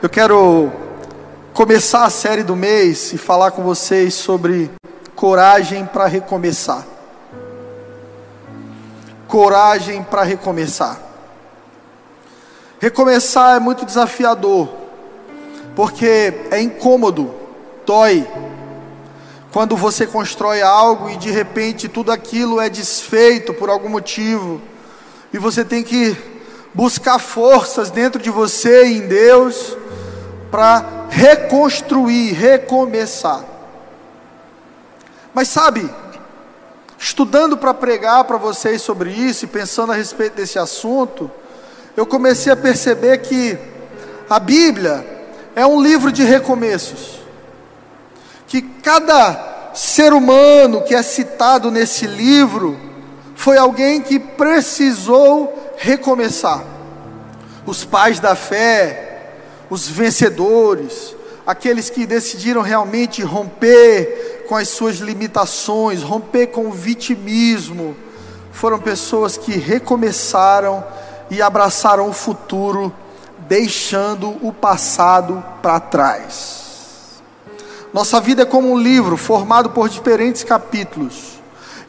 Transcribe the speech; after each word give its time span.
Eu 0.00 0.08
quero 0.08 0.70
começar 1.52 2.04
a 2.04 2.10
série 2.10 2.44
do 2.44 2.54
mês 2.54 3.12
e 3.12 3.18
falar 3.18 3.50
com 3.50 3.64
vocês 3.64 4.14
sobre 4.14 4.70
coragem 5.16 5.84
para 5.86 6.06
recomeçar. 6.06 6.86
Coragem 9.26 10.04
para 10.04 10.22
recomeçar. 10.22 11.00
Recomeçar 12.78 13.56
é 13.56 13.58
muito 13.58 13.84
desafiador, 13.84 14.68
porque 15.74 16.32
é 16.52 16.62
incômodo, 16.62 17.34
dói. 17.84 18.24
Quando 19.50 19.76
você 19.76 20.06
constrói 20.06 20.62
algo 20.62 21.10
e 21.10 21.16
de 21.16 21.32
repente 21.32 21.88
tudo 21.88 22.12
aquilo 22.12 22.60
é 22.60 22.68
desfeito 22.68 23.52
por 23.52 23.68
algum 23.68 23.88
motivo, 23.88 24.60
e 25.32 25.38
você 25.38 25.64
tem 25.64 25.82
que 25.82 26.16
buscar 26.72 27.18
forças 27.18 27.90
dentro 27.90 28.22
de 28.22 28.30
você 28.30 28.86
e 28.86 28.98
em 28.98 29.08
Deus 29.08 29.76
para 30.50 31.06
reconstruir, 31.10 32.32
recomeçar. 32.32 33.44
Mas 35.34 35.48
sabe, 35.48 35.88
estudando 36.98 37.56
para 37.56 37.74
pregar 37.74 38.24
para 38.24 38.36
vocês 38.36 38.82
sobre 38.82 39.10
isso 39.10 39.44
e 39.44 39.48
pensando 39.48 39.92
a 39.92 39.94
respeito 39.94 40.34
desse 40.34 40.58
assunto, 40.58 41.30
eu 41.96 42.06
comecei 42.06 42.52
a 42.52 42.56
perceber 42.56 43.18
que 43.18 43.58
a 44.28 44.38
Bíblia 44.38 45.04
é 45.54 45.66
um 45.66 45.80
livro 45.80 46.12
de 46.12 46.22
recomeços. 46.22 47.18
Que 48.46 48.62
cada 48.62 49.70
ser 49.74 50.12
humano 50.12 50.82
que 50.82 50.94
é 50.94 51.02
citado 51.02 51.70
nesse 51.70 52.06
livro 52.06 52.78
foi 53.34 53.56
alguém 53.56 54.00
que 54.00 54.18
precisou 54.18 55.72
recomeçar. 55.76 56.64
Os 57.64 57.84
pais 57.84 58.18
da 58.18 58.34
fé, 58.34 59.07
os 59.70 59.88
vencedores, 59.88 61.14
aqueles 61.46 61.90
que 61.90 62.06
decidiram 62.06 62.62
realmente 62.62 63.22
romper 63.22 64.44
com 64.48 64.56
as 64.56 64.68
suas 64.68 64.96
limitações, 64.96 66.02
romper 66.02 66.48
com 66.48 66.66
o 66.66 66.72
vitimismo, 66.72 67.96
foram 68.52 68.78
pessoas 68.78 69.36
que 69.36 69.52
recomeçaram 69.52 70.84
e 71.30 71.42
abraçaram 71.42 72.08
o 72.08 72.12
futuro, 72.12 72.92
deixando 73.40 74.36
o 74.42 74.52
passado 74.52 75.44
para 75.62 75.78
trás. 75.78 76.58
Nossa 77.92 78.20
vida 78.20 78.42
é 78.42 78.46
como 78.46 78.70
um 78.70 78.78
livro 78.78 79.16
formado 79.16 79.70
por 79.70 79.88
diferentes 79.88 80.44
capítulos. 80.44 81.38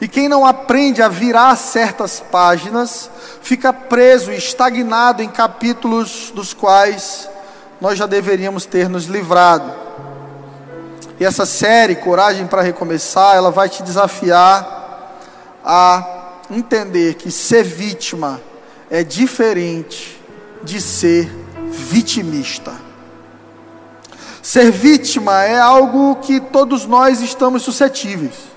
E 0.00 0.08
quem 0.08 0.28
não 0.28 0.46
aprende 0.46 1.02
a 1.02 1.08
virar 1.08 1.54
certas 1.56 2.20
páginas, 2.20 3.10
fica 3.42 3.72
preso, 3.72 4.32
estagnado 4.32 5.22
em 5.22 5.28
capítulos 5.28 6.32
dos 6.34 6.54
quais 6.54 7.28
nós 7.80 7.98
já 7.98 8.06
deveríamos 8.06 8.66
ter 8.66 8.88
nos 8.88 9.04
livrado. 9.04 9.72
E 11.18 11.24
essa 11.24 11.46
série, 11.46 11.96
Coragem 11.96 12.46
para 12.46 12.62
Recomeçar, 12.62 13.36
ela 13.36 13.50
vai 13.50 13.68
te 13.68 13.82
desafiar 13.82 15.16
a 15.64 16.32
entender 16.50 17.14
que 17.14 17.30
ser 17.30 17.62
vítima 17.62 18.40
é 18.90 19.04
diferente 19.04 20.20
de 20.62 20.80
ser 20.80 21.30
vitimista. 21.70 22.72
Ser 24.42 24.70
vítima 24.70 25.44
é 25.44 25.58
algo 25.58 26.16
que 26.16 26.40
todos 26.40 26.86
nós 26.86 27.20
estamos 27.20 27.62
suscetíveis. 27.62 28.50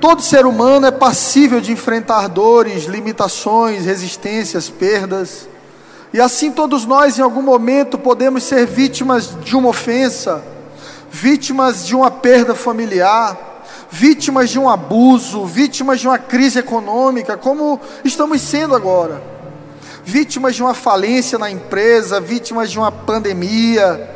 Todo 0.00 0.22
ser 0.22 0.46
humano 0.46 0.86
é 0.86 0.90
passível 0.90 1.60
de 1.60 1.72
enfrentar 1.72 2.26
dores, 2.28 2.84
limitações, 2.84 3.84
resistências, 3.84 4.70
perdas. 4.70 5.46
E 6.12 6.20
assim 6.20 6.50
todos 6.50 6.84
nós, 6.84 7.18
em 7.18 7.22
algum 7.22 7.42
momento, 7.42 7.96
podemos 7.96 8.42
ser 8.42 8.66
vítimas 8.66 9.36
de 9.44 9.56
uma 9.56 9.68
ofensa, 9.68 10.42
vítimas 11.10 11.86
de 11.86 11.94
uma 11.94 12.10
perda 12.10 12.54
familiar, 12.54 13.64
vítimas 13.90 14.50
de 14.50 14.58
um 14.58 14.68
abuso, 14.68 15.44
vítimas 15.44 16.00
de 16.00 16.08
uma 16.08 16.18
crise 16.18 16.58
econômica, 16.58 17.36
como 17.36 17.80
estamos 18.04 18.40
sendo 18.40 18.74
agora, 18.74 19.22
vítimas 20.04 20.56
de 20.56 20.62
uma 20.62 20.74
falência 20.74 21.38
na 21.38 21.48
empresa, 21.48 22.20
vítimas 22.20 22.70
de 22.70 22.78
uma 22.78 22.90
pandemia. 22.90 24.10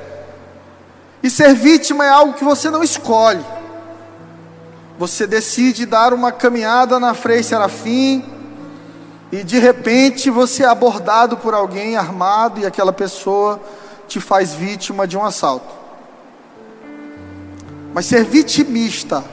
E 1.23 1.31
ser 1.31 1.55
vítima 1.55 2.05
é 2.05 2.09
algo 2.09 2.35
que 2.35 2.45
você 2.45 2.71
não 2.71 2.83
escolhe. 2.83 3.45
Você 4.99 5.27
decide 5.27 5.87
dar 5.87 6.13
uma 6.13 6.33
caminhada 6.33 6.99
na 6.99 7.15
Frei 7.15 7.43
Serafim, 7.43 8.25
e 9.35 9.43
de 9.43 9.59
repente 9.59 10.31
você 10.31 10.63
é 10.63 10.69
abordado 10.69 11.37
por 11.37 11.55
alguém 11.55 11.97
armado 11.97 12.61
e 12.61 12.67
aquela 12.67 12.93
pessoa 12.93 13.61
te 14.07 14.21
faz 14.21 14.55
vítima 14.55 15.09
de 15.09 15.19
um 15.19 15.25
assalto. 15.25 15.75
Mas 17.93 18.07
ser 18.07 18.23
vitimista 18.23 19.25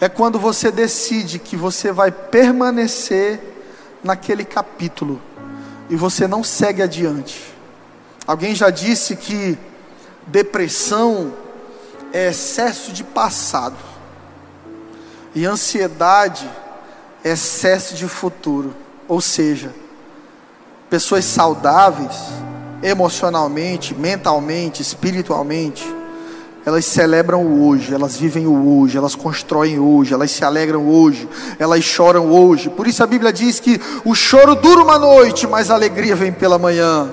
é 0.00 0.08
quando 0.08 0.38
você 0.38 0.70
decide 0.70 1.38
que 1.38 1.54
você 1.54 1.92
vai 1.92 2.10
permanecer 2.10 3.38
naquele 4.02 4.42
capítulo 4.42 5.20
e 5.90 5.96
você 5.96 6.26
não 6.26 6.42
segue 6.42 6.80
adiante. 6.80 7.54
Alguém 8.26 8.54
já 8.54 8.70
disse 8.70 9.16
que 9.16 9.58
depressão 10.26 11.30
é 12.10 12.28
excesso 12.28 12.90
de 12.90 13.04
passado 13.04 13.76
e 15.34 15.44
ansiedade 15.44 16.50
é 17.22 17.32
excesso 17.32 17.94
de 17.94 18.08
futuro. 18.08 18.83
Ou 19.14 19.20
seja, 19.20 19.72
pessoas 20.90 21.24
saudáveis, 21.24 22.16
emocionalmente, 22.82 23.94
mentalmente, 23.94 24.82
espiritualmente, 24.82 25.86
elas 26.66 26.84
celebram 26.84 27.46
o 27.46 27.64
hoje, 27.64 27.94
elas 27.94 28.16
vivem 28.16 28.44
o 28.48 28.80
hoje, 28.80 28.98
elas 28.98 29.14
constroem 29.14 29.78
hoje, 29.78 30.12
elas 30.12 30.32
se 30.32 30.44
alegram 30.44 30.88
hoje, 30.88 31.28
elas 31.60 31.84
choram 31.84 32.28
hoje. 32.28 32.68
Por 32.68 32.88
isso 32.88 33.04
a 33.04 33.06
Bíblia 33.06 33.32
diz 33.32 33.60
que 33.60 33.80
o 34.04 34.16
choro 34.16 34.56
dura 34.56 34.82
uma 34.82 34.98
noite, 34.98 35.46
mas 35.46 35.70
a 35.70 35.74
alegria 35.74 36.16
vem 36.16 36.32
pela 36.32 36.58
manhã. 36.58 37.08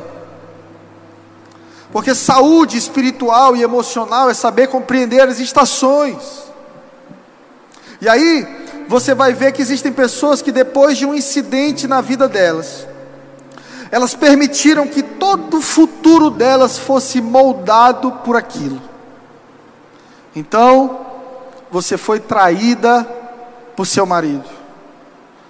Porque 1.92 2.16
saúde 2.16 2.78
espiritual 2.78 3.56
e 3.56 3.62
emocional 3.62 4.28
é 4.28 4.34
saber 4.34 4.70
compreender 4.70 5.22
as 5.22 5.40
estações. 5.40 6.18
E 8.02 8.10
aí, 8.10 8.61
você 8.92 9.16
vai 9.16 9.34
ver 9.34 9.54
que 9.54 9.62
existem 9.62 9.94
pessoas 9.94 10.42
que 10.42 10.52
depois 10.52 10.98
de 10.98 11.06
um 11.06 11.14
incidente 11.14 11.88
na 11.88 12.02
vida 12.02 12.28
delas, 12.28 12.86
elas 13.90 14.14
permitiram 14.14 14.86
que 14.86 15.02
todo 15.02 15.60
o 15.60 15.62
futuro 15.62 16.30
delas 16.30 16.78
fosse 16.78 17.22
moldado 17.22 18.12
por 18.12 18.36
aquilo. 18.36 18.82
Então, 20.36 21.06
você 21.72 21.98
foi 21.98 22.20
traída 22.20 23.08
por 23.78 23.88
seu 23.88 24.06
marido, 24.06 24.50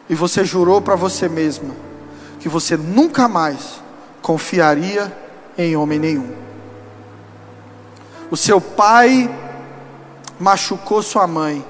e 0.08 0.14
você 0.14 0.46
jurou 0.46 0.80
para 0.80 0.96
você 0.96 1.28
mesma 1.28 1.74
que 2.40 2.48
você 2.48 2.78
nunca 2.78 3.28
mais 3.28 3.82
confiaria 4.22 5.12
em 5.58 5.76
homem 5.76 5.98
nenhum. 5.98 6.32
O 8.30 8.38
seu 8.38 8.62
pai 8.62 9.36
machucou 10.40 11.02
sua 11.02 11.26
mãe, 11.26 11.66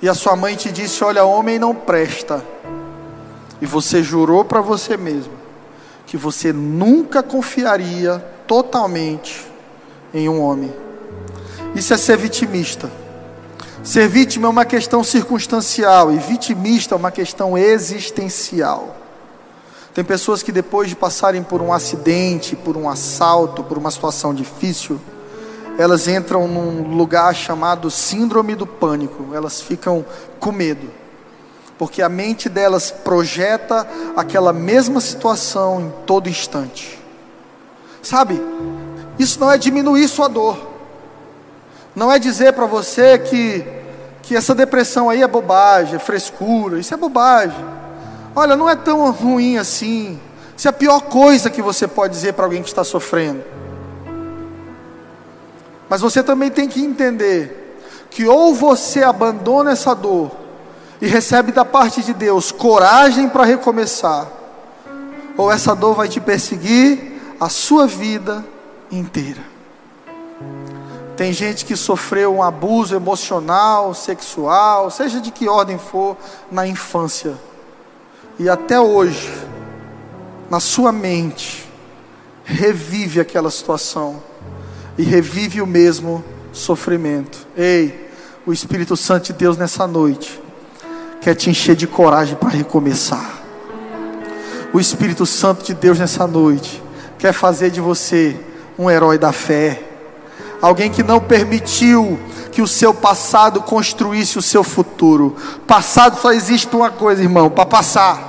e 0.00 0.08
a 0.08 0.14
sua 0.14 0.36
mãe 0.36 0.56
te 0.56 0.70
disse: 0.70 1.02
Olha, 1.02 1.24
homem 1.24 1.58
não 1.58 1.74
presta, 1.74 2.44
e 3.60 3.66
você 3.66 4.02
jurou 4.02 4.44
para 4.44 4.60
você 4.60 4.96
mesmo 4.96 5.38
que 6.08 6.16
você 6.16 6.54
nunca 6.54 7.22
confiaria 7.22 8.18
totalmente 8.46 9.46
em 10.12 10.26
um 10.26 10.40
homem. 10.40 10.74
Isso 11.74 11.92
é 11.92 11.98
ser 11.98 12.16
vitimista. 12.16 12.90
Ser 13.84 14.08
vítima 14.08 14.46
é 14.46 14.50
uma 14.50 14.64
questão 14.64 15.04
circunstancial 15.04 16.10
e 16.10 16.16
vitimista 16.16 16.94
é 16.94 16.96
uma 16.96 17.10
questão 17.10 17.58
existencial. 17.58 18.96
Tem 19.92 20.02
pessoas 20.02 20.42
que 20.42 20.50
depois 20.50 20.88
de 20.88 20.96
passarem 20.96 21.42
por 21.42 21.60
um 21.60 21.72
acidente, 21.72 22.56
por 22.56 22.74
um 22.76 22.88
assalto, 22.88 23.62
por 23.62 23.76
uma 23.76 23.90
situação 23.90 24.32
difícil, 24.32 24.98
elas 25.78 26.08
entram 26.08 26.48
num 26.48 26.96
lugar 26.96 27.32
chamado 27.36 27.88
síndrome 27.88 28.56
do 28.56 28.66
pânico, 28.66 29.32
elas 29.32 29.60
ficam 29.60 30.04
com 30.40 30.50
medo, 30.50 30.90
porque 31.78 32.02
a 32.02 32.08
mente 32.08 32.48
delas 32.48 32.90
projeta 32.90 33.86
aquela 34.16 34.52
mesma 34.52 35.00
situação 35.00 35.80
em 35.80 35.92
todo 36.04 36.28
instante. 36.28 36.98
Sabe, 38.02 38.42
isso 39.20 39.38
não 39.38 39.52
é 39.52 39.56
diminuir 39.56 40.08
sua 40.08 40.26
dor, 40.26 40.58
não 41.94 42.10
é 42.10 42.18
dizer 42.18 42.54
para 42.54 42.66
você 42.66 43.16
que, 43.16 43.64
que 44.22 44.34
essa 44.34 44.56
depressão 44.56 45.08
aí 45.08 45.22
é 45.22 45.28
bobagem, 45.28 45.94
é 45.94 46.00
frescura, 46.00 46.80
isso 46.80 46.92
é 46.92 46.96
bobagem. 46.96 47.64
Olha, 48.34 48.56
não 48.56 48.68
é 48.68 48.76
tão 48.76 49.10
ruim 49.10 49.58
assim. 49.58 50.20
Isso 50.56 50.68
é 50.68 50.70
a 50.70 50.72
pior 50.72 51.02
coisa 51.02 51.50
que 51.50 51.62
você 51.62 51.88
pode 51.88 52.14
dizer 52.14 52.34
para 52.34 52.44
alguém 52.44 52.62
que 52.62 52.68
está 52.68 52.84
sofrendo. 52.84 53.42
Mas 55.88 56.00
você 56.00 56.22
também 56.22 56.50
tem 56.50 56.68
que 56.68 56.80
entender 56.80 57.78
que 58.10 58.26
ou 58.26 58.54
você 58.54 59.02
abandona 59.02 59.72
essa 59.72 59.94
dor 59.94 60.30
e 61.00 61.06
recebe 61.06 61.52
da 61.52 61.64
parte 61.64 62.02
de 62.02 62.12
Deus 62.12 62.50
coragem 62.50 63.28
para 63.28 63.44
recomeçar, 63.44 64.26
ou 65.36 65.50
essa 65.50 65.74
dor 65.74 65.94
vai 65.94 66.08
te 66.08 66.20
perseguir 66.20 67.20
a 67.40 67.48
sua 67.48 67.86
vida 67.86 68.44
inteira. 68.90 69.40
Tem 71.16 71.32
gente 71.32 71.64
que 71.64 71.76
sofreu 71.76 72.34
um 72.34 72.42
abuso 72.42 72.94
emocional, 72.94 73.92
sexual, 73.92 74.90
seja 74.90 75.20
de 75.20 75.30
que 75.30 75.48
ordem 75.48 75.78
for, 75.78 76.16
na 76.50 76.66
infância. 76.66 77.34
E 78.38 78.48
até 78.48 78.80
hoje, 78.80 79.32
na 80.48 80.60
sua 80.60 80.92
mente, 80.92 81.68
revive 82.44 83.20
aquela 83.20 83.50
situação 83.50 84.22
e 84.98 85.04
revive 85.04 85.62
o 85.62 85.66
mesmo 85.66 86.24
sofrimento. 86.52 87.46
Ei, 87.56 88.10
o 88.44 88.52
Espírito 88.52 88.96
Santo 88.96 89.26
de 89.26 89.32
Deus 89.32 89.56
nessa 89.56 89.86
noite 89.86 90.42
quer 91.20 91.36
te 91.36 91.48
encher 91.48 91.76
de 91.76 91.86
coragem 91.86 92.34
para 92.34 92.48
recomeçar. 92.48 93.38
O 94.72 94.80
Espírito 94.80 95.24
Santo 95.24 95.64
de 95.64 95.72
Deus 95.72 95.98
nessa 95.98 96.26
noite 96.26 96.82
quer 97.18 97.32
fazer 97.32 97.70
de 97.70 97.80
você 97.80 98.38
um 98.78 98.90
herói 98.90 99.16
da 99.16 99.32
fé. 99.32 99.82
Alguém 100.60 100.90
que 100.90 101.02
não 101.02 101.20
permitiu 101.20 102.18
que 102.50 102.60
o 102.60 102.66
seu 102.66 102.92
passado 102.92 103.62
construísse 103.62 104.36
o 104.36 104.42
seu 104.42 104.64
futuro. 104.64 105.36
Passado 105.66 106.20
só 106.20 106.32
existe 106.32 106.74
uma 106.74 106.90
coisa, 106.90 107.22
irmão, 107.22 107.48
para 107.48 107.64
passar. 107.64 108.28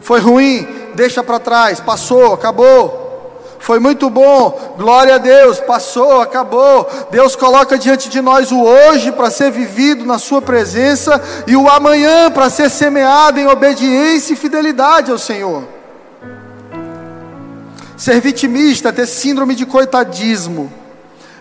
Foi 0.00 0.20
ruim, 0.20 0.66
deixa 0.94 1.22
para 1.22 1.40
trás, 1.40 1.80
passou, 1.80 2.34
acabou. 2.34 3.01
Foi 3.62 3.78
muito 3.78 4.10
bom, 4.10 4.74
glória 4.76 5.14
a 5.14 5.18
Deus, 5.18 5.60
passou, 5.60 6.20
acabou. 6.20 6.90
Deus 7.12 7.36
coloca 7.36 7.78
diante 7.78 8.08
de 8.08 8.20
nós 8.20 8.50
o 8.50 8.60
hoje 8.60 9.12
para 9.12 9.30
ser 9.30 9.52
vivido 9.52 10.04
na 10.04 10.18
Sua 10.18 10.42
presença 10.42 11.22
e 11.46 11.54
o 11.54 11.68
amanhã 11.68 12.28
para 12.28 12.50
ser 12.50 12.68
semeado 12.68 13.38
em 13.38 13.46
obediência 13.46 14.32
e 14.32 14.36
fidelidade 14.36 15.12
ao 15.12 15.16
Senhor. 15.16 15.62
Ser 17.96 18.20
vitimista, 18.20 18.92
ter 18.92 19.06
síndrome 19.06 19.54
de 19.54 19.64
coitadismo, 19.64 20.72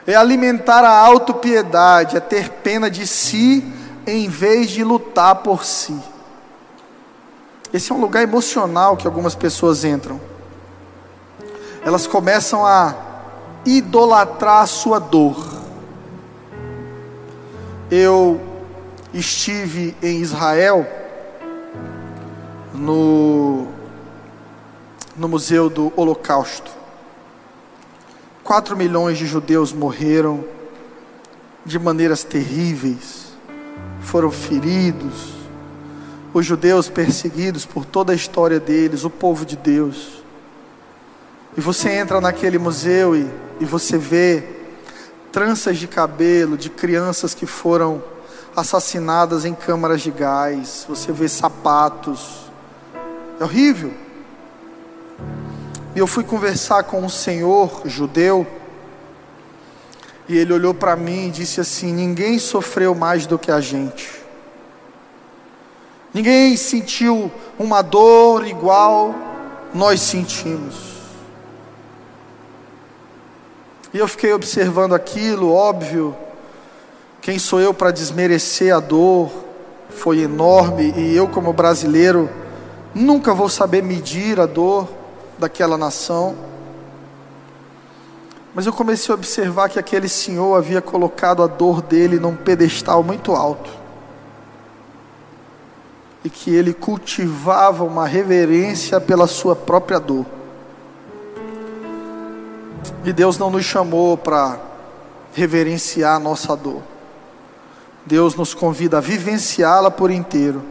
é 0.06 0.14
alimentar 0.14 0.84
a 0.84 0.96
autopiedade, 0.96 2.18
é 2.18 2.20
ter 2.20 2.50
pena 2.50 2.88
de 2.88 3.08
si 3.08 3.66
em 4.06 4.30
vez 4.30 4.70
de 4.70 4.84
lutar 4.84 5.38
por 5.38 5.66
si. 5.66 5.98
Esse 7.74 7.92
é 7.92 7.96
um 7.96 8.00
lugar 8.00 8.22
emocional 8.22 8.96
que 8.96 9.08
algumas 9.08 9.34
pessoas 9.34 9.84
entram. 9.84 10.31
Elas 11.84 12.06
começam 12.06 12.66
a 12.66 12.96
idolatrar 13.66 14.62
a 14.62 14.68
sua 14.68 15.00
dor. 15.00 15.62
Eu 17.90 18.40
estive 19.14 19.96
em 20.02 20.22
Israel, 20.22 20.88
no, 22.74 23.68
no 25.18 25.28
Museu 25.28 25.70
do 25.70 25.92
Holocausto. 25.96 26.72
Quatro 28.44 28.78
milhões 28.78 29.18
de 29.18 29.26
judeus 29.26 29.74
morreram 29.74 30.44
de 31.66 31.78
maneiras 31.78 32.24
terríveis, 32.24 33.34
foram 34.02 34.32
feridos, 34.32 35.34
os 36.34 36.46
judeus 36.46 36.90
perseguidos 36.90 37.66
por 37.66 37.86
toda 37.86 38.14
a 38.14 38.16
história 38.16 38.60
deles, 38.60 39.04
o 39.04 39.10
povo 39.10 39.46
de 39.46 39.56
Deus. 39.56 40.21
E 41.58 41.62
você 41.62 41.90
entra 41.90 42.22
naquele 42.22 42.58
museu 42.58 43.16
e, 43.16 43.30
e 43.60 43.66
você 43.66 43.98
vê 43.98 44.44
tranças 45.32 45.78
de 45.78 45.88
cabelo 45.88 46.58
de 46.58 46.70
crianças 46.70 47.34
que 47.34 47.46
foram 47.46 48.04
assassinadas 48.56 49.46
em 49.46 49.54
câmaras 49.54 50.02
de 50.02 50.12
gás, 50.12 50.86
você 50.88 51.12
vê 51.12 51.28
sapatos, 51.28 52.52
é 53.40 53.44
horrível. 53.44 53.94
E 55.96 56.00
eu 56.00 56.08
fui 56.08 56.24
conversar 56.24 56.84
com 56.84 57.02
um 57.02 57.10
senhor 57.10 57.82
judeu, 57.86 58.46
e 60.28 60.38
ele 60.38 60.54
olhou 60.54 60.74
para 60.74 60.96
mim 60.96 61.28
e 61.28 61.32
disse 61.32 61.60
assim: 61.60 61.94
Ninguém 61.94 62.40
sofreu 62.40 62.96
mais 62.96 63.26
do 63.26 63.38
que 63.38 63.52
a 63.52 63.60
gente. 63.60 64.22
Ninguém 66.14 66.56
sentiu 66.58 67.32
uma 67.58 67.82
dor 67.82 68.46
igual 68.46 69.16
nós 69.74 70.02
sentimos. 70.02 70.91
E 73.94 73.98
eu 73.98 74.08
fiquei 74.08 74.34
observando 74.34 74.94
aquilo, 74.94 75.54
óbvio. 75.54 76.16
Quem 77.22 77.38
sou 77.38 77.60
eu 77.60 77.74
para 77.74 77.92
desmerecer 77.92 78.76
a 78.76 78.80
dor? 78.80 79.30
Foi 79.90 80.20
enorme 80.20 80.94
e 80.96 81.16
eu, 81.16 81.28
como 81.28 81.52
brasileiro, 81.52 82.30
nunca 82.96 83.34
vou 83.34 83.50
saber 83.50 83.84
medir 83.84 84.40
a 84.40 84.46
dor 84.46 84.88
daquela 85.38 85.78
nação. 85.78 86.36
Mas 88.56 88.66
eu 88.66 88.74
comecei 88.74 89.12
a 89.14 89.16
observar 89.16 89.70
que 89.70 89.80
aquele 89.80 90.10
senhor 90.10 90.56
havia 90.56 90.82
colocado 90.82 91.44
a 91.44 91.48
dor 91.48 91.82
dele 91.82 92.20
num 92.20 92.36
pedestal 92.36 93.04
muito 93.04 93.34
alto 93.34 93.70
e 96.24 96.30
que 96.30 96.54
ele 96.54 96.74
cultivava 96.74 97.84
uma 97.84 98.06
reverência 98.06 99.00
pela 99.02 99.28
sua 99.28 99.56
própria 99.56 100.00
dor. 100.00 100.26
E 103.04 103.12
Deus 103.12 103.38
não 103.38 103.50
nos 103.50 103.66
chamou 103.66 104.18
para 104.18 104.60
reverenciar 105.34 106.16
a 106.16 106.20
nossa 106.20 106.56
dor. 106.56 106.82
Deus 108.06 108.36
nos 108.36 108.54
convida 108.54 108.98
a 108.98 109.02
vivenciá-la 109.02 109.92
por 109.92 110.12
inteiro 110.12 110.62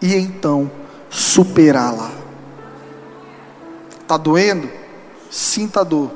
e 0.00 0.14
então 0.14 0.70
superá-la. 1.08 2.10
Está 4.00 4.16
doendo? 4.16 4.68
Sinta 5.30 5.80
a 5.80 5.84
dor. 5.84 6.10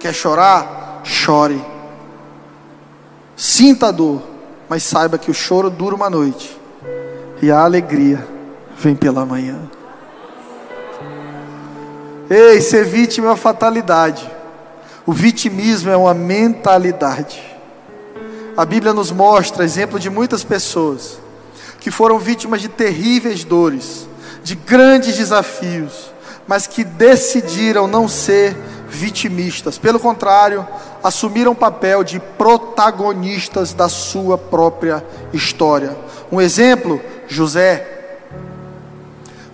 Quer 0.00 0.14
chorar? 0.14 1.02
Chore. 1.04 1.62
Sinta 3.36 3.88
a 3.88 3.90
dor, 3.90 4.22
mas 4.68 4.82
saiba 4.82 5.18
que 5.18 5.30
o 5.30 5.34
choro 5.34 5.70
dura 5.70 5.94
uma 5.94 6.10
noite 6.10 6.58
e 7.40 7.50
a 7.50 7.62
alegria 7.62 8.26
vem 8.76 8.96
pela 8.96 9.24
manhã. 9.24 9.58
Ei, 12.28 12.60
ser 12.60 12.84
vítima 12.84 13.28
é 13.28 13.30
uma 13.30 13.36
fatalidade. 13.36 14.37
O 15.08 15.12
vitimismo 15.14 15.90
é 15.90 15.96
uma 15.96 16.12
mentalidade. 16.12 17.42
A 18.54 18.62
Bíblia 18.66 18.92
nos 18.92 19.10
mostra 19.10 19.64
exemplo 19.64 19.98
de 19.98 20.10
muitas 20.10 20.44
pessoas 20.44 21.18
que 21.80 21.90
foram 21.90 22.18
vítimas 22.18 22.60
de 22.60 22.68
terríveis 22.68 23.42
dores, 23.42 24.06
de 24.44 24.54
grandes 24.54 25.16
desafios, 25.16 26.12
mas 26.46 26.66
que 26.66 26.84
decidiram 26.84 27.86
não 27.86 28.06
ser 28.06 28.54
vitimistas. 28.90 29.78
Pelo 29.78 29.98
contrário, 29.98 30.68
assumiram 31.02 31.52
o 31.52 31.56
papel 31.56 32.04
de 32.04 32.20
protagonistas 32.20 33.72
da 33.72 33.88
sua 33.88 34.36
própria 34.36 35.02
história. 35.32 35.96
Um 36.30 36.38
exemplo, 36.38 37.00
José. 37.26 38.10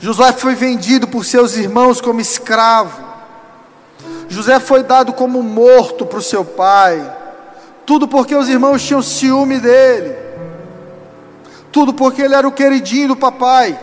José 0.00 0.33
foi 0.33 0.57
vendido 0.57 1.07
por 1.07 1.25
seus 1.25 1.55
irmãos 1.57 2.00
como 2.00 2.21
escravo. 2.21 3.03
José 4.35 4.59
foi 4.59 4.83
dado 4.83 5.12
como 5.12 5.41
morto 5.45 6.05
para 6.05 6.19
o 6.19 6.23
seu 6.23 6.45
pai. 6.45 7.00
Tudo 7.87 8.09
porque 8.09 8.35
os 8.35 8.49
irmãos 8.49 8.83
tinham 8.83 9.00
ciúme 9.00 9.61
dele. 9.61 10.17
Tudo 11.71 11.95
porque 11.95 12.23
ele 12.23 12.35
era 12.35 12.47
o 12.47 12.53
queridinho 12.53 13.09
do 13.09 13.17
papai. 13.17 13.79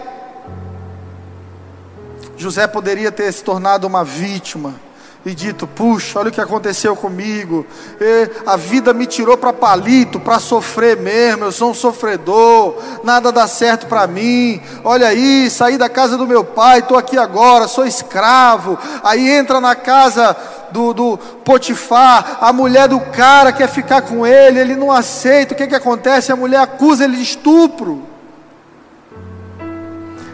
José 2.36 2.67
poderia 2.67 3.13
ter 3.13 3.31
se 3.31 3.43
tornado 3.43 3.88
uma 3.88 4.03
vítima 4.03 4.75
e 5.25 5.33
dito: 5.35 5.67
Puxa, 5.67 6.19
olha 6.19 6.29
o 6.29 6.31
que 6.31 6.41
aconteceu 6.41 6.95
comigo. 6.95 7.65
E 7.99 8.29
a 8.45 8.55
vida 8.55 8.93
me 8.93 9.05
tirou 9.05 9.37
para 9.37 9.53
palito, 9.53 10.19
para 10.19 10.39
sofrer 10.39 10.97
mesmo. 10.97 11.45
Eu 11.45 11.51
sou 11.51 11.71
um 11.71 11.73
sofredor, 11.73 12.75
nada 13.03 13.31
dá 13.31 13.47
certo 13.47 13.87
para 13.87 14.07
mim. 14.07 14.61
Olha 14.83 15.07
aí, 15.07 15.49
saí 15.49 15.77
da 15.77 15.89
casa 15.89 16.17
do 16.17 16.27
meu 16.27 16.43
pai, 16.43 16.79
estou 16.79 16.97
aqui 16.97 17.17
agora, 17.17 17.67
sou 17.67 17.85
escravo. 17.85 18.77
Aí 19.03 19.29
entra 19.29 19.61
na 19.61 19.75
casa 19.75 20.35
do, 20.71 20.93
do 20.93 21.17
Potifar, 21.17 22.37
a 22.41 22.51
mulher 22.51 22.87
do 22.87 22.99
cara 22.99 23.51
quer 23.51 23.67
ficar 23.67 24.01
com 24.01 24.25
ele, 24.25 24.59
ele 24.59 24.75
não 24.75 24.91
aceita. 24.91 25.53
O 25.53 25.57
que, 25.57 25.67
que 25.67 25.75
acontece? 25.75 26.31
A 26.31 26.35
mulher 26.35 26.61
acusa 26.61 27.03
ele 27.03 27.17
de 27.17 27.23
estupro. 27.23 28.11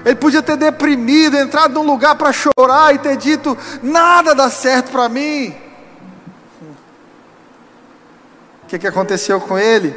Ele 0.08 0.16
podia 0.16 0.42
ter 0.42 0.56
deprimido, 0.56 1.36
entrado 1.36 1.74
num 1.74 1.86
lugar 1.86 2.16
para 2.16 2.32
chorar 2.32 2.96
e 2.96 2.98
ter 2.98 3.18
dito: 3.18 3.58
nada 3.84 4.34
dá 4.34 4.50
certo 4.50 4.90
para 4.90 5.10
mim. 5.10 5.54
O 8.64 8.68
que, 8.68 8.80
que 8.80 8.88
aconteceu 8.88 9.42
com 9.42 9.60
ele? 9.60 9.94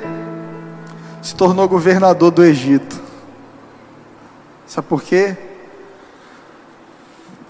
Se 1.23 1.33
tornou 1.33 1.69
governador 1.69 2.33
do 2.33 2.43
Egito. 2.43 3.01
Sabe 4.67 4.89
por 4.89 5.01
quê? 5.01 5.37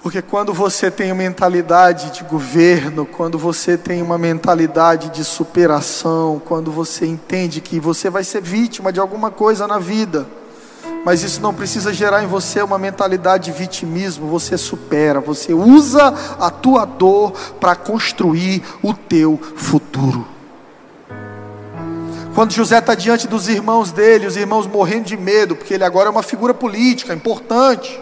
Porque 0.03 0.21
quando 0.21 0.53
você 0.53 0.91
tem 0.91 1.13
uma 1.13 1.23
mentalidade 1.23 2.11
de 2.11 2.25
governo, 2.25 3.07
quando 3.07 3.39
você 3.39 3.79
tem 3.79 4.03
uma 4.03 4.19
mentalidade 4.19 5.09
de 5.09 5.25
superação, 5.25 6.43
quando 6.45 6.71
você 6.71 7.07
entende 7.07 7.63
que 7.63 7.81
você 7.81 8.11
vai 8.11 8.23
ser 8.23 8.43
vítima 8.43 8.93
de 8.93 9.01
alguma 9.01 9.31
coisa 9.31 9.67
na 9.67 9.79
vida, 9.79 10.27
Mas 11.05 11.23
isso 11.23 11.41
não 11.41 11.55
precisa 11.55 11.93
gerar 11.93 12.23
em 12.23 12.27
você 12.27 12.61
uma 12.63 12.79
mentalidade 12.79 13.47
de 13.47 13.53
vitimismo, 13.53 14.29
você 14.29 14.59
supera, 14.59 15.21
você 15.21 15.55
usa 15.55 16.15
a 16.39 16.51
tua 16.51 16.85
dor 16.85 17.33
para 17.59 17.75
construir 17.75 18.63
o 18.83 18.93
teu 18.93 19.39
futuro. 19.57 20.27
Quando 22.35 22.53
José 22.53 22.79
está 22.79 22.95
diante 22.95 23.27
dos 23.27 23.49
irmãos 23.49 23.91
dele, 23.91 24.27
os 24.27 24.37
irmãos 24.37 24.67
morrendo 24.67 25.05
de 25.07 25.17
medo, 25.17 25.57
porque 25.57 25.75
ele 25.75 25.85
agora 25.85 26.09
é 26.09 26.11
uma 26.11 26.23
figura 26.23 26.55
política 26.55 27.13
importante. 27.13 28.01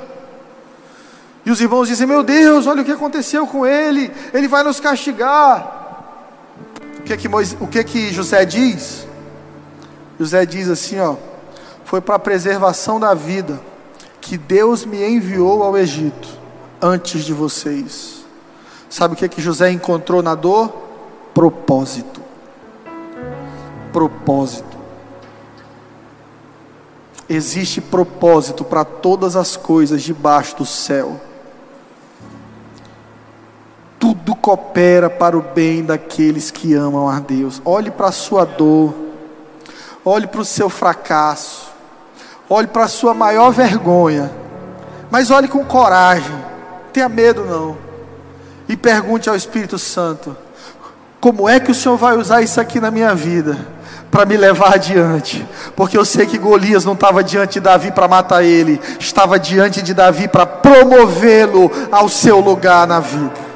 E 1.47 1.50
os 1.50 1.61
irmãos 1.61 1.88
dizem: 1.88 2.07
Meu 2.07 2.23
Deus, 2.23 2.67
olha 2.67 2.83
o 2.83 2.85
que 2.85 2.93
aconteceu 2.93 3.47
com 3.47 3.64
ele, 3.64 4.11
ele 4.35 4.49
vai 4.49 4.62
nos 4.62 4.81
castigar. 4.81 5.76
O 6.99 7.02
que 7.02 7.12
é 7.12 7.17
que, 7.17 7.28
Moisés, 7.28 7.57
o 7.61 7.67
que, 7.67 7.78
é 7.78 7.85
que 7.85 8.12
José 8.12 8.45
diz? 8.45 9.07
José 10.21 10.45
diz 10.45 10.69
assim: 10.69 10.99
ó, 10.99 11.17
foi 11.88 12.02
para 12.02 12.16
a 12.16 12.18
preservação 12.18 13.00
da 13.00 13.14
vida 13.14 13.59
que 14.21 14.37
Deus 14.37 14.85
me 14.85 15.02
enviou 15.02 15.62
ao 15.62 15.75
Egito 15.75 16.28
antes 16.83 17.25
de 17.25 17.33
vocês. 17.33 18.26
Sabe 18.90 19.14
o 19.14 19.16
que 19.16 19.25
é 19.25 19.28
que 19.28 19.40
José 19.40 19.71
encontrou 19.71 20.23
na 20.23 20.35
dor? 20.35 20.71
Propósito. 21.33 22.21
Propósito. 23.90 24.76
Existe 27.26 27.80
propósito 27.80 28.64
para 28.64 28.85
todas 28.85 29.35
as 29.35 29.57
coisas 29.57 30.02
debaixo 30.02 30.59
do 30.59 30.66
céu. 30.66 31.18
Tudo 33.99 34.37
coopera 34.37 35.09
para 35.09 35.38
o 35.38 35.40
bem 35.40 35.83
daqueles 35.83 36.50
que 36.50 36.75
amam 36.75 37.09
a 37.09 37.18
Deus. 37.18 37.62
Olhe 37.64 37.90
para 37.90 38.09
a 38.09 38.12
sua 38.12 38.45
dor, 38.45 38.95
olhe 40.04 40.26
para 40.26 40.42
o 40.42 40.45
seu 40.45 40.68
fracasso, 40.68 41.68
olhe 42.49 42.67
para 42.67 42.85
a 42.85 42.88
sua 42.88 43.14
maior 43.14 43.50
vergonha, 43.50 44.31
mas 45.11 45.31
olhe 45.31 45.49
com 45.49 45.64
coragem, 45.64 46.35
tenha 46.93 47.09
medo 47.09 47.45
não, 47.45 47.76
e 48.69 48.76
pergunte 48.76 49.28
ao 49.28 49.37
Espírito 49.37 49.78
Santo: 49.78 50.37
como 51.21 51.49
é 51.49 51.59
que 51.59 51.71
o 51.71 51.75
Senhor 51.75 51.97
vai 51.97 52.17
usar 52.17 52.43
isso 52.43 52.61
aqui 52.61 52.81
na 52.81 52.90
minha 52.90 53.14
vida? 53.14 53.57
Para 54.11 54.25
me 54.25 54.38
levar 54.38 54.75
adiante, 54.75 55.47
porque 55.76 55.99
eu 55.99 56.05
sei 56.05 56.25
que 56.25 56.38
Golias 56.38 56.85
não 56.85 56.95
estava 56.95 57.23
diante 57.23 57.55
de 57.55 57.61
Davi 57.61 57.90
para 57.90 58.09
matar 58.09 58.43
ele, 58.43 58.81
estava 58.99 59.38
diante 59.38 59.83
de 59.83 59.93
Davi 59.93 60.26
para 60.26 60.47
promovê-lo 60.47 61.71
ao 61.93 62.09
seu 62.09 62.40
lugar 62.40 62.87
na 62.87 63.00
vida. 63.00 63.49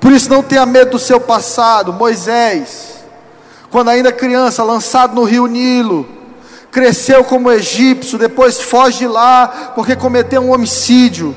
Por 0.00 0.10
isso 0.10 0.28
não 0.28 0.42
tenha 0.42 0.66
medo 0.66 0.92
do 0.92 0.98
seu 0.98 1.20
passado. 1.20 1.92
Moisés, 1.92 3.04
quando 3.70 3.90
ainda 3.90 4.10
criança, 4.10 4.64
lançado 4.64 5.14
no 5.14 5.22
rio 5.22 5.46
Nilo, 5.46 6.19
cresceu 6.70 7.24
como 7.24 7.50
egípcio, 7.50 8.18
depois 8.18 8.60
foge 8.60 8.98
de 9.00 9.06
lá 9.06 9.72
porque 9.74 9.96
cometeu 9.96 10.40
um 10.40 10.52
homicídio. 10.52 11.36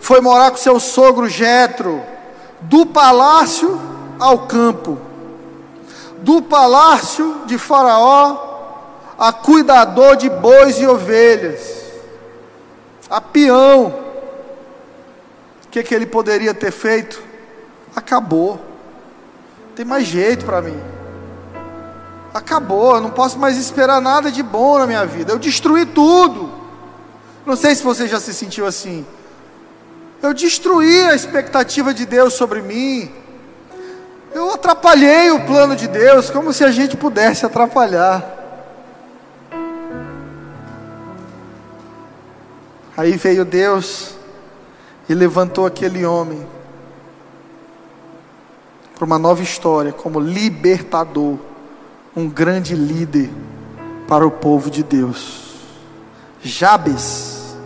Foi 0.00 0.20
morar 0.20 0.50
com 0.50 0.56
seu 0.56 0.78
sogro 0.78 1.28
Jetro, 1.28 2.02
do 2.60 2.86
palácio 2.86 3.80
ao 4.18 4.46
campo. 4.46 4.98
Do 6.18 6.42
palácio 6.42 7.42
de 7.46 7.58
Faraó 7.58 8.46
a 9.18 9.32
cuidador 9.32 10.16
de 10.16 10.30
bois 10.30 10.78
e 10.78 10.86
ovelhas, 10.86 11.60
a 13.10 13.20
peão 13.20 14.08
o 15.68 15.70
que, 15.70 15.82
que 15.82 15.94
ele 15.94 16.06
poderia 16.06 16.54
ter 16.54 16.72
feito? 16.72 17.22
Acabou. 17.94 18.54
Não 19.66 19.74
tem 19.76 19.84
mais 19.84 20.06
jeito 20.06 20.46
para 20.46 20.62
mim. 20.62 20.80
Acabou, 22.38 22.94
eu 22.94 23.00
não 23.00 23.10
posso 23.10 23.36
mais 23.36 23.58
esperar 23.58 24.00
nada 24.00 24.30
de 24.30 24.44
bom 24.44 24.78
na 24.78 24.86
minha 24.86 25.04
vida. 25.04 25.32
Eu 25.32 25.40
destruí 25.40 25.84
tudo. 25.84 26.48
Não 27.44 27.56
sei 27.56 27.74
se 27.74 27.82
você 27.82 28.06
já 28.06 28.20
se 28.20 28.32
sentiu 28.32 28.64
assim. 28.64 29.04
Eu 30.22 30.32
destruí 30.32 31.02
a 31.02 31.16
expectativa 31.16 31.92
de 31.92 32.06
Deus 32.06 32.34
sobre 32.34 32.62
mim. 32.62 33.10
Eu 34.32 34.54
atrapalhei 34.54 35.32
o 35.32 35.44
plano 35.46 35.74
de 35.74 35.88
Deus, 35.88 36.30
como 36.30 36.52
se 36.52 36.62
a 36.62 36.70
gente 36.70 36.96
pudesse 36.96 37.44
atrapalhar. 37.44 38.24
Aí 42.96 43.16
veio 43.16 43.44
Deus 43.44 44.14
e 45.08 45.14
levantou 45.14 45.66
aquele 45.66 46.06
homem 46.06 46.46
para 48.94 49.04
uma 49.04 49.18
nova 49.18 49.42
história 49.42 49.92
como 49.92 50.20
libertador, 50.20 51.36
um 52.16 52.28
grande 52.28 52.74
líder 52.74 53.30
para 54.06 54.26
o 54.26 54.30
povo 54.30 54.70
de 54.70 54.82
Deus. 54.82 55.54
Jabes, 56.42 57.56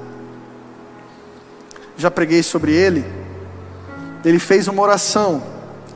já 1.96 2.10
preguei 2.10 2.42
sobre 2.42 2.72
ele. 2.72 3.04
Ele 4.24 4.38
fez 4.38 4.68
uma 4.68 4.82
oração, 4.82 5.42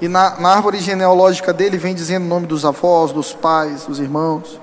e 0.00 0.08
na, 0.08 0.38
na 0.40 0.50
árvore 0.50 0.78
genealógica 0.78 1.52
dele 1.52 1.78
vem 1.78 1.94
dizendo 1.94 2.24
o 2.24 2.28
nome 2.28 2.46
dos 2.46 2.64
avós, 2.64 3.12
dos 3.12 3.32
pais, 3.32 3.86
dos 3.86 4.00
irmãos, 4.00 4.60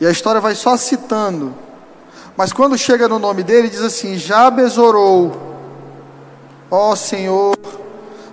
e 0.00 0.06
a 0.06 0.10
história 0.10 0.40
vai 0.40 0.54
só 0.54 0.76
citando. 0.76 1.54
Mas 2.36 2.52
quando 2.52 2.78
chega 2.78 3.08
no 3.08 3.18
nome 3.18 3.42
dele, 3.42 3.68
diz 3.68 3.82
assim: 3.82 4.16
Jabes 4.16 4.78
orou 4.78 5.48
Ó 6.70 6.94
Senhor, 6.94 7.56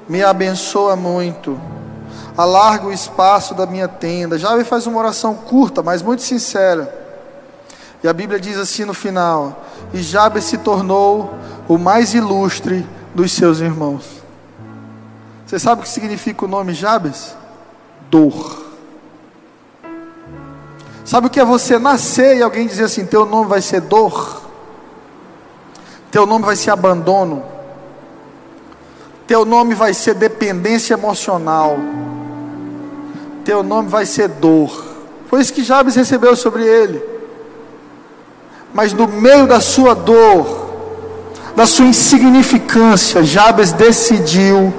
me 0.10 0.22
abençoa 0.22 0.96
muito. 0.96 1.60
Alarga 2.38 2.88
o 2.88 2.94
espaço 2.94 3.54
da 3.54 3.66
minha 3.66 3.88
tenda. 3.88 4.38
Já 4.38 4.64
faz 4.66 4.86
uma 4.88 5.00
oração 5.00 5.36
curta, 5.36 5.82
mas 5.82 6.02
muito 6.02 6.22
sincera. 6.22 6.94
E 8.04 8.08
a 8.08 8.14
Bíblia 8.14 8.40
diz 8.40 8.58
assim 8.58 8.86
no 8.86 8.94
final: 8.94 9.66
E 9.94 10.02
Jabes 10.02 10.44
se 10.44 10.58
tornou 10.58 11.34
o 11.68 11.78
mais 11.78 12.14
ilustre 12.14 12.86
dos 13.14 13.32
seus 13.32 13.60
irmãos. 13.60 14.06
Você 15.46 15.58
sabe 15.60 15.82
o 15.82 15.84
que 15.84 15.90
significa 15.90 16.46
o 16.46 16.48
nome 16.48 16.74
Jabes? 16.74 17.36
Dor. 18.10 18.66
Sabe 21.06 21.28
o 21.28 21.30
que 21.30 21.40
é 21.40 21.46
você 21.46 21.78
nascer 21.80 22.38
e 22.38 22.44
alguém 22.44 22.68
dizer 22.68 22.86
assim: 22.86 23.06
Teu 23.06 23.26
nome 23.26 23.48
vai 23.48 23.62
ser 23.62 23.82
dor? 23.82 24.42
Teu 26.12 26.26
nome 26.26 26.46
vai 26.46 26.56
ser 26.56 26.72
abandono? 26.72 27.44
Teu 29.28 29.46
nome 29.46 29.74
vai 29.74 29.94
ser 29.94 30.16
dependência 30.16 30.94
emocional. 30.94 31.78
Teu 33.46 33.64
nome 33.64 33.88
vai 33.88 34.06
ser 34.06 34.28
dor. 34.28 34.84
Foi 35.30 35.40
isso 35.40 35.54
que 35.54 35.64
Jabes 35.64 35.96
recebeu 35.96 36.36
sobre 36.36 36.64
ele. 36.64 37.02
Mas 38.74 38.92
no 38.92 39.08
meio 39.08 39.48
da 39.48 39.62
sua 39.62 39.94
dor, 39.94 40.66
da 41.56 41.66
sua 41.66 41.86
insignificância, 41.86 43.24
Jabes 43.24 43.72
decidiu 43.72 44.74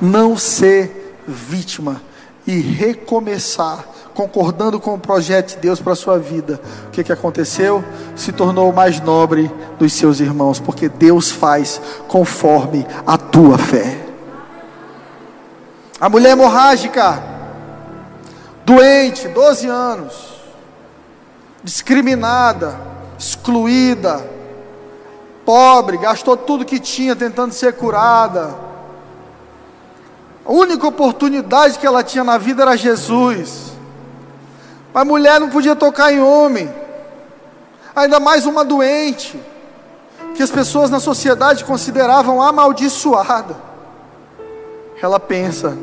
não 0.00 0.36
ser 0.36 1.16
vítima 1.26 2.00
e 2.46 2.60
recomeçar 2.60 3.84
concordando 4.14 4.78
com 4.78 4.94
o 4.94 4.98
projeto 4.98 5.54
de 5.54 5.56
Deus 5.56 5.80
para 5.80 5.94
a 5.94 5.96
sua 5.96 6.18
vida, 6.18 6.60
o 6.88 6.90
que, 6.90 7.02
que 7.02 7.12
aconteceu? 7.12 7.82
Se 8.14 8.32
tornou 8.32 8.68
o 8.68 8.74
mais 8.74 9.00
nobre 9.00 9.50
dos 9.78 9.94
seus 9.94 10.20
irmãos, 10.20 10.60
porque 10.60 10.90
Deus 10.90 11.30
faz 11.30 11.80
conforme 12.06 12.86
a 13.06 13.16
tua 13.16 13.56
fé. 13.56 13.98
A 15.98 16.08
mulher 16.08 16.32
hemorrágica, 16.32 17.22
doente, 18.70 19.26
12 19.26 19.66
anos, 19.66 20.14
discriminada, 21.62 22.80
excluída, 23.18 24.24
pobre, 25.44 25.96
gastou 25.96 26.36
tudo 26.36 26.64
que 26.64 26.78
tinha 26.78 27.16
tentando 27.16 27.52
ser 27.52 27.72
curada. 27.72 28.54
A 30.46 30.52
única 30.52 30.86
oportunidade 30.86 31.80
que 31.80 31.86
ela 31.86 32.04
tinha 32.04 32.22
na 32.22 32.38
vida 32.38 32.62
era 32.62 32.76
Jesus. 32.76 33.72
Mas 34.94 35.06
mulher 35.06 35.40
não 35.40 35.50
podia 35.50 35.74
tocar 35.74 36.12
em 36.12 36.20
homem, 36.20 36.72
ainda 37.94 38.20
mais 38.20 38.46
uma 38.46 38.64
doente, 38.64 39.40
que 40.36 40.44
as 40.44 40.50
pessoas 40.50 40.90
na 40.90 41.00
sociedade 41.00 41.64
consideravam 41.64 42.40
amaldiçoada. 42.40 43.56
Ela 45.02 45.18
pensa: 45.18 45.76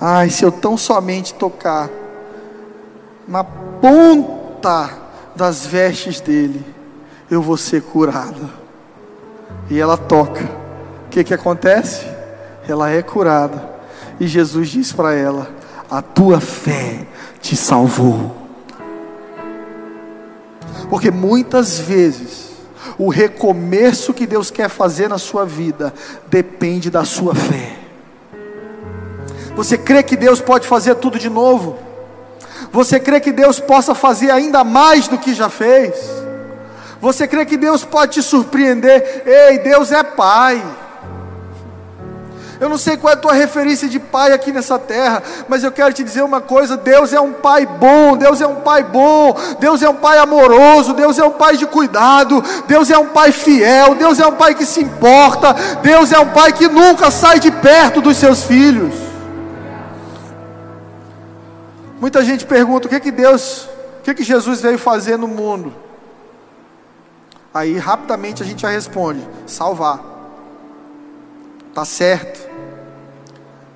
ai, 0.00 0.30
se 0.30 0.44
eu 0.44 0.52
tão 0.52 0.76
somente 0.76 1.34
tocar 1.34 1.88
na 3.26 3.44
ponta 3.44 4.90
das 5.34 5.66
vestes 5.66 6.20
dele, 6.20 6.64
eu 7.30 7.40
vou 7.40 7.56
ser 7.56 7.82
curada. 7.82 8.50
E 9.70 9.78
ela 9.78 9.96
toca. 9.96 10.44
O 11.06 11.10
que, 11.10 11.24
que 11.24 11.34
acontece? 11.34 12.06
Ela 12.68 12.90
é 12.90 13.02
curada. 13.02 13.70
E 14.20 14.26
Jesus 14.26 14.68
diz 14.68 14.92
para 14.92 15.14
ela: 15.14 15.48
A 15.90 16.02
tua 16.02 16.40
fé 16.40 17.06
te 17.40 17.56
salvou. 17.56 18.36
Porque 20.88 21.10
muitas 21.10 21.78
vezes 21.78 22.52
o 22.98 23.08
recomeço 23.08 24.12
que 24.12 24.26
Deus 24.26 24.50
quer 24.50 24.68
fazer 24.68 25.08
na 25.08 25.18
sua 25.18 25.46
vida 25.46 25.92
depende 26.28 26.90
da 26.90 27.04
sua 27.04 27.34
fé. 27.34 27.78
Você 29.56 29.76
crê 29.76 30.02
que 30.02 30.16
Deus 30.16 30.40
pode 30.40 30.66
fazer 30.66 30.96
tudo 30.96 31.18
de 31.18 31.28
novo? 31.28 31.78
Você 32.70 33.00
crê 33.00 33.20
que 33.20 33.32
Deus 33.32 33.58
possa 33.58 33.94
fazer 33.94 34.30
ainda 34.30 34.62
mais 34.62 35.08
do 35.08 35.18
que 35.18 35.34
já 35.34 35.48
fez? 35.48 35.94
Você 37.00 37.26
crê 37.26 37.44
que 37.44 37.56
Deus 37.56 37.84
pode 37.84 38.12
te 38.12 38.22
surpreender? 38.22 39.24
Ei, 39.26 39.58
Deus 39.58 39.90
é 39.90 40.02
Pai. 40.02 40.62
Eu 42.62 42.68
não 42.68 42.78
sei 42.78 42.96
qual 42.96 43.10
é 43.10 43.14
a 43.14 43.18
tua 43.18 43.32
referência 43.32 43.88
de 43.88 43.98
pai 43.98 44.32
aqui 44.32 44.52
nessa 44.52 44.78
terra, 44.78 45.20
mas 45.48 45.64
eu 45.64 45.72
quero 45.72 45.92
te 45.92 46.04
dizer 46.04 46.22
uma 46.22 46.40
coisa: 46.40 46.76
Deus 46.76 47.12
é 47.12 47.20
um 47.20 47.32
pai 47.32 47.66
bom, 47.66 48.16
Deus 48.16 48.40
é 48.40 48.46
um 48.46 48.60
pai 48.60 48.84
bom, 48.84 49.34
Deus 49.58 49.82
é 49.82 49.88
um 49.88 49.96
pai 49.96 50.18
amoroso, 50.18 50.94
Deus 50.94 51.18
é 51.18 51.24
um 51.24 51.32
pai 51.32 51.56
de 51.56 51.66
cuidado, 51.66 52.40
Deus 52.68 52.88
é 52.88 52.96
um 52.96 53.08
pai 53.08 53.32
fiel, 53.32 53.96
Deus 53.96 54.20
é 54.20 54.26
um 54.28 54.36
pai 54.36 54.54
que 54.54 54.64
se 54.64 54.80
importa, 54.80 55.56
Deus 55.82 56.12
é 56.12 56.20
um 56.20 56.28
pai 56.28 56.52
que 56.52 56.68
nunca 56.68 57.10
sai 57.10 57.40
de 57.40 57.50
perto 57.50 58.00
dos 58.00 58.16
seus 58.16 58.44
filhos. 58.44 59.11
Muita 62.02 62.24
gente 62.24 62.44
pergunta 62.44 62.88
o 62.88 62.90
que 62.90 62.98
que 62.98 63.12
Deus, 63.12 63.68
o 64.00 64.02
que 64.02 64.12
que 64.12 64.24
Jesus 64.24 64.60
veio 64.60 64.76
fazer 64.76 65.16
no 65.16 65.28
mundo? 65.28 65.72
Aí 67.54 67.78
rapidamente 67.78 68.42
a 68.42 68.44
gente 68.44 68.62
já 68.62 68.70
responde: 68.70 69.24
salvar. 69.46 70.00
Tá 71.72 71.84
certo. 71.84 72.50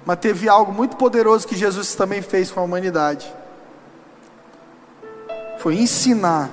Mas 0.05 0.19
teve 0.19 0.49
algo 0.49 0.73
muito 0.73 0.97
poderoso 0.97 1.47
que 1.47 1.55
Jesus 1.55 1.95
também 1.95 2.21
fez 2.21 2.51
com 2.51 2.59
a 2.59 2.65
humanidade. 2.65 3.33
Foi 5.61 5.77
ensinar 5.77 6.51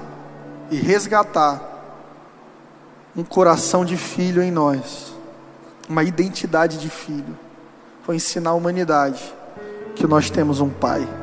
e 0.69 0.75
resgatar 0.75 1.59
um 3.15 3.23
coração 3.23 3.83
de 3.83 3.97
filho 3.97 4.43
em 4.43 4.51
nós, 4.51 5.11
uma 5.89 6.03
identidade 6.03 6.77
de 6.77 6.89
filho. 6.91 7.35
Foi 8.03 8.17
ensinar 8.17 8.51
a 8.51 8.53
humanidade 8.53 9.33
que 9.95 10.05
nós 10.05 10.29
temos 10.29 10.61
um 10.61 10.69
pai. 10.69 11.22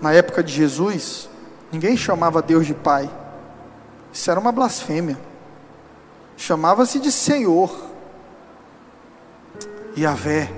Na 0.00 0.12
época 0.12 0.42
de 0.42 0.52
Jesus, 0.52 1.28
ninguém 1.72 1.96
chamava 1.96 2.40
Deus 2.40 2.66
de 2.66 2.74
pai. 2.74 3.10
Isso 4.12 4.30
era 4.30 4.38
uma 4.38 4.52
blasfêmia. 4.52 5.18
Chamava-se 6.36 6.98
de 7.00 7.10
Senhor. 7.10 7.74
Yahvé. 9.96 10.50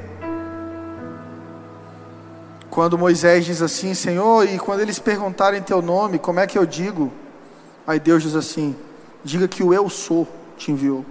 Quando 2.69 2.99
Moisés 2.99 3.45
diz 3.45 3.63
assim, 3.63 3.95
Senhor, 3.95 4.47
e 4.49 4.59
quando 4.59 4.81
eles 4.81 4.99
perguntarem 4.99 5.63
teu 5.63 5.83
nome, 5.83 6.19
como 6.19 6.39
é 6.39 6.47
que 6.47 6.57
eu 6.57 6.65
digo? 6.65 7.11
Aí 7.87 7.99
Deus 7.99 8.23
diz 8.23 8.37
assim: 8.37 8.77
diga 9.25 9.49
que 9.49 9.63
o 9.63 9.75
eu 9.75 9.89
sou 9.89 10.29
te 10.57 10.71
enviou. 10.71 11.05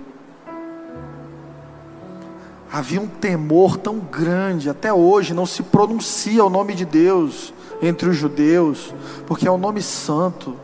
Havia 2.71 3.01
um 3.01 3.07
temor 3.07 3.77
tão 3.77 3.97
grande, 3.97 4.69
até 4.69 4.93
hoje 4.93 5.33
não 5.33 5.45
se 5.45 5.63
pronuncia 5.63 6.45
o 6.45 6.49
nome 6.49 6.75
de 6.75 6.85
Deus 6.85 7.51
entre 7.81 8.09
os 8.09 8.15
judeus, 8.15 8.93
porque 9.25 9.47
é 9.47 9.51
um 9.51 9.57
nome 9.57 9.81
santo. 9.81 10.55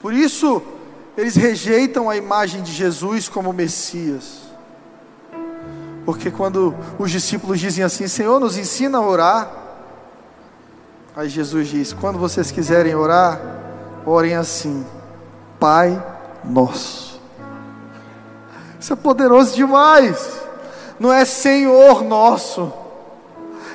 Por 0.00 0.12
isso, 0.12 0.60
eles 1.16 1.36
rejeitam 1.36 2.10
a 2.10 2.16
imagem 2.16 2.62
de 2.62 2.72
Jesus 2.72 3.28
como 3.28 3.52
Messias. 3.52 4.42
Porque 6.04 6.30
quando 6.30 6.74
os 6.98 7.10
discípulos 7.10 7.60
dizem 7.60 7.84
assim: 7.84 8.08
Senhor, 8.08 8.38
nos 8.40 8.56
ensina 8.56 8.98
a 8.98 9.02
orar. 9.02 9.50
Aí 11.14 11.28
Jesus 11.28 11.68
diz: 11.68 11.92
Quando 11.92 12.18
vocês 12.18 12.50
quiserem 12.50 12.94
orar, 12.94 13.40
orem 14.04 14.34
assim: 14.34 14.84
Pai 15.58 16.00
nosso. 16.44 17.20
Isso 18.78 18.92
é 18.92 18.96
poderoso 18.96 19.54
demais. 19.54 20.45
Não 20.98 21.12
é 21.12 21.24
Senhor 21.24 22.02
nosso, 22.02 22.72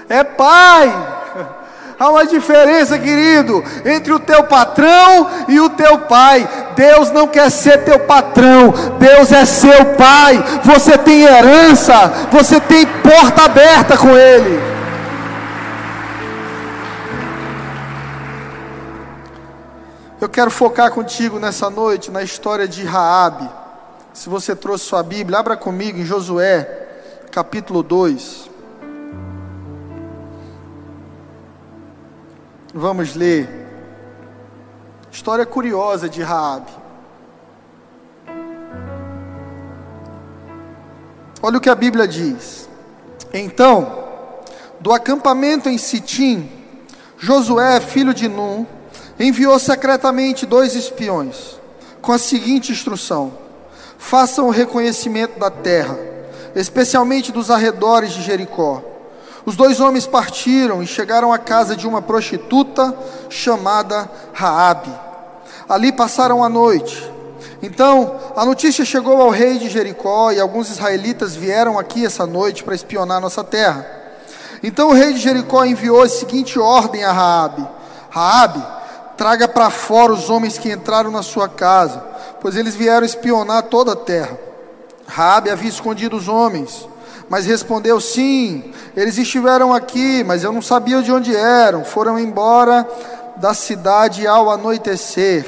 é 0.10 0.24
Pai. 0.24 1.20
Há 2.02 2.10
uma 2.10 2.26
diferença, 2.26 2.98
querido, 2.98 3.64
entre 3.86 4.12
o 4.12 4.20
teu 4.20 4.44
patrão 4.46 5.30
e 5.48 5.60
o 5.60 5.70
teu 5.70 6.00
pai. 6.00 6.50
Deus 6.76 7.12
não 7.12 7.28
quer 7.28 7.52
ser 7.52 7.84
teu 7.84 8.00
patrão, 8.00 8.74
Deus 8.98 9.32
é 9.32 9.46
seu 9.46 9.94
pai. 9.94 10.44
Você 10.64 10.98
tem 10.98 11.22
herança, 11.22 12.12
você 12.32 12.60
tem 12.60 12.88
porta 12.88 13.44
aberta 13.44 13.96
com 14.00 14.18
Ele. 14.18 14.60
Eu 20.20 20.28
quero 20.28 20.50
focar 20.50 20.90
contigo 20.92 21.38
nessa 21.38 21.70
noite 21.70 22.10
na 22.10 22.24
história 22.24 22.68
de 22.68 22.84
Raabe. 22.84 23.48
Se 24.12 24.28
você 24.28 24.56
trouxe 24.56 24.86
sua 24.86 25.04
Bíblia, 25.04 25.38
abra 25.38 25.56
comigo 25.56 26.00
em 26.00 26.06
Josué, 26.06 26.88
capítulo 27.32 27.82
2. 27.82 28.50
Vamos 32.74 33.16
ler. 33.16 33.50
História 35.10 35.46
curiosa 35.46 36.10
de 36.10 36.22
Raabe. 36.22 36.72
Olha 41.42 41.58
o 41.58 41.62
que 41.62 41.70
a 41.70 41.76
Bíblia 41.76 42.06
diz. 42.06 42.70
Então, 43.34 44.10
do 44.82 44.92
acampamento 44.92 45.70
em 45.70 45.78
Sitim, 45.78 46.52
Josué, 47.18 47.80
filho 47.80 48.14
de 48.14 48.28
Num, 48.28 48.66
enviou 49.18 49.58
secretamente 49.58 50.46
dois 50.46 50.76
espiões, 50.76 51.58
com 52.02 52.12
a 52.12 52.20
seguinte 52.20 52.74
instrução: 52.74 53.32
façam 53.98 54.48
o 54.48 54.52
reconhecimento 54.52 55.40
da 55.40 55.50
terra, 55.50 56.11
especialmente 56.56 57.32
dos 57.32 57.50
arredores 57.50 58.12
de 58.12 58.22
Jericó 58.22 58.92
os 59.46 59.56
dois 59.56 59.80
homens 59.80 60.06
partiram 60.06 60.84
e 60.84 60.88
chegaram 60.88 61.34
à 61.34 61.38
casa 61.38 61.76
de 61.76 61.88
uma 61.88 62.02
prostituta 62.02 62.96
chamada 63.30 64.10
Raabe. 64.34 64.92
Ali 65.68 65.92
passaram 65.92 66.44
a 66.44 66.50
noite. 66.50 67.12
Então, 67.62 68.20
a 68.36 68.46
notícia 68.46 68.86
chegou 68.86 69.22
ao 69.22 69.30
rei 69.30 69.58
de 69.58 69.70
Jericó 69.70 70.32
e 70.32 70.40
alguns 70.40 70.70
israelitas 70.70 71.36
vieram 71.36 71.80
aqui 71.80 72.06
essa 72.06 72.26
noite 72.26 72.64
para 72.64 72.76
espionar 72.76 73.22
nossa 73.22 73.44
terra. 73.44 73.86
Então 74.64 74.90
o 74.90 74.94
rei 74.94 75.14
de 75.14 75.20
Jericó 75.20 75.66
enviou 75.66 76.04
a 76.04 76.10
seguinte 76.10 76.60
ordem 76.60 77.04
a 77.04 77.12
Raabe: 77.12 77.68
Raabe, 78.12 78.64
traga 79.18 79.48
para 79.48 79.72
fora 79.72 80.14
os 80.14 80.30
homens 80.30 80.60
que 80.60 80.72
entraram 80.72 81.10
na 81.10 81.24
sua 81.24 81.50
casa, 81.50 82.00
pois 82.40 82.56
eles 82.56 82.76
vieram 82.76 83.06
espionar 83.06 83.64
toda 83.64 83.94
a 83.94 83.96
terra. 83.96 84.51
Raabe 85.14 85.50
havia 85.50 85.70
escondido 85.70 86.16
os 86.16 86.28
homens 86.28 86.88
mas 87.32 87.46
respondeu: 87.46 88.02
Sim, 88.02 88.74
eles 88.94 89.18
estiveram 89.18 89.74
aqui, 89.74 90.22
mas 90.22 90.44
eu 90.44 90.52
não 90.52 90.62
sabia 90.62 91.02
de 91.02 91.14
onde 91.14 91.34
eram. 91.34 91.86
Foram 91.86 92.20
embora 92.20 92.86
da 93.38 93.54
cidade 93.54 94.28
ao 94.28 94.52
anoitecer, 94.52 95.46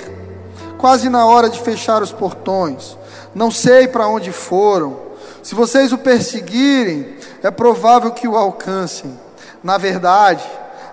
quase 0.77 1.09
na 1.09 1.25
hora 1.25 1.49
de 1.49 1.59
fechar 1.59 2.01
os 2.01 2.13
portões. 2.13 2.97
Não 3.35 3.51
sei 3.51 3.85
para 3.85 4.07
onde 4.07 4.31
foram. 4.31 4.97
Se 5.43 5.53
vocês 5.53 5.91
o 5.91 5.97
perseguirem, 5.97 7.17
é 7.43 7.51
provável 7.51 8.11
que 8.11 8.29
o 8.29 8.37
alcancem. 8.37 9.19
Na 9.61 9.77
verdade, 9.77 10.45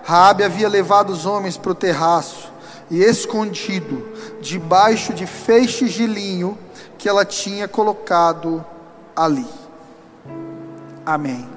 Raabe 0.03 0.43
havia 0.43 0.67
levado 0.67 1.11
os 1.11 1.25
homens 1.25 1.55
para 1.55 1.71
o 1.71 1.75
terraço 1.75 2.51
e 2.89 3.01
escondido 3.01 4.05
debaixo 4.41 5.13
de 5.13 5.25
feixes 5.25 5.93
de 5.93 6.05
linho 6.05 6.57
que 7.01 7.09
ela 7.09 7.25
tinha 7.25 7.67
colocado 7.67 8.63
ali. 9.15 9.47
Amém. 11.03 11.49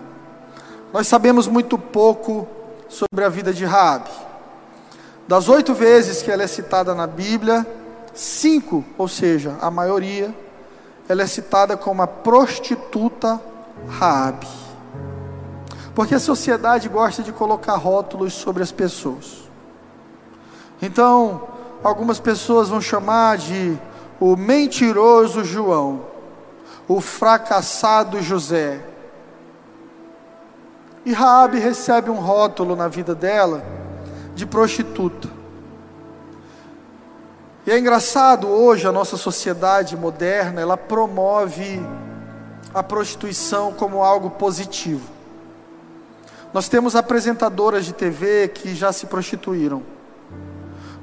Nós 0.91 1.07
sabemos 1.07 1.47
muito 1.47 1.77
pouco 1.77 2.49
sobre 2.89 3.23
a 3.27 3.29
vida 3.29 3.53
de 3.53 3.67
Raabe. 3.67 4.09
Das 5.29 5.51
oito 5.51 5.75
vezes 5.75 6.23
que 6.23 6.31
ela 6.31 6.43
é 6.43 6.47
citada 6.47 6.95
na 6.95 7.07
Bíblia, 7.07 7.67
cinco, 8.15 8.83
ou 8.97 9.07
seja, 9.07 9.55
a 9.61 9.71
maioria, 9.71 10.35
ela 11.07 11.21
é 11.21 11.27
citada 11.27 11.77
como 11.77 12.01
a 12.01 12.07
prostituta 12.07 13.39
Raabe. 13.87 14.49
Porque 15.95 16.15
a 16.15 16.21
sociedade 16.21 16.89
gosta 16.89 17.23
de 17.23 17.33
colocar 17.33 17.77
rótulos 17.77 18.33
sobre 18.33 18.63
as 18.63 18.73
pessoas. 18.73 19.43
Então, 20.81 21.49
algumas 21.83 22.19
pessoas 22.19 22.71
vão 22.71 22.81
chamar 22.81 23.37
de 23.37 23.79
o 24.27 24.39
mentiroso 24.39 25.45
João, 25.45 26.07
o 26.89 26.99
fracassado 26.99 28.23
José, 28.23 28.81
e 31.05 31.13
Raabe 31.13 31.59
recebe 31.59 32.09
um 32.09 32.21
rótulo 32.21 32.75
na 32.75 32.89
vida 32.89 33.15
dela 33.15 33.63
de 34.35 34.47
prostituta. 34.47 35.29
E 37.67 37.71
é 37.71 37.79
engraçado 37.79 38.49
hoje 38.49 38.87
a 38.87 38.93
nossa 38.93 39.19
sociedade 39.19 39.95
moderna, 39.95 40.59
ela 40.59 40.79
promove 40.79 41.83
a 42.73 42.83
prostituição 42.83 43.75
como 43.75 44.03
algo 44.03 44.31
positivo. 44.31 45.07
Nós 46.51 46.67
temos 46.67 46.97
apresentadoras 46.97 47.85
de 47.85 47.93
TV 47.93 48.49
que 48.49 48.75
já 48.75 48.91
se 48.91 49.05
prostituíram. 49.05 49.94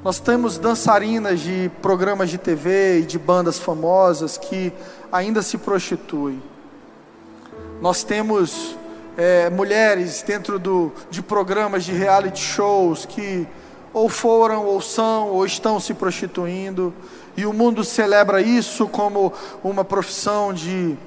Nós 0.04 0.20
temos 0.20 0.58
dançarinas 0.58 1.42
de 1.42 1.70
programas 1.80 2.32
de 2.32 2.40
TV 2.40 3.02
e 3.02 3.02
de 3.04 3.20
bandas 3.20 3.60
famosas 3.60 4.36
que 4.36 4.74
ainda 5.12 5.44
se 5.44 5.60
prostituem. 5.60 6.42
Nós 7.80 8.04
temos 8.04 8.76
é, 9.16 9.48
mulheres 9.52 10.24
dentro 10.26 10.58
do, 10.58 10.92
de 11.12 11.22
programas 11.22 11.84
de 11.84 11.92
reality 11.92 12.42
shows 12.42 13.06
que 13.06 13.48
ou 13.94 14.10
foram, 14.10 14.66
ou 14.66 14.82
são, 14.82 15.28
ou 15.28 15.46
estão 15.46 15.80
se 15.80 15.94
prostituindo, 15.94 16.92
e 17.38 17.46
o 17.46 17.54
mundo 17.54 17.84
celebra 17.84 18.42
isso 18.42 18.88
como 18.88 19.32
uma 19.64 19.84
profissão 19.84 20.52
de 20.52 20.98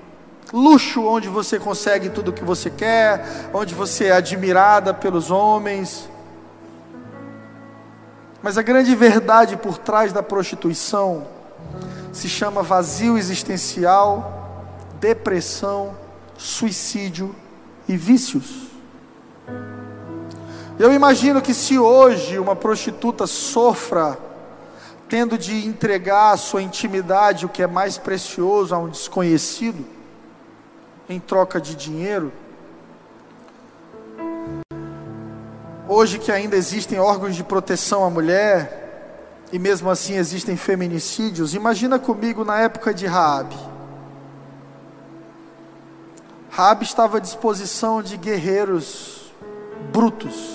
luxo, 0.53 1.03
onde 1.03 1.29
você 1.29 1.59
consegue 1.59 2.11
tudo 2.11 2.29
o 2.29 2.33
que 2.33 2.45
você 2.45 2.71
quer, 2.71 3.27
onde 3.53 3.75
você 3.75 4.05
é 4.05 4.13
admirada 4.13 4.95
pelos 4.95 5.33
homens. 5.33 6.09
Mas 8.45 8.59
a 8.59 8.63
grande 8.63 8.95
verdade 8.95 9.57
por 9.57 9.79
trás 9.79 10.13
da 10.13 10.23
prostituição 10.23 11.27
se 12.13 12.29
chama 12.29 12.63
vazio 12.63 13.17
existencial, 13.17 14.69
depressão, 15.01 15.97
suicídio 16.37 17.35
e 17.89 17.97
vícios. 17.97 18.67
Eu 20.79 20.93
imagino 20.93 21.41
que 21.41 21.55
se 21.55 21.79
hoje 21.79 22.39
uma 22.39 22.55
prostituta 22.55 23.27
sofra 23.27 24.19
tendo 25.09 25.39
de 25.39 25.67
entregar 25.67 26.33
a 26.33 26.37
sua 26.37 26.61
intimidade, 26.61 27.47
o 27.47 27.49
que 27.49 27.63
é 27.63 27.67
mais 27.67 27.97
precioso, 27.97 28.75
a 28.75 28.79
um 28.79 28.91
desconhecido, 28.91 29.87
em 31.09 31.19
troca 31.19 31.59
de 31.59 31.75
dinheiro, 31.75 32.31
hoje 35.95 36.19
que 36.19 36.33
ainda 36.33 36.57
existem 36.57 36.99
órgãos 36.99 37.37
de 37.37 37.45
proteção 37.45 38.05
à 38.05 38.11
mulher, 38.11 39.47
e 39.53 39.59
mesmo 39.59 39.89
assim 39.89 40.17
existem 40.17 40.57
feminicídios, 40.57 41.55
imagina 41.55 41.99
comigo 41.99 42.45
na 42.45 42.59
época 42.59 42.93
de 42.93 43.07
Raabe. 43.07 43.57
Raabe 46.51 46.85
estava 46.85 47.19
à 47.19 47.21
disposição 47.21 48.03
de 48.03 48.17
guerreiros 48.17 49.33
brutos, 49.93 50.55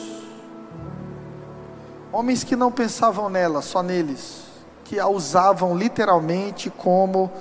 Homens 2.11 2.43
que 2.43 2.55
não 2.55 2.71
pensavam 2.71 3.29
nela, 3.29 3.61
só 3.61 3.83
neles, 3.83 4.41
que 4.83 4.99
a 4.99 5.07
usavam 5.07 5.77
literalmente 5.77 6.71
como 6.71 7.31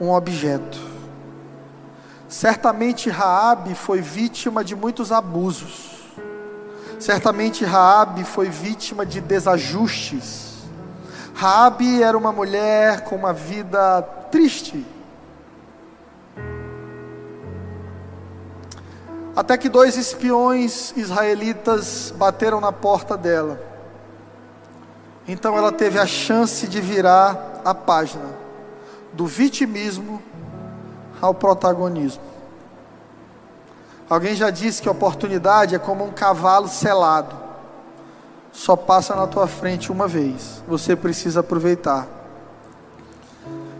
um 0.00 0.10
objeto. 0.10 0.78
Certamente 2.28 3.08
Raabe 3.08 3.74
foi 3.74 4.00
vítima 4.00 4.64
de 4.64 4.74
muitos 4.74 5.12
abusos. 5.12 5.89
Certamente 7.00 7.64
Raabe 7.64 8.24
foi 8.24 8.50
vítima 8.50 9.06
de 9.06 9.22
desajustes. 9.22 10.58
Raabe 11.34 12.02
era 12.02 12.16
uma 12.16 12.30
mulher 12.30 13.04
com 13.04 13.16
uma 13.16 13.32
vida 13.32 14.02
triste. 14.30 14.86
Até 19.34 19.56
que 19.56 19.70
dois 19.70 19.96
espiões 19.96 20.92
israelitas 20.94 22.12
bateram 22.14 22.60
na 22.60 22.70
porta 22.70 23.16
dela. 23.16 23.58
Então 25.26 25.56
ela 25.56 25.72
teve 25.72 25.98
a 25.98 26.06
chance 26.06 26.68
de 26.68 26.82
virar 26.82 27.62
a 27.64 27.74
página 27.74 28.28
do 29.14 29.26
vitimismo 29.26 30.22
ao 31.18 31.32
protagonismo. 31.32 32.29
Alguém 34.10 34.34
já 34.34 34.50
disse 34.50 34.82
que 34.82 34.88
a 34.88 34.92
oportunidade 34.92 35.76
é 35.76 35.78
como 35.78 36.04
um 36.04 36.10
cavalo 36.10 36.66
selado. 36.66 37.36
Só 38.50 38.74
passa 38.74 39.14
na 39.14 39.28
tua 39.28 39.46
frente 39.46 39.92
uma 39.92 40.08
vez. 40.08 40.64
Você 40.66 40.96
precisa 40.96 41.38
aproveitar. 41.38 42.08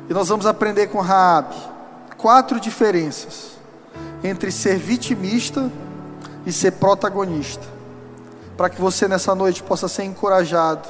E 0.09 0.15
nós 0.15 0.29
vamos 0.29 0.47
aprender 0.47 0.87
com 0.87 1.01
Raab 1.01 1.53
quatro 2.17 2.61
diferenças 2.61 3.59
entre 4.23 4.53
ser 4.53 4.79
vitimista 4.79 5.69
e 6.47 6.53
ser 6.53 6.73
protagonista. 6.73 7.67
Para 8.57 8.71
que 8.71 8.81
você 8.81 9.09
nessa 9.09 9.35
noite 9.35 9.65
possa 9.65 9.89
ser 9.89 10.05
encorajado 10.05 10.89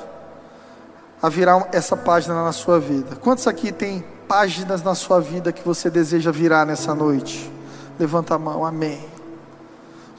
a 1.22 1.31
virar 1.31 1.66
essa 1.72 1.96
página 1.96 2.44
na 2.44 2.53
sua 2.53 2.79
vida. 2.79 3.16
Quantos 3.16 3.46
aqui 3.46 3.72
tem 3.72 4.05
páginas 4.29 4.83
na 4.83 4.94
sua 4.94 5.18
vida 5.18 5.50
que 5.50 5.64
você 5.64 5.88
deseja 5.88 6.31
virar 6.31 6.66
nessa 6.66 6.94
noite? 6.94 7.50
Levanta 7.98 8.35
a 8.35 8.38
mão, 8.38 8.66
amém 8.66 9.19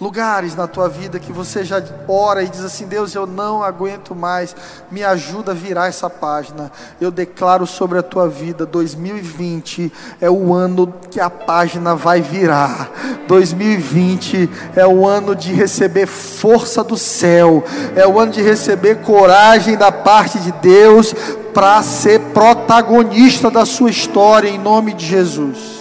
lugares 0.02 0.56
na 0.56 0.66
tua 0.66 0.90
vida 0.90 1.20
que 1.20 1.32
você 1.32 1.64
já 1.64 1.82
ora 2.08 2.42
e 2.42 2.50
diz 2.50 2.64
assim: 2.64 2.88
Deus, 2.88 3.14
eu 3.14 3.28
não 3.28 3.62
aguento 3.62 4.16
mais, 4.16 4.56
me 4.90 5.04
ajuda 5.04 5.52
a 5.52 5.56
virar 5.56 5.88
essa 5.88 6.10
página. 6.10 6.72
Eu 7.00 7.12
declaro 7.12 7.68
sobre 7.68 8.00
a 8.00 8.04
tua 8.04 8.28
vida: 8.28 8.66
2020 8.66 9.94
é 10.20 10.30
o 10.30 10.52
ano 10.52 10.92
que 11.12 11.20
a 11.20 11.30
página 11.30 11.96
vai 11.96 12.20
virar. 12.20 12.90
2020 13.28 14.50
é 14.76 14.88
o 14.88 15.08
ano 15.08 15.36
de 15.36 15.54
receber 15.54 16.08
força 16.08 16.84
do 16.84 16.98
céu, 16.98 17.64
é 17.96 18.08
o 18.08 18.20
ano 18.20 18.32
de 18.32 18.42
receber 18.42 19.04
coragem 19.04 19.78
da 19.78 19.92
parte 19.92 20.40
de 20.40 20.52
Deus 20.54 21.14
para 21.54 21.84
ser 21.84 22.20
protagonista 22.34 23.52
da 23.52 23.66
sua 23.66 23.92
história, 23.92 24.50
em 24.50 24.58
nome 24.58 24.94
de 24.94 25.06
Jesus. 25.06 25.81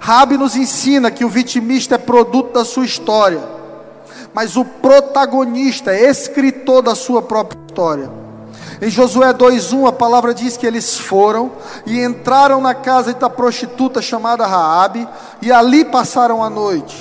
Rabi 0.00 0.38
nos 0.38 0.56
ensina 0.56 1.10
que 1.10 1.26
o 1.26 1.28
vitimista 1.28 1.96
é 1.96 1.98
produto 1.98 2.54
da 2.54 2.64
sua 2.64 2.86
história, 2.86 3.42
mas 4.32 4.56
o 4.56 4.64
protagonista 4.64 5.92
é 5.92 6.08
escritor 6.08 6.80
da 6.80 6.94
sua 6.94 7.20
própria 7.20 7.60
história. 7.68 8.10
Em 8.80 8.88
Josué 8.88 9.34
2:1 9.34 9.86
a 9.86 9.92
palavra 9.92 10.32
diz 10.32 10.56
que 10.56 10.66
eles 10.66 10.98
foram 10.98 11.52
e 11.84 12.02
entraram 12.02 12.62
na 12.62 12.74
casa 12.74 13.12
da 13.12 13.28
prostituta 13.28 14.00
chamada 14.00 14.46
Raabe 14.46 15.06
e 15.42 15.52
ali 15.52 15.84
passaram 15.84 16.42
a 16.42 16.48
noite. 16.48 16.96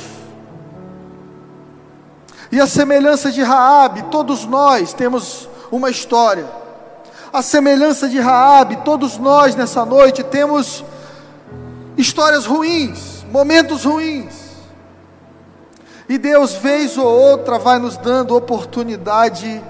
E 2.51 2.59
a 2.59 2.67
semelhança 2.67 3.31
de 3.31 3.41
Raabe, 3.41 4.03
todos 4.11 4.45
nós 4.45 4.91
temos 4.91 5.47
uma 5.71 5.89
história. 5.89 6.47
A 7.31 7.41
semelhança 7.41 8.09
de 8.09 8.19
Raabe, 8.19 8.75
todos 8.83 9.17
nós 9.17 9.55
nessa 9.55 9.85
noite 9.85 10.21
temos 10.21 10.83
histórias 11.99 12.45
ruins, 12.45 13.25
momentos 13.29 13.83
ruins. 13.83 14.49
E 16.07 16.17
Deus, 16.17 16.53
vez 16.53 16.97
ou 16.97 17.05
outra, 17.05 17.59
vai 17.59 17.77
nos 17.77 17.97
dando 17.97 18.35
oportunidade 18.35 19.61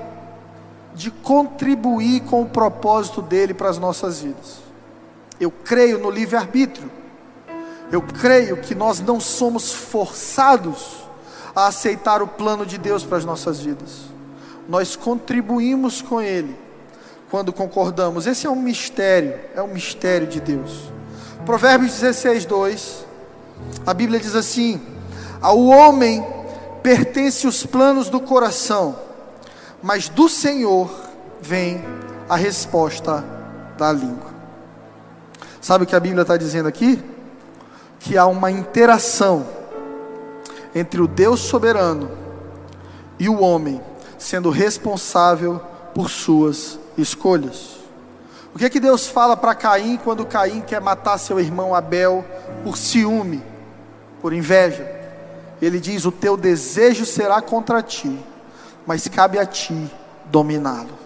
de 0.93 1.09
contribuir 1.09 2.21
com 2.21 2.43
o 2.43 2.45
propósito 2.45 3.21
dele 3.21 3.53
para 3.53 3.69
as 3.69 3.79
nossas 3.79 4.21
vidas. 4.21 4.59
Eu 5.39 5.49
creio 5.49 5.97
no 5.97 6.09
livre-arbítrio. 6.11 6.91
Eu 7.91 8.01
creio 8.03 8.57
que 8.57 8.75
nós 8.75 8.99
não 8.99 9.19
somos 9.19 9.73
forçados 9.73 10.97
a 11.55 11.65
aceitar 11.65 12.21
o 12.21 12.27
plano 12.27 12.63
de 12.63 12.77
Deus 12.77 13.03
para 13.03 13.17
as 13.17 13.25
nossas 13.25 13.59
vidas. 13.59 14.01
Nós 14.67 14.95
contribuímos 14.95 15.99
com 15.99 16.21
ele 16.21 16.55
quando 17.31 17.51
concordamos. 17.51 18.27
Esse 18.27 18.45
é 18.45 18.49
um 18.49 18.61
mistério, 18.61 19.33
é 19.55 19.63
um 19.63 19.67
mistério 19.67 20.27
de 20.27 20.39
Deus. 20.39 20.98
Provérbios 21.45 21.93
16, 21.93 22.45
2. 22.45 23.05
A 23.85 23.93
Bíblia 23.93 24.19
diz 24.19 24.35
assim: 24.35 24.81
Ao 25.41 25.59
homem 25.65 26.25
pertence 26.83 27.47
os 27.47 27.65
planos 27.65 28.09
do 28.09 28.19
coração, 28.19 28.95
mas 29.81 30.09
do 30.09 30.27
Senhor 30.27 30.89
vem 31.41 31.83
a 32.27 32.35
resposta 32.35 33.23
da 33.77 33.91
língua. 33.91 34.29
Sabe 35.61 35.83
o 35.83 35.87
que 35.87 35.95
a 35.95 35.99
Bíblia 35.99 36.21
está 36.21 36.37
dizendo 36.37 36.67
aqui? 36.67 37.03
Que 37.99 38.17
há 38.17 38.25
uma 38.25 38.51
interação 38.51 39.45
entre 40.73 41.01
o 41.01 41.07
Deus 41.07 41.39
soberano 41.41 42.11
e 43.17 43.27
o 43.27 43.41
homem, 43.41 43.81
sendo 44.17 44.49
responsável 44.49 45.59
por 45.93 46.09
suas 46.09 46.79
escolhas. 46.97 47.78
O 48.53 48.57
que 48.57 48.65
é 48.65 48.69
que 48.69 48.79
Deus 48.79 49.07
fala 49.07 49.37
para 49.37 49.53
Caim 49.53 49.97
quando 49.97 50.25
Caim 50.25 50.61
quer 50.61 50.81
matar 50.81 51.17
seu 51.17 51.39
irmão 51.39 51.75
Abel 51.75 52.25
por 52.63 52.77
ciúme, 52.77 53.43
por 54.21 54.33
inveja? 54.33 54.89
Ele 55.61 55.79
diz: 55.79 56.05
O 56.05 56.11
teu 56.11 56.35
desejo 56.35 57.05
será 57.05 57.41
contra 57.41 57.81
ti, 57.83 58.19
mas 58.85 59.07
cabe 59.07 59.37
a 59.37 59.45
ti 59.45 59.89
dominá-lo. 60.25 60.97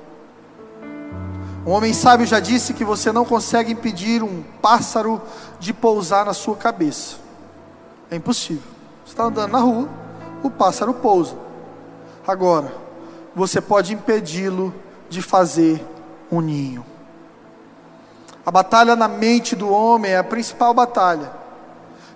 Um 1.66 1.72
homem 1.72 1.94
sábio 1.94 2.26
já 2.26 2.40
disse 2.40 2.74
que 2.74 2.84
você 2.84 3.12
não 3.12 3.24
consegue 3.24 3.72
impedir 3.72 4.22
um 4.22 4.44
pássaro 4.62 5.22
de 5.60 5.74
pousar 5.74 6.26
na 6.26 6.34
sua 6.34 6.58
cabeça. 6.58 7.16
É 8.12 8.16
impossível. 8.18 8.70
Você 9.06 9.12
está 9.12 9.24
andando 9.24 9.52
na 9.52 9.60
rua, 9.60 9.88
o 10.44 10.50
pássaro 10.50 10.94
pousa. 10.94 11.36
Agora, 12.28 12.74
você 13.34 13.62
pode 13.62 13.94
impedi-lo 13.94 14.74
de 15.10 15.22
fazer 15.22 15.86
um 16.30 16.42
ninho. 16.42 16.93
A 18.46 18.52
batalha 18.52 18.96
na 18.96 19.08
mente 19.08 19.56
do 19.56 19.70
homem 19.70 20.12
é 20.12 20.18
a 20.18 20.24
principal 20.24 20.74
batalha. 20.74 21.32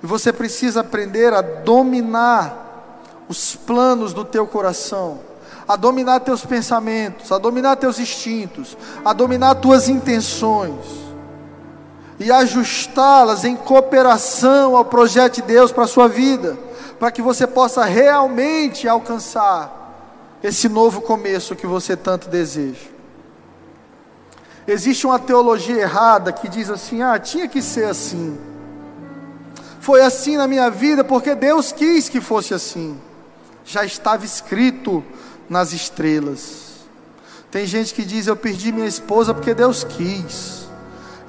E 0.04 0.06
você 0.06 0.34
precisa 0.34 0.82
aprender 0.82 1.34
a 1.34 1.42
dominar 1.42 2.66
os 3.30 3.56
planos 3.56 4.14
do 4.14 4.24
teu 4.24 4.46
coração, 4.46 5.20
a 5.68 5.76
dominar 5.76 6.20
teus 6.22 6.46
pensamentos, 6.46 7.32
a 7.32 7.38
dominar 7.38 7.76
teus 7.76 8.00
instintos, 8.00 8.78
a 9.04 9.14
dominar 9.14 9.56
tuas 9.56 9.90
intenções 9.90 11.08
e 12.20 12.32
ajustá-las 12.32 13.44
em 13.44 13.56
cooperação 13.56 14.76
ao 14.76 14.86
projeto 14.86 15.36
de 15.36 15.42
Deus 15.44 15.72
para 15.72 15.84
a 15.84 15.88
sua 15.88 16.08
vida. 16.08 16.58
para 17.00 17.12
que 17.12 17.22
você 17.22 17.46
possa 17.46 17.86
realmente 17.86 18.88
alcançar 18.88 20.40
esse 20.42 20.68
novo 20.68 21.00
começo 21.00 21.56
que 21.56 21.68
você 21.68 21.96
tanto 21.96 22.28
deseja. 22.28 22.97
Existe 24.68 25.08
uma 25.08 25.18
teologia 25.18 25.82
errada 25.82 26.34
que 26.34 26.50
diz 26.50 26.70
assim: 26.70 27.02
ah, 27.02 27.18
tinha 27.18 27.48
que 27.48 27.62
ser 27.62 27.86
assim. 27.86 28.38
Foi 29.80 30.02
assim 30.02 30.36
na 30.36 30.46
minha 30.46 30.70
vida 30.70 31.06
porque 31.06 31.34
Deus 31.34 31.72
quis 31.72 32.10
que 32.10 32.20
fosse 32.20 32.54
assim. 32.54 33.00
Já 33.64 33.86
estava 33.86 34.26
escrito 34.26 35.02
nas 35.50 35.72
estrelas. 35.72 36.82
Tem 37.50 37.66
gente 37.66 37.94
que 37.94 38.04
diz: 38.04 38.28
eu 38.28 38.36
perdi 38.36 38.74
minha 38.74 38.88
esposa 38.88 39.34
porque 39.34 39.54
Deus 39.54 39.86
quis. 39.86 40.68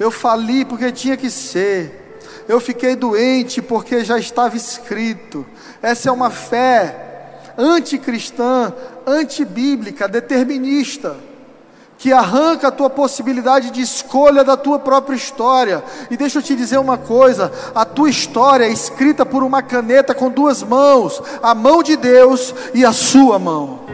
Eu 0.00 0.10
fali 0.10 0.64
porque 0.64 0.90
tinha 0.90 1.16
que 1.16 1.30
ser. 1.30 2.18
Eu 2.48 2.58
fiquei 2.58 2.96
doente 2.96 3.62
porque 3.62 4.04
já 4.04 4.18
estava 4.18 4.56
escrito. 4.56 5.46
Essa 5.80 6.08
é 6.08 6.12
uma 6.12 6.30
fé 6.30 7.52
anticristã, 7.56 8.72
antibíblica, 9.06 10.08
determinista 10.08 11.27
que 11.98 12.12
arranca 12.12 12.68
a 12.68 12.72
tua 12.72 12.88
possibilidade 12.88 13.72
de 13.72 13.82
escolha 13.82 14.44
da 14.44 14.56
tua 14.56 14.78
própria 14.78 15.16
história. 15.16 15.82
E 16.08 16.16
deixa 16.16 16.38
eu 16.38 16.42
te 16.42 16.54
dizer 16.54 16.78
uma 16.78 16.96
coisa: 16.96 17.52
a 17.74 17.84
tua 17.84 18.08
história 18.08 18.64
é 18.64 18.70
escrita 18.70 19.26
por 19.26 19.42
uma 19.42 19.60
caneta 19.60 20.14
com 20.14 20.30
duas 20.30 20.62
mãos, 20.62 21.20
a 21.42 21.54
mão 21.54 21.82
de 21.82 21.96
Deus 21.96 22.54
e 22.72 22.84
a 22.84 22.92
sua 22.92 23.38
mão. 23.38 23.87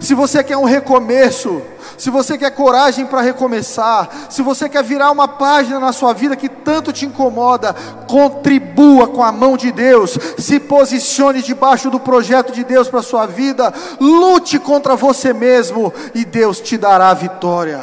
Se 0.00 0.14
você 0.14 0.42
quer 0.42 0.56
um 0.56 0.64
recomeço, 0.64 1.60
se 1.98 2.08
você 2.08 2.38
quer 2.38 2.50
coragem 2.52 3.04
para 3.04 3.20
recomeçar, 3.20 4.08
se 4.30 4.40
você 4.40 4.66
quer 4.66 4.82
virar 4.82 5.10
uma 5.10 5.28
página 5.28 5.78
na 5.78 5.92
sua 5.92 6.14
vida 6.14 6.34
que 6.34 6.48
tanto 6.48 6.90
te 6.90 7.04
incomoda, 7.04 7.74
contribua 8.08 9.08
com 9.08 9.22
a 9.22 9.30
mão 9.30 9.58
de 9.58 9.70
Deus, 9.70 10.18
se 10.38 10.58
posicione 10.58 11.42
debaixo 11.42 11.90
do 11.90 12.00
projeto 12.00 12.50
de 12.50 12.64
Deus 12.64 12.88
para 12.88 13.00
a 13.00 13.02
sua 13.02 13.26
vida, 13.26 13.74
lute 14.00 14.58
contra 14.58 14.96
você 14.96 15.34
mesmo 15.34 15.92
e 16.14 16.24
Deus 16.24 16.60
te 16.60 16.78
dará 16.78 17.10
a 17.10 17.14
vitória. 17.14 17.82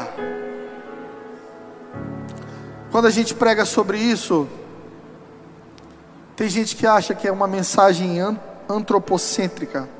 Quando 2.91 3.05
a 3.05 3.11
gente 3.11 3.35
prega 3.35 3.63
sobre 3.63 3.99
isso, 3.99 4.47
tem 6.35 6.49
gente 6.49 6.75
que 6.75 6.87
acha 6.87 7.13
que 7.13 7.27
é 7.27 7.31
uma 7.31 7.47
mensagem 7.47 8.17
antropocêntrica 8.67 9.96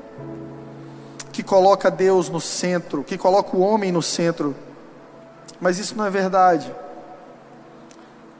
que 1.38 1.42
coloca 1.44 1.88
Deus 1.88 2.28
no 2.28 2.40
centro, 2.40 3.04
que 3.04 3.16
coloca 3.16 3.56
o 3.56 3.60
homem 3.60 3.92
no 3.92 4.02
centro. 4.02 4.56
Mas 5.60 5.78
isso 5.78 5.96
não 5.96 6.04
é 6.04 6.10
verdade. 6.10 6.74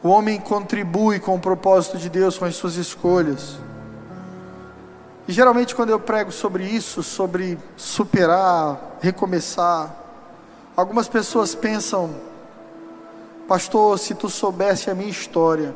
O 0.02 0.08
homem 0.08 0.40
contribui 0.40 1.20
com 1.20 1.37
o 1.37 1.38
propósito 1.38 1.96
de 1.96 2.11
Deus, 2.11 2.37
com 2.37 2.44
as 2.44 2.56
suas 2.56 2.74
escolhas. 2.74 3.61
E 5.28 5.32
geralmente, 5.32 5.76
quando 5.76 5.90
eu 5.90 6.00
prego 6.00 6.32
sobre 6.32 6.64
isso, 6.64 7.00
sobre 7.04 7.56
superar, 7.76 8.98
recomeçar, 9.00 9.94
algumas 10.76 11.06
pessoas 11.06 11.54
pensam, 11.54 12.11
Pastor, 13.46 13.96
se 13.96 14.12
tu 14.12 14.28
soubesse 14.28 14.90
a 14.90 14.94
minha 14.94 15.08
história, 15.08 15.72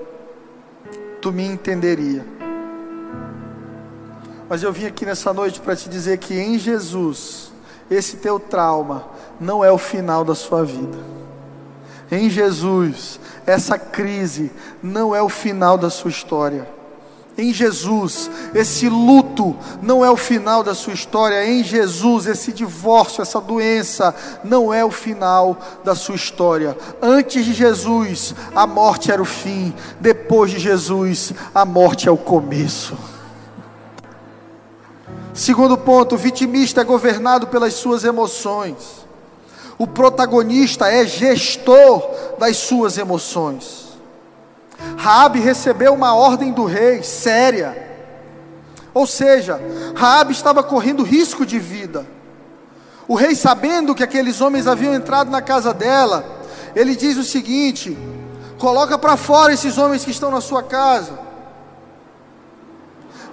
tu 1.20 1.30
me 1.30 1.44
entenderia. 1.44 2.41
Mas 4.48 4.62
eu 4.62 4.72
vim 4.72 4.86
aqui 4.86 5.06
nessa 5.06 5.32
noite 5.32 5.60
para 5.60 5.76
te 5.76 5.88
dizer 5.88 6.18
que 6.18 6.34
em 6.34 6.58
Jesus, 6.58 7.52
esse 7.90 8.16
teu 8.16 8.38
trauma 8.38 9.06
não 9.40 9.64
é 9.64 9.70
o 9.70 9.78
final 9.78 10.24
da 10.24 10.34
sua 10.34 10.64
vida. 10.64 10.98
Em 12.10 12.28
Jesus, 12.28 13.18
essa 13.46 13.78
crise 13.78 14.52
não 14.82 15.14
é 15.14 15.22
o 15.22 15.28
final 15.28 15.78
da 15.78 15.88
sua 15.88 16.10
história. 16.10 16.68
Em 17.36 17.52
Jesus, 17.52 18.30
esse 18.54 18.88
luto 18.88 19.56
não 19.80 20.04
é 20.04 20.10
o 20.10 20.16
final 20.16 20.62
da 20.62 20.74
sua 20.74 20.92
história. 20.92 21.46
Em 21.46 21.64
Jesus, 21.64 22.26
esse 22.26 22.52
divórcio, 22.52 23.22
essa 23.22 23.40
doença, 23.40 24.14
não 24.44 24.72
é 24.72 24.84
o 24.84 24.90
final 24.90 25.56
da 25.82 25.94
sua 25.94 26.14
história. 26.14 26.76
Antes 27.00 27.46
de 27.46 27.54
Jesus, 27.54 28.34
a 28.54 28.66
morte 28.66 29.10
era 29.10 29.22
o 29.22 29.24
fim. 29.24 29.72
Depois 29.98 30.50
de 30.50 30.58
Jesus, 30.58 31.32
a 31.54 31.64
morte 31.64 32.06
é 32.06 32.12
o 32.12 32.18
começo. 32.18 33.11
Segundo 35.34 35.78
ponto, 35.78 36.14
o 36.14 36.18
vitimista 36.18 36.82
é 36.82 36.84
governado 36.84 37.46
pelas 37.46 37.74
suas 37.74 38.04
emoções. 38.04 39.06
O 39.78 39.86
protagonista 39.86 40.88
é 40.88 41.06
gestor 41.06 42.02
das 42.38 42.58
suas 42.58 42.98
emoções. 42.98 43.92
Raabe 44.96 45.40
recebeu 45.40 45.94
uma 45.94 46.14
ordem 46.14 46.52
do 46.52 46.64
rei 46.64 47.02
séria. 47.02 47.90
Ou 48.92 49.06
seja, 49.06 49.60
Raabe 49.94 50.32
estava 50.32 50.62
correndo 50.62 51.02
risco 51.02 51.46
de 51.46 51.58
vida. 51.58 52.06
O 53.08 53.14
rei, 53.14 53.34
sabendo 53.34 53.94
que 53.94 54.02
aqueles 54.02 54.40
homens 54.40 54.66
haviam 54.66 54.94
entrado 54.94 55.30
na 55.30 55.40
casa 55.40 55.72
dela, 55.72 56.24
ele 56.76 56.94
diz 56.94 57.16
o 57.16 57.24
seguinte: 57.24 57.96
coloca 58.58 58.98
para 58.98 59.16
fora 59.16 59.52
esses 59.52 59.78
homens 59.78 60.04
que 60.04 60.10
estão 60.10 60.30
na 60.30 60.40
sua 60.40 60.62
casa. 60.62 61.18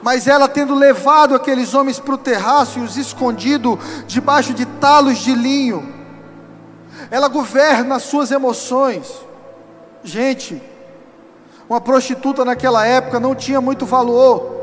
Mas 0.01 0.27
ela, 0.27 0.47
tendo 0.47 0.73
levado 0.73 1.35
aqueles 1.35 1.73
homens 1.73 1.99
para 1.99 2.15
o 2.15 2.17
terraço 2.17 2.79
e 2.79 2.81
os 2.81 2.97
escondido 2.97 3.77
debaixo 4.07 4.53
de 4.53 4.65
talos 4.65 5.17
de 5.17 5.33
linho, 5.35 5.93
ela 7.11 7.27
governa 7.27 7.95
as 7.95 8.03
suas 8.03 8.31
emoções. 8.31 9.11
Gente, 10.03 10.61
uma 11.67 11.81
prostituta 11.81 12.45
naquela 12.45 12.85
época 12.85 13.19
não 13.19 13.35
tinha 13.35 13.59
muito 13.59 13.85
valor. 13.85 14.57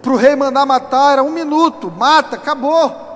Para 0.00 0.12
o 0.12 0.16
rei 0.16 0.36
mandar 0.36 0.64
matar 0.64 1.12
era 1.14 1.22
um 1.22 1.30
minuto, 1.30 1.90
mata, 1.90 2.36
acabou. 2.36 3.08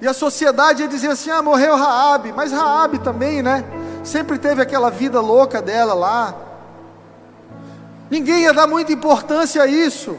E 0.00 0.06
a 0.06 0.14
sociedade 0.14 0.82
ia 0.82 0.88
dizer 0.88 1.08
assim: 1.08 1.30
ah, 1.30 1.42
morreu 1.42 1.76
Raabe, 1.76 2.32
mas 2.32 2.52
Raabe 2.52 3.00
também, 3.00 3.42
né? 3.42 3.64
Sempre 4.04 4.38
teve 4.38 4.62
aquela 4.62 4.90
vida 4.90 5.20
louca 5.20 5.60
dela 5.60 5.94
lá. 5.94 6.34
Ninguém 8.08 8.42
ia 8.42 8.54
dar 8.54 8.66
muita 8.66 8.92
importância 8.92 9.62
a 9.62 9.66
isso. 9.66 10.16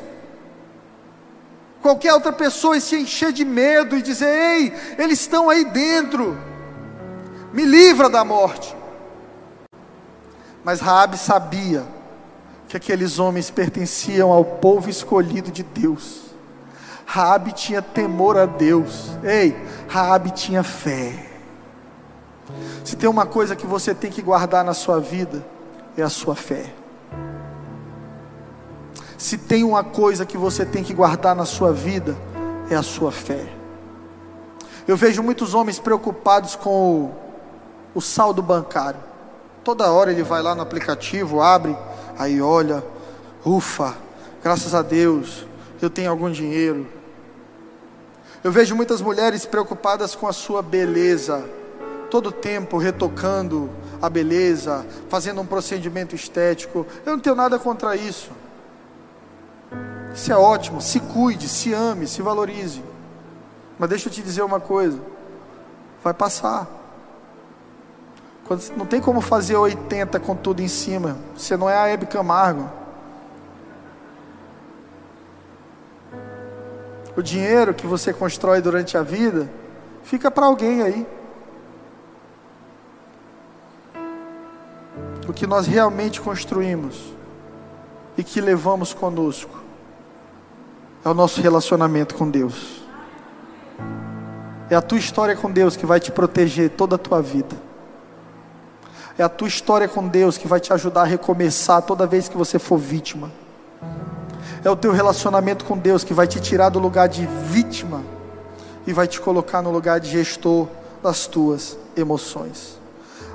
Qualquer 1.82 2.14
outra 2.14 2.34
pessoa 2.34 2.76
ia 2.76 2.82
se 2.82 2.96
encher 2.98 3.32
de 3.32 3.46
medo 3.46 3.96
e 3.96 4.02
dizer: 4.02 4.28
Ei, 4.28 4.74
eles 4.98 5.22
estão 5.22 5.50
aí 5.50 5.66
dentro, 5.66 6.38
me 7.54 7.66
livra 7.66 8.10
da 8.10 8.24
morte. 8.26 8.76
Mas 10.64 10.82
Raabe 10.82 11.18
sabia 11.18 11.86
que 12.68 12.78
aqueles 12.78 13.18
homens 13.18 13.50
pertenciam 13.50 14.32
ao 14.32 14.44
povo 14.44 14.90
escolhido 14.90 15.52
de 15.52 15.64
Deus. 15.64 16.30
Raabe 17.06 17.54
tinha 17.54 17.82
temor 17.82 18.38
a 18.38 18.46
Deus. 18.46 19.10
Ei, 19.24 19.56
Raabe 19.88 20.32
tinha 20.32 20.62
fé. 20.62 21.28
Se 22.84 22.96
tem 22.96 23.10
uma 23.10 23.26
coisa 23.26 23.56
que 23.56 23.66
você 23.66 23.96
tem 23.96 24.12
que 24.12 24.22
guardar 24.22 24.64
na 24.64 24.74
sua 24.74 25.00
vida, 25.00 25.46
é 25.98 26.04
a 26.04 26.10
sua 26.10 26.36
fé. 26.36 26.79
Se 29.20 29.38
tem 29.38 29.66
uma 29.66 29.84
coisa 29.84 30.26
que 30.26 30.38
você 30.38 30.66
tem 30.66 30.82
que 30.82 30.94
guardar 30.94 31.36
na 31.36 31.44
sua 31.44 31.74
vida, 31.74 32.16
é 32.70 32.76
a 32.76 32.82
sua 32.82 33.12
fé. 33.12 33.52
Eu 34.88 34.96
vejo 34.96 35.22
muitos 35.22 35.54
homens 35.54 35.78
preocupados 35.78 36.56
com 36.56 37.02
o, 37.02 37.16
o 37.96 38.00
saldo 38.00 38.42
bancário. 38.42 39.02
Toda 39.62 39.92
hora 39.92 40.10
ele 40.10 40.24
vai 40.24 40.42
lá 40.42 40.56
no 40.56 40.62
aplicativo, 40.62 41.42
abre, 41.42 41.76
aí 42.18 42.42
olha, 42.42 42.82
ufa, 43.46 43.94
graças 44.42 44.74
a 44.74 44.82
Deus, 44.82 45.46
eu 45.82 45.90
tenho 45.90 46.10
algum 46.10 46.32
dinheiro. 46.32 46.88
Eu 48.42 48.54
vejo 48.54 48.74
muitas 48.74 49.02
mulheres 49.02 49.46
preocupadas 49.46 50.16
com 50.16 50.30
a 50.30 50.34
sua 50.34 50.62
beleza, 50.62 51.44
todo 52.10 52.32
tempo 52.32 52.78
retocando 52.78 53.70
a 54.02 54.10
beleza, 54.10 54.88
fazendo 55.10 55.42
um 55.42 55.46
procedimento 55.46 56.16
estético. 56.16 56.88
Eu 57.06 57.12
não 57.12 57.20
tenho 57.20 57.36
nada 57.36 57.60
contra 57.60 57.98
isso. 57.98 58.32
Isso 60.14 60.32
é 60.32 60.38
ótimo. 60.38 60.82
Se 60.82 61.00
cuide, 61.00 61.48
se 61.48 61.74
ame, 61.74 62.08
se 62.08 62.22
valorize. 62.22 62.84
Mas 63.78 63.90
deixa 63.90 64.10
eu 64.10 64.14
te 64.14 64.22
dizer 64.22 64.42
uma 64.42 64.60
coisa: 64.60 65.00
vai 66.04 66.14
passar. 66.14 66.68
Não 68.76 68.86
tem 68.86 69.00
como 69.00 69.22
fazer 69.22 69.56
80 69.56 70.20
com 70.20 70.36
tudo 70.36 70.62
em 70.62 70.68
cima. 70.68 71.18
Você 71.38 71.56
não 71.56 71.70
é 71.70 71.78
a 71.78 71.88
Hebe 71.88 72.08
Camargo. 72.08 72.70
O 77.16 77.22
dinheiro 77.22 77.74
que 77.74 77.86
você 77.86 78.12
constrói 78.12 78.60
durante 78.62 78.98
a 78.98 79.04
vida 79.04 79.50
fica 80.04 80.32
para 80.32 80.48
alguém 80.48 80.82
aí. 80.82 81.08
O 85.28 85.34
que 85.34 85.46
nós 85.46 85.68
realmente 85.68 86.20
construímos 86.20 87.14
e 88.18 88.24
que 88.24 88.42
levamos 88.42 88.96
conosco 88.96 89.59
é 91.04 91.10
o 91.10 91.14
nosso 91.14 91.42
relacionamento 91.42 92.16
com 92.16 92.30
Deus. 92.30 92.82
É 94.70 94.76
a 94.76 94.82
tua 94.82 94.98
história 94.98 95.36
com 95.36 95.52
Deus 95.52 95.76
que 95.76 95.86
vai 95.86 96.00
te 96.00 96.12
proteger 96.12 96.72
toda 96.72 96.96
a 96.96 97.00
tua 97.00 97.22
vida. 97.22 97.56
É 99.18 99.24
a 99.24 99.30
tua 99.30 99.48
história 99.48 99.88
com 99.88 100.08
Deus 100.08 100.38
que 100.38 100.48
vai 100.48 100.60
te 100.60 100.72
ajudar 100.72 101.02
a 101.02 101.06
recomeçar 101.06 101.82
toda 101.82 102.06
vez 102.06 102.30
que 102.30 102.38
você 102.38 102.60
for 102.60 102.78
vítima. 102.78 103.32
É 104.64 104.70
o 104.70 104.76
teu 104.76 104.92
relacionamento 104.92 105.66
com 105.66 105.78
Deus 105.78 106.04
que 106.04 106.14
vai 106.14 106.28
te 106.28 106.40
tirar 106.40 106.70
do 106.70 106.80
lugar 106.80 107.08
de 107.08 107.26
vítima 107.26 108.04
e 108.86 108.94
vai 108.94 109.08
te 109.08 109.20
colocar 109.20 109.62
no 109.62 109.72
lugar 109.72 110.00
de 110.00 110.10
gestor 110.10 110.68
das 111.02 111.28
tuas 111.28 111.78
emoções. 111.96 112.80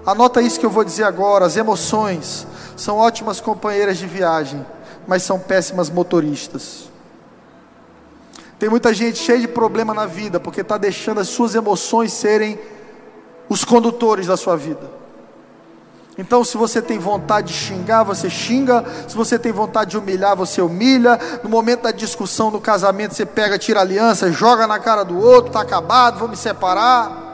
Anota 0.06 0.42
isso 0.42 0.60
que 0.60 0.66
eu 0.66 0.70
vou 0.70 0.84
dizer 0.84 1.04
agora: 1.04 1.46
as 1.46 1.56
emoções 1.56 2.46
são 2.76 2.98
ótimas 2.98 3.40
companheiras 3.40 3.98
de 3.98 4.06
viagem, 4.06 4.64
mas 5.06 5.22
são 5.22 5.38
péssimas 5.38 5.88
motoristas. 5.90 6.93
Tem 8.58 8.68
muita 8.68 8.94
gente 8.94 9.18
cheia 9.18 9.40
de 9.40 9.48
problema 9.48 9.92
na 9.92 10.06
vida 10.06 10.38
porque 10.38 10.60
está 10.60 10.78
deixando 10.78 11.20
as 11.20 11.28
suas 11.28 11.54
emoções 11.54 12.12
serem 12.12 12.58
os 13.48 13.64
condutores 13.64 14.26
da 14.26 14.36
sua 14.36 14.56
vida. 14.56 15.04
Então, 16.16 16.44
se 16.44 16.56
você 16.56 16.80
tem 16.80 16.96
vontade 16.96 17.48
de 17.48 17.54
xingar, 17.54 18.04
você 18.04 18.30
xinga. 18.30 18.84
Se 19.08 19.16
você 19.16 19.36
tem 19.36 19.50
vontade 19.50 19.90
de 19.90 19.98
humilhar, 19.98 20.36
você 20.36 20.62
humilha. 20.62 21.18
No 21.42 21.50
momento 21.50 21.82
da 21.82 21.90
discussão 21.90 22.52
no 22.52 22.60
casamento, 22.60 23.14
você 23.14 23.26
pega, 23.26 23.58
tira 23.58 23.80
a 23.80 23.82
aliança, 23.82 24.30
joga 24.30 24.66
na 24.66 24.78
cara 24.78 25.02
do 25.02 25.18
outro, 25.18 25.48
está 25.48 25.60
acabado, 25.60 26.20
vou 26.20 26.28
me 26.28 26.36
separar. 26.36 27.24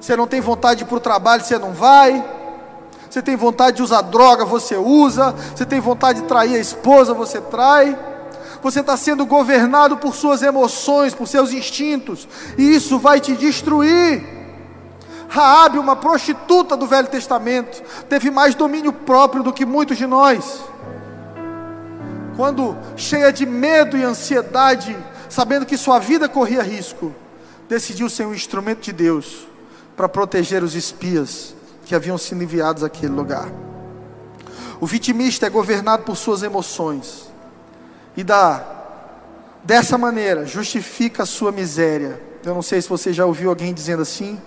Você 0.00 0.14
não 0.14 0.28
tem 0.28 0.40
vontade 0.40 0.78
de 0.78 0.84
ir 0.84 0.86
para 0.86 0.96
o 0.96 1.00
trabalho, 1.00 1.42
você 1.42 1.58
não 1.58 1.72
vai. 1.72 2.24
Você 3.10 3.20
tem 3.20 3.34
vontade 3.34 3.78
de 3.78 3.82
usar 3.82 4.02
droga, 4.02 4.44
você 4.44 4.76
usa. 4.76 5.34
Você 5.54 5.66
tem 5.66 5.80
vontade 5.80 6.20
de 6.20 6.28
trair 6.28 6.54
a 6.54 6.60
esposa, 6.60 7.14
você 7.14 7.40
trai. 7.40 7.98
Você 8.64 8.80
está 8.80 8.96
sendo 8.96 9.26
governado 9.26 9.98
por 9.98 10.14
suas 10.14 10.40
emoções, 10.40 11.12
por 11.12 11.28
seus 11.28 11.52
instintos, 11.52 12.26
e 12.56 12.74
isso 12.74 12.98
vai 12.98 13.20
te 13.20 13.36
destruir. 13.36 14.24
Raabe, 15.28 15.78
uma 15.78 15.94
prostituta 15.94 16.74
do 16.74 16.86
Velho 16.86 17.08
Testamento, 17.08 17.82
teve 18.08 18.30
mais 18.30 18.54
domínio 18.54 18.90
próprio 18.90 19.42
do 19.42 19.52
que 19.52 19.66
muitos 19.66 19.98
de 19.98 20.06
nós. 20.06 20.62
Quando 22.38 22.74
cheia 22.96 23.30
de 23.30 23.44
medo 23.44 23.98
e 23.98 24.02
ansiedade, 24.02 24.96
sabendo 25.28 25.66
que 25.66 25.76
sua 25.76 25.98
vida 25.98 26.26
corria 26.26 26.62
risco, 26.62 27.14
decidiu 27.68 28.08
ser 28.08 28.26
um 28.26 28.32
instrumento 28.32 28.80
de 28.80 28.94
Deus 28.94 29.46
para 29.94 30.08
proteger 30.08 30.64
os 30.64 30.74
espias 30.74 31.54
que 31.84 31.94
haviam 31.94 32.16
sido 32.16 32.42
enviados 32.42 32.82
àquele 32.82 33.12
lugar. 33.12 33.52
O 34.80 34.86
vitimista 34.86 35.46
é 35.46 35.50
governado 35.50 36.04
por 36.04 36.16
suas 36.16 36.42
emoções 36.42 37.33
e 38.16 38.22
dá 38.22 38.64
dessa 39.62 39.96
maneira 39.96 40.46
justifica 40.46 41.22
a 41.22 41.26
sua 41.26 41.50
miséria. 41.50 42.20
Eu 42.44 42.54
não 42.54 42.62
sei 42.62 42.80
se 42.80 42.88
você 42.88 43.12
já 43.12 43.24
ouviu 43.24 43.48
alguém 43.48 43.72
dizendo 43.72 44.02
assim, 44.02 44.40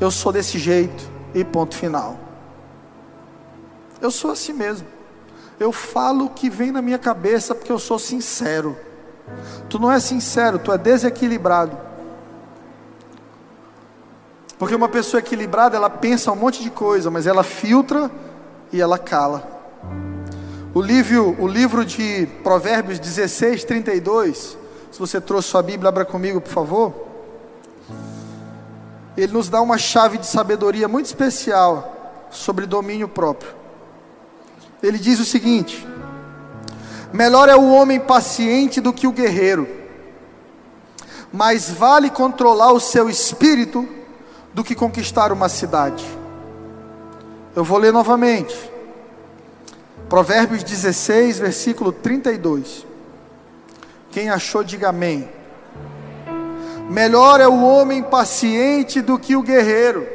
eu 0.00 0.10
sou 0.10 0.32
desse 0.32 0.58
jeito 0.58 1.10
e 1.34 1.44
ponto 1.44 1.74
final. 1.74 2.18
Eu 4.00 4.10
sou 4.10 4.30
assim 4.30 4.52
mesmo. 4.52 4.86
Eu 5.58 5.72
falo 5.72 6.26
o 6.26 6.30
que 6.30 6.48
vem 6.48 6.70
na 6.70 6.80
minha 6.80 6.98
cabeça 6.98 7.54
porque 7.54 7.72
eu 7.72 7.78
sou 7.78 7.98
sincero. 7.98 8.76
Tu 9.68 9.78
não 9.78 9.90
é 9.90 9.98
sincero, 9.98 10.58
tu 10.58 10.72
é 10.72 10.78
desequilibrado. 10.78 11.76
Porque 14.58 14.74
uma 14.74 14.88
pessoa 14.88 15.20
equilibrada, 15.20 15.76
ela 15.76 15.88
pensa 15.90 16.32
um 16.32 16.36
monte 16.36 16.62
de 16.62 16.70
coisa, 16.70 17.10
mas 17.10 17.26
ela 17.26 17.44
filtra 17.44 18.10
e 18.72 18.80
ela 18.80 18.98
cala. 18.98 19.58
O 20.78 20.80
livro, 20.80 21.34
o 21.40 21.48
livro 21.48 21.84
de 21.84 22.28
Provérbios 22.44 23.00
16, 23.00 23.64
32. 23.64 24.56
Se 24.92 24.98
você 25.00 25.20
trouxe 25.20 25.48
sua 25.48 25.60
Bíblia, 25.60 25.88
abra 25.88 26.04
comigo, 26.04 26.40
por 26.40 26.52
favor 26.52 26.94
ele 29.16 29.32
nos 29.32 29.48
dá 29.48 29.60
uma 29.60 29.76
chave 29.76 30.18
de 30.18 30.26
sabedoria 30.26 30.86
muito 30.86 31.06
especial 31.06 32.28
sobre 32.30 32.64
domínio 32.64 33.08
próprio. 33.08 33.50
Ele 34.80 34.98
diz 34.98 35.18
o 35.18 35.24
seguinte: 35.24 35.84
Melhor 37.12 37.48
é 37.48 37.56
o 37.56 37.72
homem 37.72 37.98
paciente 37.98 38.80
do 38.80 38.92
que 38.92 39.08
o 39.08 39.12
guerreiro, 39.12 39.66
mais 41.32 41.68
vale 41.68 42.08
controlar 42.08 42.70
o 42.70 42.78
seu 42.78 43.10
espírito 43.10 43.84
do 44.54 44.62
que 44.62 44.76
conquistar 44.76 45.32
uma 45.32 45.48
cidade. 45.48 46.06
Eu 47.56 47.64
vou 47.64 47.78
ler 47.78 47.92
novamente. 47.92 48.77
Provérbios 50.08 50.62
16, 50.62 51.38
versículo 51.38 51.92
32. 51.92 52.86
Quem 54.10 54.30
achou, 54.30 54.64
diga 54.64 54.88
amém. 54.88 55.28
Melhor 56.88 57.40
é 57.40 57.46
o 57.46 57.62
homem 57.62 58.02
paciente 58.02 59.02
do 59.02 59.18
que 59.18 59.36
o 59.36 59.42
guerreiro, 59.42 60.08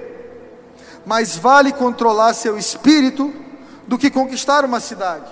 mas 1.05 1.37
vale 1.37 1.71
controlar 1.71 2.33
seu 2.33 2.57
espírito 2.57 3.31
do 3.87 3.97
que 3.97 4.09
conquistar 4.09 4.65
uma 4.65 4.79
cidade. 4.79 5.31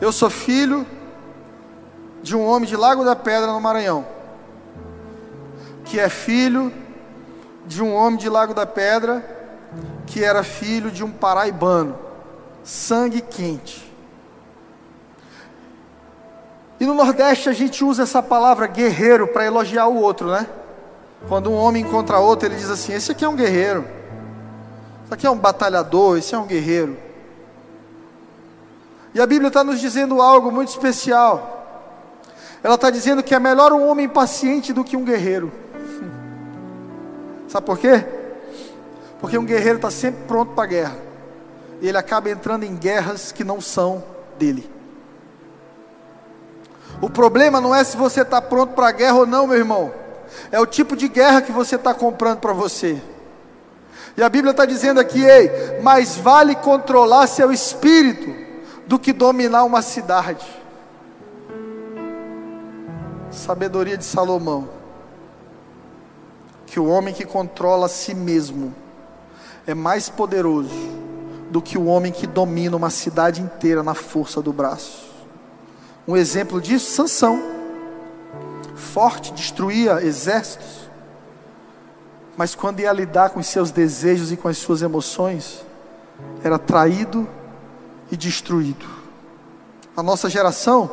Eu 0.00 0.10
sou 0.10 0.30
filho 0.30 0.86
de 2.22 2.34
um 2.34 2.46
homem 2.46 2.66
de 2.66 2.76
Lago 2.76 3.04
da 3.04 3.14
Pedra, 3.14 3.52
no 3.52 3.60
Maranhão, 3.60 4.06
que 5.84 6.00
é 6.00 6.08
filho 6.08 6.72
de 7.66 7.82
um 7.82 7.94
homem 7.94 8.18
de 8.18 8.30
Lago 8.30 8.54
da 8.54 8.64
Pedra, 8.64 9.22
que 10.06 10.24
era 10.24 10.42
filho 10.42 10.90
de 10.90 11.04
um 11.04 11.10
paraibano, 11.10 12.05
sangue 12.66 13.20
quente. 13.20 13.86
E 16.80 16.84
no 16.84 16.92
Nordeste 16.92 17.48
a 17.48 17.52
gente 17.52 17.84
usa 17.84 18.02
essa 18.02 18.20
palavra 18.20 18.66
guerreiro 18.66 19.28
para 19.28 19.46
elogiar 19.46 19.86
o 19.86 19.96
outro, 19.96 20.28
né? 20.30 20.46
Quando 21.28 21.48
um 21.48 21.54
homem 21.54 21.82
encontra 21.82 22.18
outro, 22.18 22.48
ele 22.48 22.56
diz 22.56 22.68
assim: 22.68 22.92
Esse 22.92 23.12
aqui 23.12 23.24
é 23.24 23.28
um 23.28 23.36
guerreiro. 23.36 23.86
Esse 25.04 25.14
aqui 25.14 25.26
é 25.26 25.30
um 25.30 25.38
batalhador, 25.38 26.18
esse 26.18 26.34
é 26.34 26.38
um 26.38 26.44
guerreiro. 26.44 26.98
E 29.14 29.20
a 29.20 29.26
Bíblia 29.26 29.48
está 29.48 29.62
nos 29.62 29.80
dizendo 29.80 30.20
algo 30.20 30.50
muito 30.50 30.68
especial. 30.68 31.54
Ela 32.62 32.74
está 32.74 32.90
dizendo 32.90 33.22
que 33.22 33.34
é 33.34 33.38
melhor 33.38 33.72
um 33.72 33.86
homem 33.86 34.08
paciente 34.08 34.72
do 34.72 34.82
que 34.82 34.96
um 34.96 35.04
guerreiro. 35.04 35.52
Sabe 37.48 37.64
por 37.64 37.78
quê? 37.78 38.04
Porque 39.20 39.38
um 39.38 39.44
guerreiro 39.46 39.76
está 39.76 39.90
sempre 39.90 40.24
pronto 40.26 40.52
para 40.52 40.64
a 40.64 40.66
guerra. 40.66 41.05
E 41.80 41.88
ele 41.88 41.98
acaba 41.98 42.30
entrando 42.30 42.64
em 42.64 42.74
guerras 42.74 43.32
que 43.32 43.44
não 43.44 43.60
são 43.60 44.02
dele. 44.38 44.70
O 47.00 47.10
problema 47.10 47.60
não 47.60 47.74
é 47.74 47.84
se 47.84 47.96
você 47.96 48.22
está 48.22 48.40
pronto 48.40 48.72
para 48.72 48.88
a 48.88 48.92
guerra 48.92 49.16
ou 49.16 49.26
não, 49.26 49.46
meu 49.46 49.58
irmão. 49.58 49.92
É 50.50 50.58
o 50.58 50.66
tipo 50.66 50.96
de 50.96 51.08
guerra 51.08 51.42
que 51.42 51.52
você 51.52 51.76
está 51.76 51.92
comprando 51.92 52.38
para 52.38 52.52
você. 52.52 53.00
E 54.16 54.22
a 54.22 54.28
Bíblia 54.28 54.52
está 54.52 54.64
dizendo 54.64 54.98
aqui, 54.98 55.22
ei, 55.22 55.80
mais 55.82 56.16
vale 56.16 56.54
controlar 56.54 57.26
seu 57.26 57.52
espírito 57.52 58.34
do 58.86 58.98
que 58.98 59.12
dominar 59.12 59.64
uma 59.64 59.82
cidade. 59.82 60.46
Sabedoria 63.30 63.98
de 63.98 64.04
Salomão. 64.04 64.70
Que 66.66 66.80
o 66.80 66.86
homem 66.86 67.12
que 67.12 67.26
controla 67.26 67.86
a 67.86 67.90
si 67.90 68.14
mesmo 68.14 68.74
é 69.66 69.74
mais 69.74 70.08
poderoso 70.08 71.05
do 71.56 71.62
que 71.62 71.78
o 71.78 71.86
homem 71.86 72.12
que 72.12 72.26
domina 72.26 72.76
uma 72.76 72.90
cidade 72.90 73.40
inteira 73.40 73.82
na 73.82 73.94
força 73.94 74.42
do 74.42 74.52
braço. 74.52 75.06
Um 76.06 76.14
exemplo 76.14 76.60
disso, 76.60 76.92
Sansão. 76.92 77.42
Forte, 78.74 79.32
destruía 79.32 80.04
exércitos. 80.04 80.90
Mas 82.36 82.54
quando 82.54 82.80
ia 82.80 82.92
lidar 82.92 83.30
com 83.30 83.40
os 83.40 83.46
seus 83.46 83.70
desejos 83.70 84.30
e 84.30 84.36
com 84.36 84.48
as 84.48 84.58
suas 84.58 84.82
emoções, 84.82 85.64
era 86.44 86.58
traído 86.58 87.26
e 88.12 88.18
destruído. 88.18 88.84
A 89.96 90.02
nossa 90.02 90.28
geração 90.28 90.90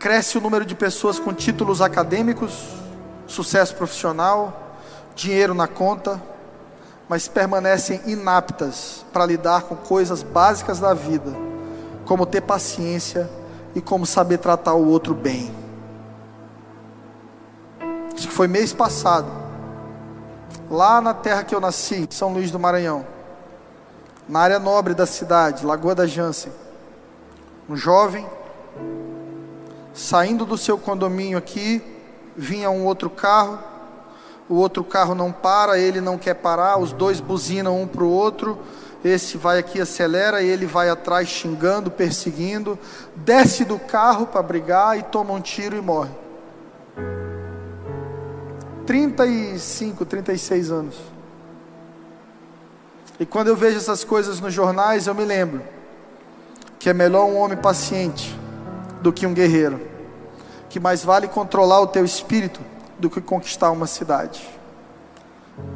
cresce 0.00 0.36
o 0.36 0.40
número 0.40 0.64
de 0.64 0.74
pessoas 0.74 1.20
com 1.20 1.32
títulos 1.32 1.80
acadêmicos, 1.80 2.70
sucesso 3.28 3.72
profissional, 3.76 4.74
dinheiro 5.14 5.54
na 5.54 5.68
conta, 5.68 6.20
mas 7.10 7.26
permanecem 7.26 8.00
inaptas 8.06 9.04
para 9.12 9.26
lidar 9.26 9.62
com 9.62 9.74
coisas 9.74 10.22
básicas 10.22 10.78
da 10.78 10.94
vida 10.94 11.32
como 12.06 12.24
ter 12.24 12.40
paciência 12.40 13.28
e 13.74 13.80
como 13.80 14.06
saber 14.06 14.38
tratar 14.38 14.74
o 14.74 14.86
outro 14.86 15.12
bem. 15.12 15.52
Acho 18.14 18.28
que 18.28 18.32
foi 18.32 18.46
mês 18.46 18.72
passado, 18.72 19.26
lá 20.70 21.00
na 21.00 21.12
terra 21.12 21.42
que 21.42 21.52
eu 21.52 21.60
nasci, 21.60 22.06
São 22.10 22.32
Luís 22.32 22.52
do 22.52 22.60
Maranhão, 22.60 23.04
na 24.28 24.38
área 24.38 24.60
nobre 24.60 24.94
da 24.94 25.04
cidade, 25.04 25.66
Lagoa 25.66 25.96
da 25.96 26.06
Jansen. 26.06 26.52
Um 27.68 27.74
jovem 27.76 28.24
saindo 29.92 30.44
do 30.44 30.56
seu 30.56 30.78
condomínio 30.78 31.38
aqui, 31.38 31.82
vinha 32.36 32.70
um 32.70 32.84
outro 32.84 33.10
carro, 33.10 33.58
o 34.50 34.56
outro 34.56 34.82
carro 34.82 35.14
não 35.14 35.30
para, 35.30 35.78
ele 35.78 36.00
não 36.00 36.18
quer 36.18 36.34
parar, 36.34 36.76
os 36.76 36.92
dois 36.92 37.20
buzinam 37.20 37.80
um 37.80 37.86
para 37.86 38.02
o 38.02 38.10
outro, 38.10 38.58
esse 39.04 39.38
vai 39.38 39.60
aqui, 39.60 39.80
acelera, 39.80 40.42
ele 40.42 40.66
vai 40.66 40.90
atrás 40.90 41.28
xingando, 41.28 41.88
perseguindo, 41.88 42.76
desce 43.14 43.64
do 43.64 43.78
carro 43.78 44.26
para 44.26 44.42
brigar 44.42 44.98
e 44.98 45.04
toma 45.04 45.32
um 45.32 45.40
tiro 45.40 45.76
e 45.76 45.80
morre. 45.80 46.10
35, 48.86 50.04
36 50.04 50.72
anos. 50.72 50.96
E 53.20 53.24
quando 53.24 53.48
eu 53.48 53.56
vejo 53.56 53.76
essas 53.76 54.02
coisas 54.02 54.40
nos 54.40 54.52
jornais, 54.52 55.06
eu 55.06 55.14
me 55.14 55.24
lembro 55.24 55.62
que 56.76 56.90
é 56.90 56.92
melhor 56.92 57.24
um 57.26 57.38
homem 57.38 57.56
paciente 57.56 58.36
do 59.00 59.12
que 59.12 59.28
um 59.28 59.32
guerreiro, 59.32 59.80
que 60.68 60.80
mais 60.80 61.04
vale 61.04 61.28
controlar 61.28 61.80
o 61.80 61.86
teu 61.86 62.04
espírito 62.04 62.60
do 63.00 63.10
que 63.10 63.20
conquistar 63.20 63.70
uma 63.70 63.86
cidade. 63.86 64.46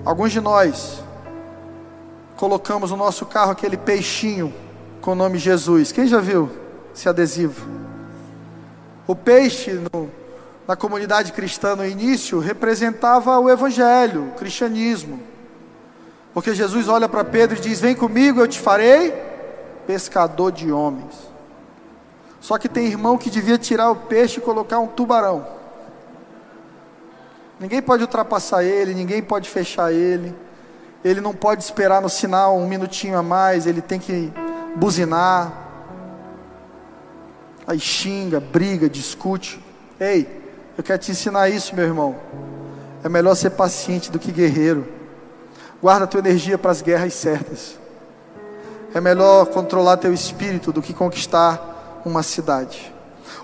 Alguns 0.05 0.33
de 0.33 0.41
nós 0.41 1.03
colocamos 2.37 2.91
no 2.91 2.97
nosso 2.97 3.27
carro 3.27 3.53
aquele 3.53 3.77
peixinho 3.77 4.53
com 5.01 5.13
o 5.13 5.15
nome 5.15 5.39
Jesus. 5.39 5.93
Quem 5.93 6.07
já 6.07 6.21
viu 6.21 6.51
esse 6.95 7.09
adesivo? 7.09 7.67
O 9.07 9.15
peixe 9.15 9.73
no, 9.73 10.11
na 10.67 10.77
comunidade 10.77 11.33
cristã 11.33 11.75
no 11.75 11.85
início 11.85 12.39
representava 12.39 13.39
o 13.39 13.51
evangelho, 13.51 14.29
o 14.29 14.33
cristianismo. 14.33 15.21
Porque 16.33 16.55
Jesus 16.55 16.89
olha 16.89 17.09
para 17.09 17.25
Pedro 17.25 17.57
e 17.57 17.61
diz: 17.61 17.81
Vem 17.81 17.95
comigo, 17.95 18.41
eu 18.41 18.49
te 18.49 18.59
farei 18.59 19.13
pescador 19.87 20.51
de 20.51 20.73
homens. 20.73 21.15
Só 22.41 22.59
que 22.59 22.69
tem 22.69 22.87
irmão 22.87 23.17
que 23.17 23.31
devia 23.31 23.57
tirar 23.57 23.91
o 23.91 23.97
peixe 23.97 24.39
e 24.39 24.43
colocar 24.43 24.79
um 24.79 24.87
tubarão. 24.87 25.47
Ninguém 27.59 27.81
pode 27.81 28.03
ultrapassar 28.03 28.65
ele, 28.65 28.95
ninguém 28.95 29.23
pode 29.23 29.49
fechar 29.49 29.93
ele. 29.93 30.35
Ele 31.05 31.21
não 31.21 31.35
pode 31.35 31.63
esperar 31.63 32.01
no 32.01 32.09
sinal 32.09 32.57
um 32.57 32.67
minutinho 32.67 33.17
a 33.17 33.23
mais, 33.23 33.67
ele 33.67 33.81
tem 33.81 34.01
que 34.01 34.33
buzinar. 34.75 35.53
Aí 37.67 37.79
xinga, 37.79 38.41
briga, 38.41 38.89
discute. 38.89 39.63
Ei, 40.01 40.27
eu 40.77 40.83
quero 40.83 40.99
te 40.99 41.11
ensinar 41.11 41.49
isso, 41.49 41.75
meu 41.75 41.85
irmão. 41.85 42.17
É 43.03 43.09
melhor 43.09 43.35
ser 43.35 43.51
paciente 43.51 44.11
do 44.11 44.19
que 44.19 44.33
guerreiro. 44.33 44.89
Guarda 45.81 46.07
tua 46.07 46.21
energia 46.21 46.57
para 46.57 46.71
as 46.71 46.81
guerras 46.83 47.15
certas. 47.15 47.79
É 48.95 49.01
melhor 49.01 49.47
controlar 49.47 49.99
teu 49.99 50.13
espírito 50.13 50.73
do 50.73 50.81
que 50.81 50.95
conquistar 50.95 52.01
uma 52.05 52.23
cidade. 52.23 52.93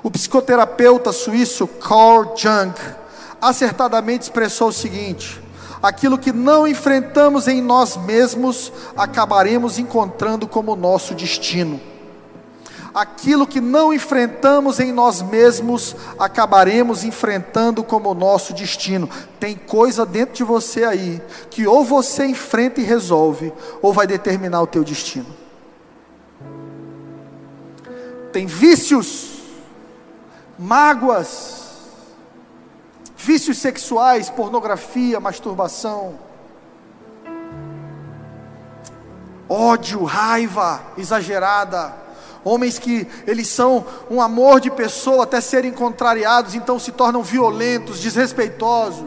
O 0.03 0.11
psicoterapeuta 0.11 1.13
suíço 1.13 1.67
Carl 1.67 2.35
Jung 2.37 2.75
acertadamente 3.41 4.23
expressou 4.23 4.69
o 4.69 4.73
seguinte: 4.73 5.41
aquilo 5.83 6.19
que 6.19 6.33
não 6.33 6.67
enfrentamos 6.67 7.49
em 7.49 7.61
nós 7.61 7.97
mesmos, 7.97 8.73
acabaremos 8.97 9.79
encontrando 9.79 10.47
como 10.47 10.77
nosso 10.77 11.15
destino 11.15 11.81
aquilo 12.95 13.47
que 13.47 13.61
não 13.61 13.93
enfrentamos 13.93 14.81
em 14.81 14.93
nós 14.93 15.23
mesmos, 15.23 15.95
acabaremos 16.19 17.05
enfrentando 17.05 17.83
como 17.83 18.15
nosso 18.15 18.53
destino. 18.53 19.09
Tem 19.39 19.57
coisa 19.57 20.05
dentro 20.05 20.35
de 20.35 20.45
você 20.45 20.85
aí 20.85 21.23
que 21.51 21.67
ou 21.67 21.85
você 21.85 22.27
enfrenta 22.27 22.81
e 22.81 22.85
resolve, 22.85 23.53
ou 23.81 23.93
vai 23.93 24.07
determinar 24.07 24.63
o 24.63 24.67
teu 24.67 24.85
destino. 24.85 25.27
Tem 28.33 28.47
vícios, 28.47 29.41
mágoas, 30.59 31.60
vícios 33.23 33.59
sexuais, 33.59 34.31
pornografia, 34.31 35.21
masturbação, 35.21 36.19
ódio, 39.49 40.05
raiva 40.05 40.81
exagerada, 40.97 41.95
homens 42.43 42.79
que 42.79 43.07
eles 43.27 43.49
são 43.49 43.85
um 44.11 44.23
amor 44.23 44.61
de 44.61 44.71
pessoa 44.71 45.25
até 45.25 45.41
serem 45.41 45.73
contrariados, 45.73 46.55
então 46.55 46.79
se 46.79 46.93
tornam 46.93 47.23
violentos, 47.23 48.01
desrespeitosos. 48.01 49.05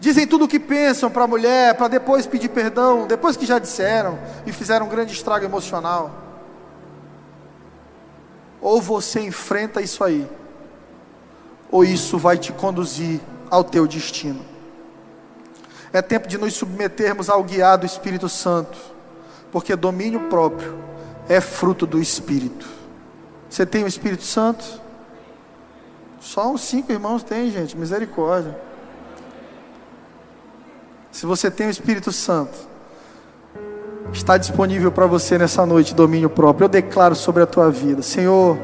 Dizem 0.00 0.26
tudo 0.26 0.46
o 0.46 0.48
que 0.48 0.60
pensam 0.60 1.10
para 1.10 1.24
a 1.24 1.26
mulher, 1.26 1.74
para 1.74 1.88
depois 1.88 2.26
pedir 2.26 2.48
perdão, 2.48 3.06
depois 3.06 3.36
que 3.36 3.46
já 3.46 3.58
disseram 3.58 4.18
e 4.46 4.52
fizeram 4.52 4.86
um 4.86 4.88
grande 4.88 5.12
estrago 5.12 5.44
emocional. 5.44 6.10
Ou 8.60 8.80
você 8.80 9.20
enfrenta 9.20 9.82
isso 9.82 10.02
aí, 10.02 10.26
ou 11.70 11.84
isso 11.84 12.18
vai 12.18 12.38
te 12.38 12.52
conduzir 12.52 13.20
ao 13.50 13.64
teu 13.64 13.86
destino. 13.86 14.40
É 15.92 16.02
tempo 16.02 16.26
de 16.26 16.36
nos 16.36 16.54
submetermos 16.54 17.28
ao 17.28 17.42
guiado 17.44 17.86
do 17.86 17.86
Espírito 17.86 18.28
Santo, 18.28 18.76
porque 19.52 19.76
domínio 19.76 20.28
próprio 20.28 20.76
é 21.28 21.40
fruto 21.40 21.86
do 21.86 22.00
Espírito. 22.00 22.66
Você 23.48 23.64
tem 23.64 23.84
o 23.84 23.86
Espírito 23.86 24.24
Santo? 24.24 24.64
Só 26.20 26.50
uns 26.50 26.62
cinco 26.62 26.90
irmãos 26.90 27.22
tem, 27.22 27.50
gente, 27.50 27.76
misericórdia. 27.76 28.58
Se 31.12 31.26
você 31.26 31.48
tem 31.50 31.68
o 31.68 31.70
Espírito 31.70 32.10
Santo, 32.10 32.58
está 34.12 34.36
disponível 34.36 34.90
para 34.90 35.06
você 35.06 35.38
nessa 35.38 35.64
noite 35.64 35.94
domínio 35.94 36.28
próprio. 36.28 36.64
Eu 36.64 36.68
declaro 36.68 37.14
sobre 37.14 37.42
a 37.42 37.46
tua 37.46 37.70
vida, 37.70 38.02
Senhor, 38.02 38.58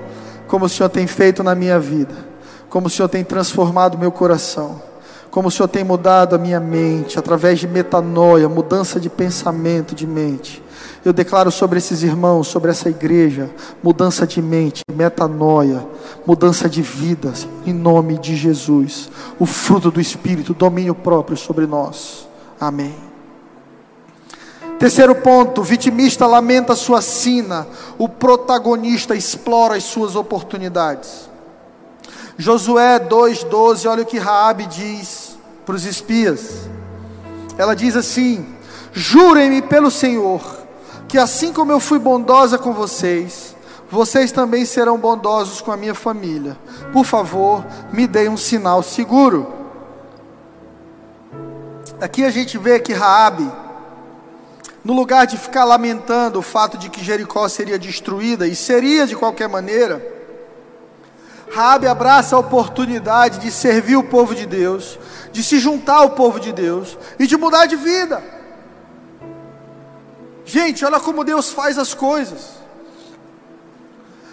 como 0.49 0.65
o 0.65 0.69
Senhor 0.69 0.89
tem 0.89 1.07
feito 1.07 1.45
na 1.45 1.55
minha 1.55 1.79
vida, 1.79 2.15
como 2.71 2.87
o 2.87 2.91
Senhor 2.91 3.09
tem 3.09 3.25
transformado 3.25 3.99
meu 3.99 4.13
coração, 4.13 4.81
como 5.31 5.49
o 5.49 5.51
Senhor 5.51 5.69
tem 5.69 5.85
mudado 5.85 6.37
a 6.37 6.39
minha 6.39 6.61
mente 6.61 7.19
através 7.19 7.59
de 7.59 7.69
metanoia, 7.69 8.49
mudança 8.49 8.99
de 8.99 9.11
pensamento, 9.11 9.95
de 9.95 10.07
mente. 10.07 10.63
Eu 11.05 11.13
declaro 11.13 11.51
sobre 11.51 11.79
esses 11.79 12.03
irmãos, 12.03 12.49
sobre 12.49 12.71
essa 12.71 12.89
igreja, 12.89 13.51
mudança 13.83 14.27
de 14.27 14.41
mente, 14.41 14.83
metanoia, 14.93 15.85
mudança 16.27 16.69
de 16.69 16.81
vidas, 16.81 17.47
em 17.67 17.73
nome 17.73 18.19
de 18.19 18.37
Jesus. 18.37 19.11
O 19.39 19.47
fruto 19.47 19.91
do 19.91 20.01
Espírito, 20.01 20.55
domínio 20.55 20.95
próprio 20.95 21.37
sobre 21.37 21.67
nós. 21.67 22.29
Amém. 22.61 22.95
Terceiro 24.79 25.15
ponto: 25.15 25.61
o 25.61 25.65
vitimista 25.65 26.27
lamenta 26.27 26.75
sua 26.77 27.01
sina, 27.01 27.67
o 27.99 28.09
protagonista 28.09 29.15
explora 29.17 29.77
as 29.77 29.85
suas 29.85 30.15
oportunidades. 30.17 31.30
Josué 32.41 32.99
2,12, 32.99 33.87
olha 33.87 34.03
o 34.03 34.07
que 34.07 34.19
Raabe 34.19 34.65
diz 34.65 35.37
para 35.67 35.75
os 35.75 35.85
espias. 35.85 36.71
Ela 37.59 37.77
diz 37.77 37.95
assim: 37.95 38.47
Jurem-me 38.95 39.61
pelo 39.61 39.91
Senhor 39.91 40.41
que 41.07 41.19
assim 41.19 41.53
como 41.53 41.71
eu 41.71 41.79
fui 41.79 41.99
bondosa 41.99 42.57
com 42.57 42.73
vocês, 42.73 43.55
vocês 43.91 44.33
também 44.33 44.65
serão 44.65 44.97
bondosos 44.97 45.61
com 45.61 45.71
a 45.71 45.77
minha 45.77 45.95
família. 45.95 46.57
Por 46.95 47.05
favor, 47.05 47.63
me 47.93 48.07
deem 48.07 48.31
um 48.31 48.39
sinal 48.39 48.83
seguro. 48.83 49.53
Aqui 52.01 52.25
a 52.25 52.31
gente 52.31 52.57
vê 52.57 52.81
que 52.81 52.95
Raabe, 52.95 53.51
no 54.83 54.95
lugar 54.95 55.27
de 55.27 55.37
ficar 55.37 55.65
lamentando 55.65 56.39
o 56.39 56.43
fato 56.43 56.79
de 56.79 56.89
que 56.89 57.05
Jericó 57.05 57.47
seria 57.49 57.79
destruída 57.79 58.47
e 58.47 58.57
seria 58.57 59.07
de 59.07 59.15
qualquer 59.15 59.49
maneira, 59.49 60.20
Raabe 61.51 61.89
abraça 61.89 62.37
a 62.37 62.39
oportunidade 62.39 63.41
de 63.41 63.51
servir 63.51 63.97
o 63.97 64.05
povo 64.05 64.35
de 64.35 64.47
Deus, 64.47 64.99
de 65.33 65.43
se 65.43 65.59
juntar 65.59 65.97
ao 65.97 66.11
povo 66.11 66.39
de 66.39 66.53
Deus 66.53 66.97
e 67.19 67.27
de 67.27 67.37
mudar 67.37 67.67
de 67.67 67.75
vida. 67.75 68.23
Gente, 70.45 70.85
olha 70.85 71.01
como 71.01 71.25
Deus 71.25 71.51
faz 71.51 71.77
as 71.77 71.93
coisas. 71.93 72.61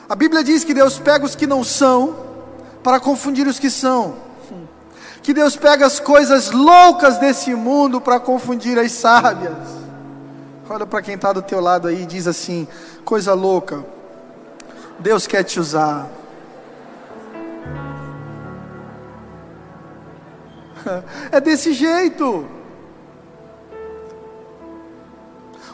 A 0.08 0.16
Bíblia 0.16 0.44
diz 0.44 0.64
que 0.64 0.74
Deus 0.74 1.00
pega 1.00 1.26
os 1.26 1.36
que 1.36 1.48
não 1.48 1.64
são 1.64 2.16
para 2.84 3.00
confundir 3.00 3.48
os 3.48 3.60
que 3.60 3.70
são. 3.70 4.16
Que 5.22 5.34
Deus 5.34 5.58
pega 5.58 5.86
as 5.86 6.00
coisas 6.00 6.52
loucas 6.52 7.18
desse 7.18 7.54
mundo 7.54 8.00
para 8.00 8.20
confundir 8.20 8.80
as 8.80 8.92
sábias. 8.92 9.58
Olha 10.70 10.86
para 10.86 11.02
quem 11.02 11.16
está 11.16 11.34
do 11.34 11.42
teu 11.42 11.60
lado 11.60 11.88
aí 11.88 12.04
e 12.04 12.06
diz 12.06 12.28
assim: 12.28 12.68
coisa 13.04 13.34
louca. 13.34 13.84
Deus 15.00 15.28
quer 15.28 15.44
te 15.44 15.60
usar. 15.60 16.08
É 21.32 21.40
desse 21.40 21.74
jeito. 21.74 22.48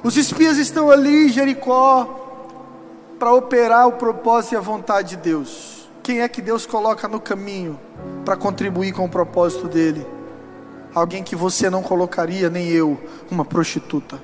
Os 0.04 0.18
espias 0.18 0.58
estão 0.58 0.92
ali 0.92 1.28
em 1.28 1.30
Jericó 1.30 2.20
para 3.18 3.34
operar 3.34 3.88
o 3.88 3.94
propósito 3.94 4.54
e 4.54 4.58
a 4.58 4.62
vontade 4.62 5.12
de 5.12 5.18
Deus. 5.18 5.88
Quem 6.04 6.20
é 6.20 6.28
que 6.28 6.42
Deus 6.42 6.66
coloca 6.66 7.08
no 7.08 7.22
caminho 7.22 7.80
para 8.26 8.36
contribuir 8.36 8.92
com 8.92 9.06
o 9.06 9.10
propósito 9.10 9.70
dele? 9.70 10.06
Alguém 10.94 11.24
que 11.24 11.36
você 11.36 11.70
não 11.70 11.82
colocaria, 11.82 12.50
nem 12.50 12.68
eu, 12.68 13.00
uma 13.32 13.46
prostituta. 13.46 14.20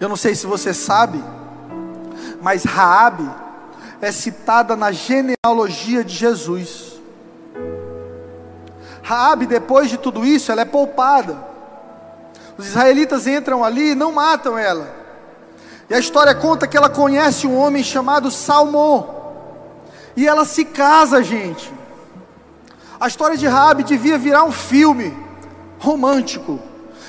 Eu 0.00 0.08
não 0.08 0.16
sei 0.16 0.34
se 0.34 0.46
você 0.46 0.74
sabe, 0.74 1.22
mas 2.42 2.64
Raabe 2.64 3.28
é 4.00 4.10
citada 4.10 4.76
na 4.76 4.90
genealogia 4.92 6.04
de 6.04 6.14
Jesus. 6.14 6.87
Raabe, 9.08 9.46
depois 9.46 9.88
de 9.88 9.96
tudo 9.96 10.22
isso, 10.22 10.52
ela 10.52 10.60
é 10.60 10.66
poupada. 10.66 11.34
Os 12.58 12.66
israelitas 12.66 13.26
entram 13.26 13.64
ali 13.64 13.92
e 13.92 13.94
não 13.94 14.12
matam 14.12 14.58
ela. 14.58 14.86
E 15.88 15.94
a 15.94 15.98
história 15.98 16.34
conta 16.34 16.66
que 16.66 16.76
ela 16.76 16.90
conhece 16.90 17.46
um 17.46 17.56
homem 17.56 17.82
chamado 17.82 18.30
Salmão. 18.30 19.08
E 20.14 20.28
ela 20.28 20.44
se 20.44 20.62
casa, 20.62 21.22
gente. 21.22 21.72
A 23.00 23.08
história 23.08 23.34
de 23.38 23.46
Rabi 23.46 23.82
devia 23.82 24.18
virar 24.18 24.44
um 24.44 24.52
filme 24.52 25.16
romântico 25.78 26.60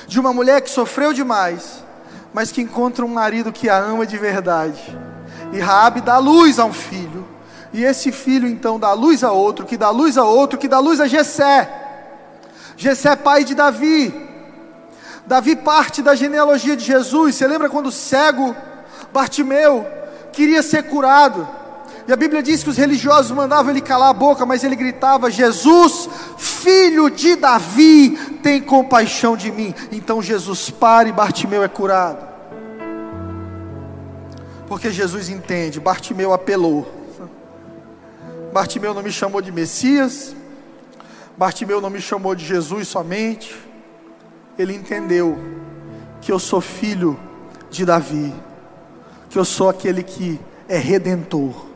de 0.07 0.21
uma 0.21 0.31
mulher 0.31 0.61
que 0.61 0.69
sofreu 0.69 1.11
demais, 1.11 1.83
mas 2.33 2.49
que 2.49 2.61
encontra 2.61 3.03
um 3.03 3.09
marido 3.09 3.51
que 3.51 3.67
a 3.67 3.77
ama 3.77 4.05
de 4.05 4.17
verdade. 4.17 4.97
E 5.51 5.59
Raabe 5.59 5.99
dá 5.99 6.17
luz 6.17 6.59
a 6.59 6.63
um 6.63 6.71
filho. 6.71 7.27
E 7.73 7.83
esse 7.83 8.09
filho 8.09 8.47
então 8.47 8.79
dá 8.79 8.93
luz 8.93 9.21
a 9.21 9.33
outro, 9.33 9.65
que 9.65 9.75
dá 9.75 9.89
luz 9.89 10.17
a 10.17 10.23
outro, 10.23 10.57
que 10.57 10.69
dá 10.69 10.79
luz 10.79 11.01
a 11.01 11.05
Jessé. 11.05 11.78
Jessé 12.79 13.09
é 13.09 13.15
pai 13.17 13.43
de 13.43 13.53
Davi. 13.53 14.13
Davi 15.27 15.57
parte 15.57 16.01
da 16.01 16.15
genealogia 16.15 16.77
de 16.77 16.85
Jesus. 16.85 17.35
Você 17.35 17.45
lembra 17.45 17.69
quando 17.69 17.87
o 17.87 17.91
cego 17.91 18.55
Bartimeu 19.11 19.85
queria 20.31 20.63
ser 20.63 20.83
curado? 20.83 21.45
E 22.07 22.13
a 22.13 22.15
Bíblia 22.15 22.41
diz 22.41 22.63
que 22.63 22.69
os 22.69 22.77
religiosos 22.77 23.31
mandavam 23.31 23.71
ele 23.71 23.81
calar 23.81 24.09
a 24.09 24.13
boca, 24.13 24.45
mas 24.45 24.63
ele 24.63 24.77
gritava: 24.77 25.29
Jesus, 25.29 26.07
filho 26.37 27.09
de 27.09 27.35
Davi, 27.35 28.11
tem 28.41 28.61
compaixão 28.61 29.35
de 29.35 29.51
mim. 29.51 29.75
Então 29.91 30.21
Jesus 30.21 30.69
para 30.69 31.09
e 31.09 31.11
Bartimeu 31.11 31.61
é 31.61 31.67
curado. 31.67 32.25
Porque 34.69 34.89
Jesus 34.89 35.27
entende, 35.27 35.81
Bartimeu 35.81 36.31
apelou. 36.31 36.89
Bartimeu 38.53 38.93
não 38.93 39.03
me 39.03 39.11
chamou 39.11 39.41
de 39.41 39.51
Messias, 39.51 40.33
Bartimeu 41.39 41.79
não 41.79 41.89
me 41.89 42.01
chamou 42.01 42.35
de 42.35 42.43
Jesus 42.43 42.89
somente. 42.89 43.55
Ele 44.57 44.75
entendeu 44.75 45.39
que 46.19 46.33
eu 46.33 46.37
sou 46.37 46.59
filho 46.59 47.17
de 47.71 47.85
Davi, 47.85 48.35
que 49.29 49.39
eu 49.39 49.45
sou 49.45 49.69
aquele 49.69 50.03
que 50.03 50.37
é 50.67 50.77
redentor, 50.77 51.67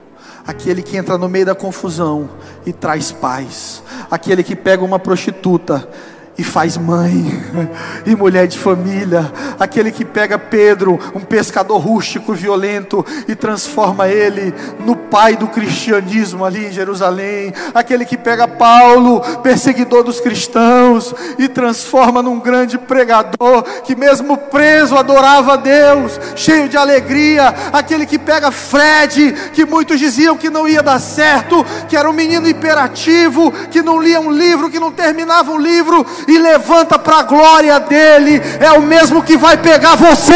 aquele 0.45 0.83
que 0.83 0.97
entra 0.97 1.17
no 1.17 1.29
meio 1.29 1.45
da 1.45 1.55
confusão 1.55 2.29
e 2.65 2.73
traz 2.73 3.13
paz, 3.13 3.81
aquele 4.11 4.43
que 4.43 4.53
pega 4.53 4.83
uma 4.83 4.99
prostituta 4.99 5.89
e 6.37 6.43
faz 6.43 6.77
mãe 6.77 7.43
e 8.05 8.15
mulher 8.15 8.47
de 8.47 8.57
família, 8.57 9.31
aquele 9.59 9.91
que 9.91 10.03
pega 10.03 10.39
Pedro, 10.39 10.99
um 11.13 11.19
pescador 11.19 11.77
rústico, 11.77 12.33
violento, 12.33 13.05
e 13.27 13.35
transforma 13.35 14.07
ele 14.07 14.53
no 14.79 14.95
pai 14.95 15.35
do 15.35 15.47
cristianismo 15.47 16.43
ali 16.43 16.67
em 16.67 16.71
Jerusalém, 16.71 17.53
aquele 17.73 18.05
que 18.05 18.17
pega 18.17 18.47
Paulo, 18.47 19.21
perseguidor 19.41 20.03
dos 20.03 20.19
cristãos, 20.19 21.13
e 21.37 21.47
transforma 21.47 22.21
num 22.21 22.39
grande 22.39 22.77
pregador, 22.77 23.63
que 23.83 23.95
mesmo 23.95 24.37
preso 24.37 24.97
adorava 24.97 25.53
a 25.53 25.57
Deus, 25.57 26.19
cheio 26.35 26.67
de 26.67 26.77
alegria, 26.77 27.53
aquele 27.71 28.05
que 28.05 28.17
pega 28.17 28.51
Fred, 28.51 29.33
que 29.53 29.65
muitos 29.65 29.99
diziam 29.99 30.37
que 30.37 30.49
não 30.49 30.67
ia 30.67 30.81
dar 30.81 30.99
certo, 30.99 31.63
que 31.87 31.95
era 31.95 32.09
um 32.09 32.13
menino 32.13 32.47
imperativo, 32.47 33.51
que 33.69 33.83
não 33.83 34.01
lia 34.01 34.19
um 34.19 34.31
livro, 34.31 34.69
que 34.69 34.79
não 34.79 34.91
terminava 34.91 35.51
um 35.51 35.59
livro, 35.59 36.05
e 36.27 36.37
levanta 36.37 36.97
para 36.97 37.19
a 37.19 37.23
glória 37.23 37.79
dele, 37.79 38.41
é 38.59 38.71
o 38.71 38.81
mesmo 38.81 39.23
que 39.23 39.37
vai 39.37 39.57
pegar 39.57 39.95
você 39.95 40.33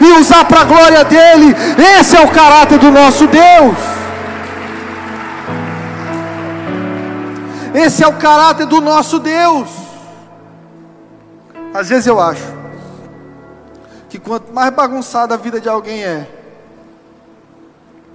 e 0.00 0.20
usar 0.20 0.44
para 0.44 0.60
a 0.60 0.64
glória 0.64 1.04
dele. 1.04 1.54
Esse 1.98 2.16
é 2.16 2.20
o 2.20 2.30
caráter 2.30 2.78
do 2.78 2.90
nosso 2.90 3.26
Deus. 3.26 3.76
Esse 7.74 8.04
é 8.04 8.06
o 8.06 8.14
caráter 8.14 8.66
do 8.66 8.80
nosso 8.80 9.18
Deus. 9.18 9.68
Às 11.72 11.88
vezes 11.88 12.06
eu 12.06 12.20
acho 12.20 12.44
que 14.08 14.18
quanto 14.18 14.52
mais 14.52 14.70
bagunçada 14.74 15.34
a 15.34 15.38
vida 15.38 15.58
de 15.58 15.70
alguém 15.70 16.04
é, 16.04 16.28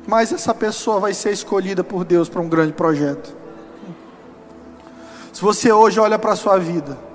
mais 0.08 0.32
essa 0.32 0.54
pessoa 0.54 1.00
vai 1.00 1.14
ser 1.14 1.32
escolhida 1.32 1.84
por 1.84 2.06
Deus 2.06 2.30
para 2.30 2.40
um 2.40 2.48
grande 2.48 2.72
projeto. 2.72 3.36
Se 5.34 5.42
você 5.42 5.72
hoje 5.72 6.00
olha 6.00 6.20
para 6.20 6.34
a 6.34 6.36
sua 6.36 6.58
vida 6.60 7.07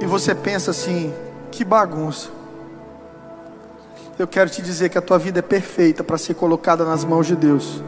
e 0.00 0.06
você 0.06 0.34
pensa 0.34 0.70
assim: 0.70 1.12
que 1.50 1.64
bagunça. 1.64 2.30
Eu 4.18 4.26
quero 4.26 4.50
te 4.50 4.60
dizer 4.60 4.88
que 4.88 4.98
a 4.98 5.02
tua 5.02 5.18
vida 5.18 5.38
é 5.38 5.42
perfeita 5.42 6.04
para 6.04 6.18
ser 6.18 6.34
colocada 6.34 6.84
nas 6.84 7.04
mãos 7.04 7.26
de 7.26 7.36
Deus, 7.36 7.82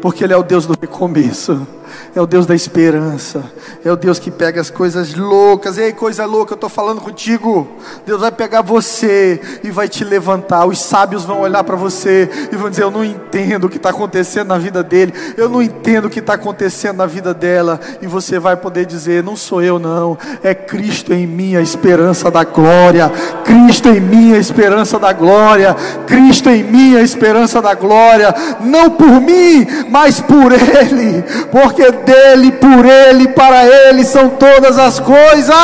porque 0.00 0.24
Ele 0.24 0.32
é 0.32 0.36
o 0.36 0.42
Deus 0.42 0.66
do 0.66 0.76
recomeço 0.80 1.66
é 2.14 2.20
o 2.20 2.26
Deus 2.26 2.46
da 2.46 2.54
esperança, 2.54 3.44
é 3.84 3.90
o 3.90 3.96
Deus 3.96 4.18
que 4.18 4.30
pega 4.30 4.60
as 4.60 4.70
coisas 4.70 5.14
loucas, 5.14 5.78
ei, 5.78 5.92
coisa 5.92 6.24
louca, 6.24 6.52
eu 6.52 6.56
estou 6.56 6.70
falando 6.70 7.00
contigo. 7.00 7.68
Deus 8.04 8.20
vai 8.20 8.32
pegar 8.32 8.62
você 8.62 9.40
e 9.62 9.70
vai 9.70 9.88
te 9.88 10.04
levantar. 10.04 10.66
Os 10.66 10.78
sábios 10.80 11.24
vão 11.24 11.40
olhar 11.40 11.64
para 11.64 11.76
você 11.76 12.28
e 12.52 12.56
vão 12.56 12.70
dizer: 12.70 12.82
Eu 12.82 12.90
não 12.90 13.04
entendo 13.04 13.64
o 13.64 13.68
que 13.68 13.76
está 13.76 13.90
acontecendo 13.90 14.48
na 14.48 14.58
vida 14.58 14.82
dele, 14.82 15.12
eu 15.36 15.48
não 15.48 15.62
entendo 15.62 16.06
o 16.06 16.10
que 16.10 16.20
está 16.20 16.34
acontecendo 16.34 16.98
na 16.98 17.06
vida 17.06 17.32
dela. 17.32 17.80
E 18.00 18.06
você 18.06 18.38
vai 18.38 18.56
poder 18.56 18.86
dizer: 18.86 19.22
Não 19.22 19.36
sou 19.36 19.62
eu, 19.62 19.78
não, 19.78 20.16
é 20.42 20.54
Cristo 20.54 21.12
em 21.12 21.26
mim, 21.26 21.56
a 21.56 21.60
esperança 21.60 22.30
da 22.30 22.44
glória. 22.44 23.10
Cristo 23.44 23.88
em 23.88 24.00
mim, 24.00 24.34
a 24.34 24.38
esperança 24.38 24.98
da 24.98 25.12
glória. 25.12 25.74
Cristo 26.06 26.48
em 26.50 26.62
mim, 26.62 26.96
a 26.96 27.02
esperança 27.02 27.60
da 27.60 27.74
glória. 27.74 28.34
Não 28.60 28.90
por 28.90 29.20
mim, 29.20 29.66
mas 29.90 30.20
por 30.20 30.52
Ele, 30.52 31.22
porque 31.50 31.75
porque 31.76 31.92
dele, 31.92 32.52
por 32.52 32.86
ele, 32.86 33.28
para 33.28 33.66
ele 33.66 34.02
são 34.02 34.30
todas 34.30 34.78
as 34.78 34.98
coisas. 34.98 35.54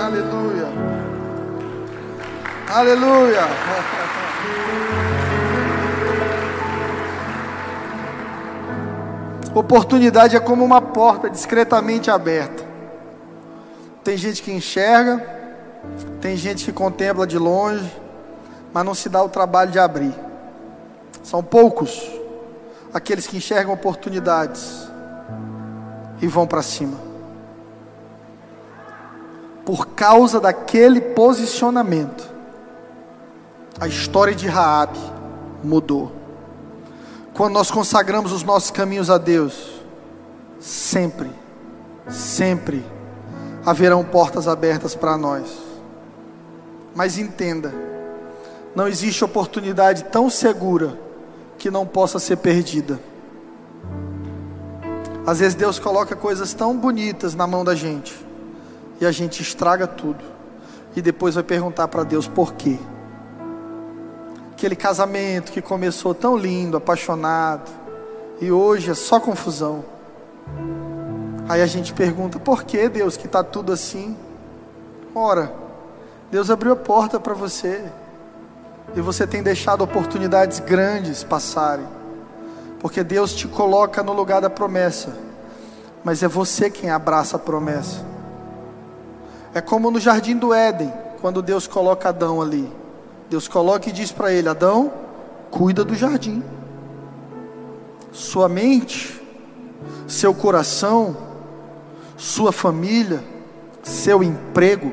Aleluia. 0.00 0.66
Aleluia. 2.68 3.42
Oportunidade 9.54 10.34
é 10.34 10.40
como 10.40 10.64
uma 10.64 10.80
porta 10.80 11.30
discretamente 11.30 12.10
aberta. 12.10 12.64
Tem 14.02 14.16
gente 14.16 14.42
que 14.42 14.50
enxerga, 14.50 15.24
tem 16.20 16.36
gente 16.36 16.64
que 16.64 16.72
contempla 16.72 17.28
de 17.28 17.38
longe, 17.38 17.88
mas 18.72 18.84
não 18.84 18.94
se 18.94 19.08
dá 19.08 19.22
o 19.22 19.28
trabalho 19.28 19.70
de 19.70 19.78
abrir. 19.78 20.14
São 21.22 21.44
poucos 21.44 22.21
aqueles 22.92 23.26
que 23.26 23.36
enxergam 23.36 23.72
oportunidades 23.72 24.88
e 26.20 26.26
vão 26.26 26.46
para 26.46 26.62
cima. 26.62 26.98
Por 29.64 29.88
causa 29.88 30.40
daquele 30.40 31.00
posicionamento, 31.00 32.28
a 33.80 33.86
história 33.86 34.34
de 34.34 34.46
Raabe 34.46 34.98
mudou. 35.62 36.12
Quando 37.34 37.54
nós 37.54 37.70
consagramos 37.70 38.32
os 38.32 38.42
nossos 38.42 38.70
caminhos 38.70 39.08
a 39.08 39.16
Deus, 39.16 39.80
sempre, 40.60 41.30
sempre 42.08 42.84
haverão 43.64 44.04
portas 44.04 44.46
abertas 44.46 44.94
para 44.94 45.16
nós. 45.16 45.46
Mas 46.94 47.16
entenda, 47.16 47.72
não 48.74 48.86
existe 48.86 49.24
oportunidade 49.24 50.04
tão 50.04 50.28
segura 50.28 50.98
que 51.62 51.70
não 51.70 51.86
possa 51.86 52.18
ser 52.18 52.38
perdida. 52.38 52.98
Às 55.24 55.38
vezes 55.38 55.54
Deus 55.54 55.78
coloca 55.78 56.16
coisas 56.16 56.52
tão 56.52 56.76
bonitas 56.76 57.36
na 57.36 57.46
mão 57.46 57.64
da 57.64 57.72
gente 57.72 58.12
e 59.00 59.06
a 59.06 59.12
gente 59.12 59.40
estraga 59.40 59.86
tudo 59.86 60.24
e 60.96 61.00
depois 61.00 61.36
vai 61.36 61.44
perguntar 61.44 61.86
para 61.86 62.02
Deus 62.02 62.26
por 62.26 62.54
quê. 62.54 62.80
Aquele 64.50 64.74
casamento 64.74 65.52
que 65.52 65.62
começou 65.62 66.12
tão 66.12 66.36
lindo, 66.36 66.76
apaixonado 66.76 67.70
e 68.40 68.50
hoje 68.50 68.90
é 68.90 68.94
só 68.94 69.20
confusão. 69.20 69.84
Aí 71.48 71.62
a 71.62 71.66
gente 71.66 71.92
pergunta: 71.92 72.40
por 72.40 72.64
que 72.64 72.88
Deus 72.88 73.16
que 73.16 73.26
está 73.26 73.44
tudo 73.44 73.72
assim? 73.72 74.16
Ora, 75.14 75.54
Deus 76.28 76.50
abriu 76.50 76.72
a 76.72 76.76
porta 76.76 77.20
para 77.20 77.34
você. 77.34 77.84
E 78.94 79.00
você 79.00 79.26
tem 79.26 79.42
deixado 79.42 79.82
oportunidades 79.82 80.60
grandes 80.60 81.24
passarem. 81.24 81.86
Porque 82.78 83.02
Deus 83.02 83.32
te 83.32 83.48
coloca 83.48 84.02
no 84.02 84.12
lugar 84.12 84.40
da 84.40 84.50
promessa. 84.50 85.16
Mas 86.04 86.22
é 86.22 86.28
você 86.28 86.68
quem 86.68 86.90
abraça 86.90 87.36
a 87.36 87.38
promessa. 87.38 88.04
É 89.54 89.60
como 89.60 89.90
no 89.90 90.00
jardim 90.00 90.36
do 90.36 90.52
Éden, 90.52 90.92
quando 91.20 91.40
Deus 91.40 91.66
coloca 91.66 92.08
Adão 92.08 92.42
ali. 92.42 92.70
Deus 93.30 93.48
coloca 93.48 93.88
e 93.88 93.92
diz 93.92 94.10
para 94.12 94.32
ele: 94.32 94.48
Adão, 94.48 94.92
cuida 95.50 95.84
do 95.84 95.94
jardim. 95.94 96.42
Sua 98.10 98.48
mente, 98.48 99.22
seu 100.06 100.34
coração, 100.34 101.16
sua 102.16 102.52
família, 102.52 103.22
seu 103.82 104.22
emprego, 104.22 104.92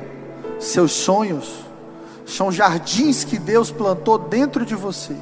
seus 0.58 0.92
sonhos 0.92 1.69
são 2.30 2.52
jardins 2.52 3.24
que 3.24 3.38
Deus 3.38 3.70
plantou 3.70 4.18
dentro 4.18 4.64
de 4.64 4.74
você. 4.74 5.16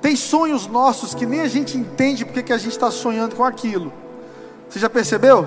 Tem 0.00 0.16
sonhos 0.16 0.66
nossos 0.66 1.14
que 1.14 1.24
nem 1.24 1.40
a 1.40 1.48
gente 1.48 1.78
entende 1.78 2.24
porque 2.24 2.42
que 2.42 2.52
a 2.52 2.58
gente 2.58 2.72
está 2.72 2.90
sonhando 2.90 3.36
com 3.36 3.44
aquilo. 3.44 3.92
Você 4.68 4.80
já 4.80 4.90
percebeu? 4.90 5.46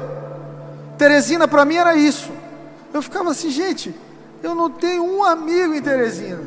Teresina 0.97 1.47
para 1.47 1.66
mim 1.66 1.76
era 1.76 1.95
isso. 1.95 2.32
Eu 2.93 3.01
ficava 3.01 3.32
assim, 3.32 3.49
gente, 3.49 3.93
eu 4.41 4.56
não 4.56 4.70
tenho 4.70 5.03
um 5.03 5.24
amigo 5.24 5.74
em 5.74 5.82
Teresina. 5.82 6.41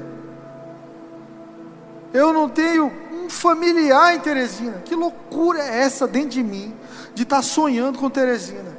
Eu 2.14 2.32
não 2.32 2.48
tenho 2.48 2.90
um 3.12 3.28
familiar 3.28 4.14
em 4.14 4.20
Teresina. 4.20 4.80
Que 4.84 4.94
loucura 4.94 5.61
é 5.61 5.80
essa 5.82 6.06
dentro 6.06 6.30
de 6.30 6.42
mim 6.42 6.74
de 7.14 7.24
estar 7.24 7.36
tá 7.36 7.42
sonhando 7.42 7.98
com 7.98 8.09
Teresina? 8.09 8.77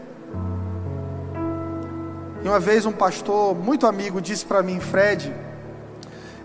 E 2.43 2.47
uma 2.47 2.59
vez 2.59 2.85
um 2.85 2.91
pastor 2.91 3.53
muito 3.53 3.85
amigo 3.85 4.21
disse 4.21 4.45
para 4.45 4.63
mim, 4.63 4.79
Fred, 4.79 5.33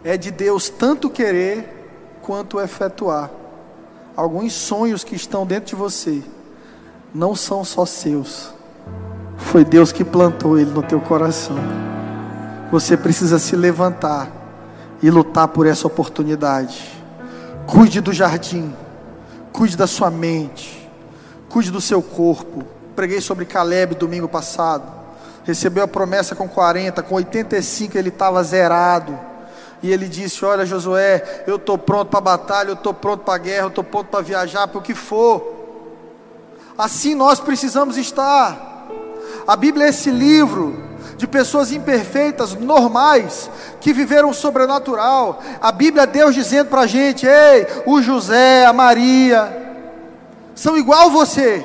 é 0.02 0.16
de 0.16 0.30
Deus 0.30 0.68
tanto 0.68 1.08
querer 1.08 2.18
quanto 2.20 2.60
efetuar. 2.60 3.30
Alguns 4.16 4.52
sonhos 4.52 5.04
que 5.04 5.14
estão 5.14 5.46
dentro 5.46 5.66
de 5.66 5.74
você 5.76 6.22
não 7.14 7.36
são 7.36 7.64
só 7.64 7.86
seus. 7.86 8.52
Foi 9.36 9.64
Deus 9.64 9.92
que 9.92 10.04
plantou 10.04 10.58
ele 10.58 10.70
no 10.70 10.82
teu 10.82 11.00
coração. 11.00 11.56
Você 12.72 12.96
precisa 12.96 13.38
se 13.38 13.54
levantar 13.54 14.28
e 15.00 15.10
lutar 15.10 15.48
por 15.48 15.64
essa 15.64 15.86
oportunidade. 15.86 16.90
Cuide 17.66 18.00
do 18.00 18.12
jardim, 18.12 18.74
cuide 19.52 19.76
da 19.76 19.86
sua 19.86 20.10
mente, 20.10 20.90
cuide 21.48 21.70
do 21.70 21.80
seu 21.80 22.02
corpo. 22.02 22.64
Preguei 22.96 23.20
sobre 23.20 23.44
Caleb 23.44 23.94
domingo 23.94 24.28
passado 24.28 25.03
recebeu 25.44 25.84
a 25.84 25.88
promessa 25.88 26.34
com 26.34 26.48
40, 26.48 27.02
com 27.02 27.14
85 27.14 27.96
ele 27.96 28.08
estava 28.08 28.42
zerado. 28.42 29.18
E 29.82 29.92
ele 29.92 30.08
disse: 30.08 30.44
Olha, 30.44 30.64
Josué, 30.64 31.44
eu 31.46 31.56
estou 31.56 31.76
pronto 31.76 32.08
para 32.08 32.18
a 32.18 32.22
batalha, 32.22 32.70
eu 32.70 32.74
estou 32.74 32.94
pronto 32.94 33.22
para 33.22 33.34
a 33.34 33.38
guerra, 33.38 33.64
eu 33.64 33.68
estou 33.68 33.84
pronto 33.84 34.08
para 34.08 34.22
viajar, 34.22 34.66
para 34.66 34.78
o 34.78 34.82
que 34.82 34.94
for. 34.94 35.52
Assim 36.76 37.14
nós 37.14 37.38
precisamos 37.38 37.96
estar. 37.96 38.88
A 39.46 39.54
Bíblia 39.54 39.86
é 39.86 39.88
esse 39.90 40.10
livro 40.10 40.82
de 41.18 41.26
pessoas 41.26 41.70
imperfeitas, 41.70 42.54
normais, 42.54 43.50
que 43.80 43.92
viveram 43.92 44.30
o 44.30 44.34
sobrenatural. 44.34 45.40
A 45.60 45.70
Bíblia 45.70 46.04
é 46.04 46.06
Deus 46.06 46.34
dizendo 46.34 46.70
para 46.70 46.80
a 46.82 46.86
gente: 46.86 47.26
Ei, 47.26 47.66
o 47.84 48.00
José, 48.00 48.64
a 48.64 48.72
Maria, 48.72 49.76
são 50.54 50.78
igual 50.78 51.10
você. 51.10 51.62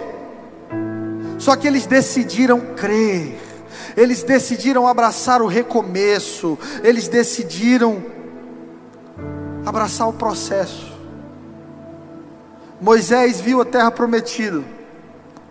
Só 1.37 1.55
que 1.55 1.65
eles 1.65 1.85
decidiram 1.85 2.59
crer 2.75 3.38
eles 3.99 4.23
decidiram 4.23 4.87
abraçar 4.87 5.41
o 5.41 5.45
recomeço, 5.45 6.57
eles 6.81 7.09
decidiram 7.09 8.01
abraçar 9.65 10.07
o 10.07 10.13
processo. 10.13 10.97
Moisés 12.79 13.41
viu 13.41 13.59
a 13.59 13.65
terra 13.65 13.91
prometida, 13.91 14.63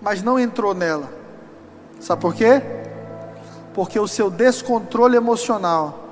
mas 0.01 0.23
não 0.23 0.39
entrou 0.39 0.73
nela. 0.73 1.13
Sabe 2.01 2.23
por 2.23 2.35
quê? 2.35 2.63
Porque 3.75 4.01
o 4.01 4.09
seu 4.09 4.31
descontrole 4.31 5.15
emocional 5.15 6.09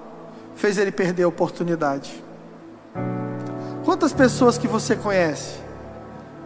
fez 0.56 0.76
ele 0.76 0.92
perder 0.92 1.22
a 1.22 1.28
oportunidade. 1.28 2.22
Quantas 3.82 4.12
pessoas 4.12 4.58
que 4.58 4.68
você 4.68 4.94
conhece 4.94 5.54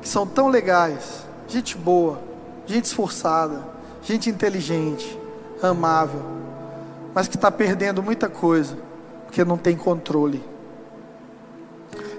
que 0.00 0.08
são 0.08 0.24
tão 0.24 0.46
legais, 0.46 1.26
gente 1.48 1.76
boa, 1.76 2.20
gente 2.64 2.84
esforçada, 2.84 3.60
gente 4.04 4.30
inteligente, 4.30 5.19
amável, 5.62 6.22
mas 7.14 7.28
que 7.28 7.36
está 7.36 7.50
perdendo 7.50 8.02
muita 8.02 8.28
coisa, 8.28 8.76
porque 9.26 9.44
não 9.44 9.56
tem 9.56 9.76
controle. 9.76 10.42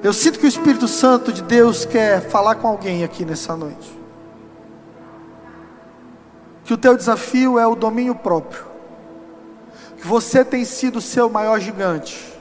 Eu 0.04 0.14
sinto 0.14 0.40
que 0.40 0.46
o 0.46 0.50
Espírito 0.50 0.88
Santo 0.88 1.32
de 1.32 1.44
Deus 1.44 1.86
quer 1.86 2.22
falar 2.22 2.56
com 2.56 2.68
alguém 2.68 3.04
aqui 3.04 3.24
nessa 3.24 3.56
noite. 3.56 4.00
Que 6.64 6.74
o 6.74 6.78
teu 6.78 6.98
desafio 6.98 7.60
é 7.60 7.68
o 7.68 7.76
domínio 7.76 8.16
próprio. 8.16 8.64
Que 9.98 10.08
você 10.08 10.44
tem 10.44 10.66
sido 10.66 10.98
o 10.98 11.02
seu 11.02 11.30
maior 11.30 11.60
gigante. 11.60 12.36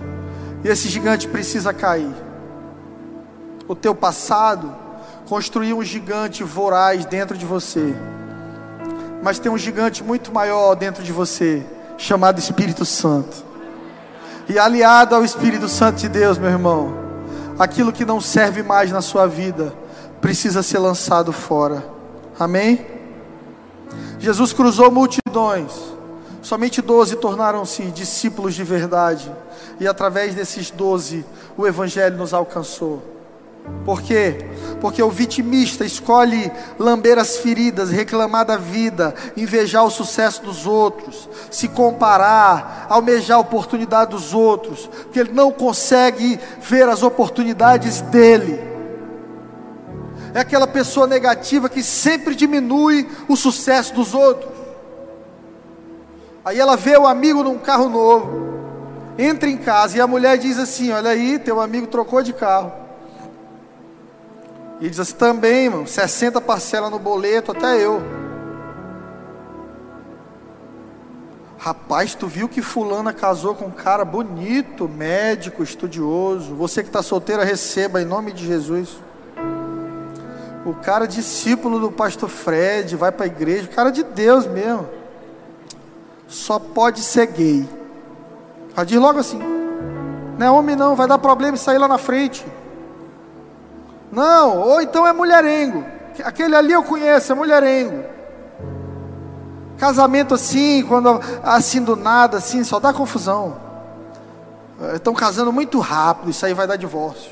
E 0.64 0.68
esse 0.68 0.88
gigante 0.88 1.28
precisa 1.28 1.74
cair. 1.74 2.14
O 3.68 3.74
teu 3.74 3.94
passado 3.94 4.74
construiu 5.28 5.78
um 5.78 5.84
gigante 5.84 6.42
voraz 6.42 7.04
dentro 7.04 7.36
de 7.36 7.44
você 7.44 7.94
mas 9.22 9.38
tem 9.38 9.50
um 9.50 9.58
gigante 9.58 10.02
muito 10.02 10.32
maior 10.32 10.74
dentro 10.74 11.02
de 11.02 11.12
você, 11.12 11.62
chamado 11.98 12.38
Espírito 12.38 12.84
Santo. 12.84 13.44
E 14.48 14.58
aliado 14.58 15.14
ao 15.14 15.24
Espírito 15.24 15.68
Santo 15.68 15.98
de 15.98 16.08
Deus, 16.08 16.38
meu 16.38 16.50
irmão, 16.50 16.94
aquilo 17.58 17.92
que 17.92 18.04
não 18.04 18.20
serve 18.20 18.62
mais 18.62 18.90
na 18.90 19.02
sua 19.02 19.26
vida 19.26 19.72
precisa 20.20 20.62
ser 20.62 20.78
lançado 20.78 21.32
fora. 21.32 21.84
Amém? 22.38 22.86
Jesus 24.18 24.52
cruzou 24.52 24.90
multidões, 24.90 25.72
somente 26.42 26.82
doze 26.82 27.16
tornaram-se 27.16 27.82
discípulos 27.84 28.54
de 28.54 28.64
verdade, 28.64 29.30
e 29.78 29.86
através 29.86 30.34
desses 30.34 30.70
doze 30.70 31.24
o 31.56 31.66
Evangelho 31.66 32.16
nos 32.16 32.34
alcançou. 32.34 33.19
Por 33.84 34.02
quê? 34.02 34.36
Porque 34.80 35.02
o 35.02 35.10
vitimista 35.10 35.84
escolhe 35.84 36.50
lamber 36.78 37.18
as 37.18 37.38
feridas, 37.38 37.90
reclamar 37.90 38.44
da 38.44 38.56
vida, 38.56 39.14
invejar 39.36 39.84
o 39.84 39.90
sucesso 39.90 40.42
dos 40.42 40.66
outros, 40.66 41.28
se 41.50 41.68
comparar, 41.68 42.86
almejar 42.88 43.38
a 43.38 43.40
oportunidade 43.40 44.10
dos 44.10 44.34
outros, 44.34 44.86
porque 44.86 45.20
ele 45.20 45.32
não 45.32 45.50
consegue 45.50 46.38
ver 46.60 46.88
as 46.88 47.02
oportunidades 47.02 48.00
dele. 48.02 48.60
É 50.34 50.40
aquela 50.40 50.66
pessoa 50.66 51.06
negativa 51.06 51.68
que 51.68 51.82
sempre 51.82 52.34
diminui 52.34 53.08
o 53.28 53.36
sucesso 53.36 53.94
dos 53.94 54.14
outros. 54.14 54.50
Aí 56.44 56.58
ela 56.58 56.76
vê 56.76 56.96
o 56.96 57.06
amigo 57.06 57.42
num 57.42 57.58
carro 57.58 57.88
novo, 57.88 58.50
entra 59.18 59.48
em 59.48 59.56
casa 59.56 59.96
e 59.96 60.00
a 60.00 60.06
mulher 60.06 60.38
diz 60.38 60.58
assim: 60.58 60.92
Olha 60.92 61.10
aí, 61.10 61.38
teu 61.38 61.60
amigo 61.60 61.86
trocou 61.86 62.22
de 62.22 62.32
carro. 62.32 62.79
E 64.80 64.88
diz 64.88 64.98
assim, 64.98 65.14
também, 65.14 65.64
irmão, 65.66 65.86
60 65.86 66.40
parcelas 66.40 66.90
no 66.90 66.98
boleto, 66.98 67.52
até 67.52 67.76
eu. 67.76 68.00
Rapaz, 71.58 72.14
tu 72.14 72.26
viu 72.26 72.48
que 72.48 72.62
fulana 72.62 73.12
casou 73.12 73.54
com 73.54 73.66
um 73.66 73.70
cara 73.70 74.02
bonito, 74.02 74.88
médico, 74.88 75.62
estudioso. 75.62 76.54
Você 76.54 76.82
que 76.82 76.88
está 76.88 77.02
solteira, 77.02 77.44
receba 77.44 78.00
em 78.00 78.06
nome 78.06 78.32
de 78.32 78.46
Jesus. 78.46 78.96
O 80.64 80.72
cara 80.72 81.06
discípulo 81.06 81.78
do 81.78 81.92
pastor 81.92 82.30
Fred, 82.30 82.96
vai 82.96 83.12
para 83.12 83.24
a 83.24 83.28
igreja, 83.28 83.64
o 83.64 83.74
cara 83.74 83.90
de 83.90 84.02
Deus 84.02 84.46
mesmo. 84.46 84.88
Só 86.26 86.58
pode 86.58 87.00
ser 87.00 87.26
gay. 87.26 87.68
Já 88.74 88.84
diz 88.84 88.98
logo 88.98 89.18
assim. 89.18 89.40
Não 90.38 90.46
é 90.46 90.50
homem 90.50 90.74
não, 90.74 90.96
vai 90.96 91.06
dar 91.06 91.18
problema 91.18 91.56
e 91.56 91.60
sair 91.60 91.76
lá 91.76 91.86
na 91.86 91.98
frente. 91.98 92.42
Não, 94.10 94.58
ou 94.58 94.80
então 94.80 95.06
é 95.06 95.12
mulherengo. 95.12 95.84
Aquele 96.24 96.54
ali 96.56 96.72
eu 96.72 96.82
conheço, 96.82 97.32
é 97.32 97.34
mulherengo. 97.34 98.04
Casamento 99.78 100.34
assim, 100.34 100.82
quando 100.82 101.20
assim 101.42 101.82
do 101.82 101.96
nada, 101.96 102.36
assim, 102.36 102.64
só 102.64 102.78
dá 102.78 102.92
confusão. 102.92 103.56
Estão 104.94 105.14
casando 105.14 105.52
muito 105.52 105.78
rápido, 105.78 106.30
isso 106.30 106.44
aí 106.44 106.54
vai 106.54 106.66
dar 106.66 106.76
divórcio. 106.76 107.30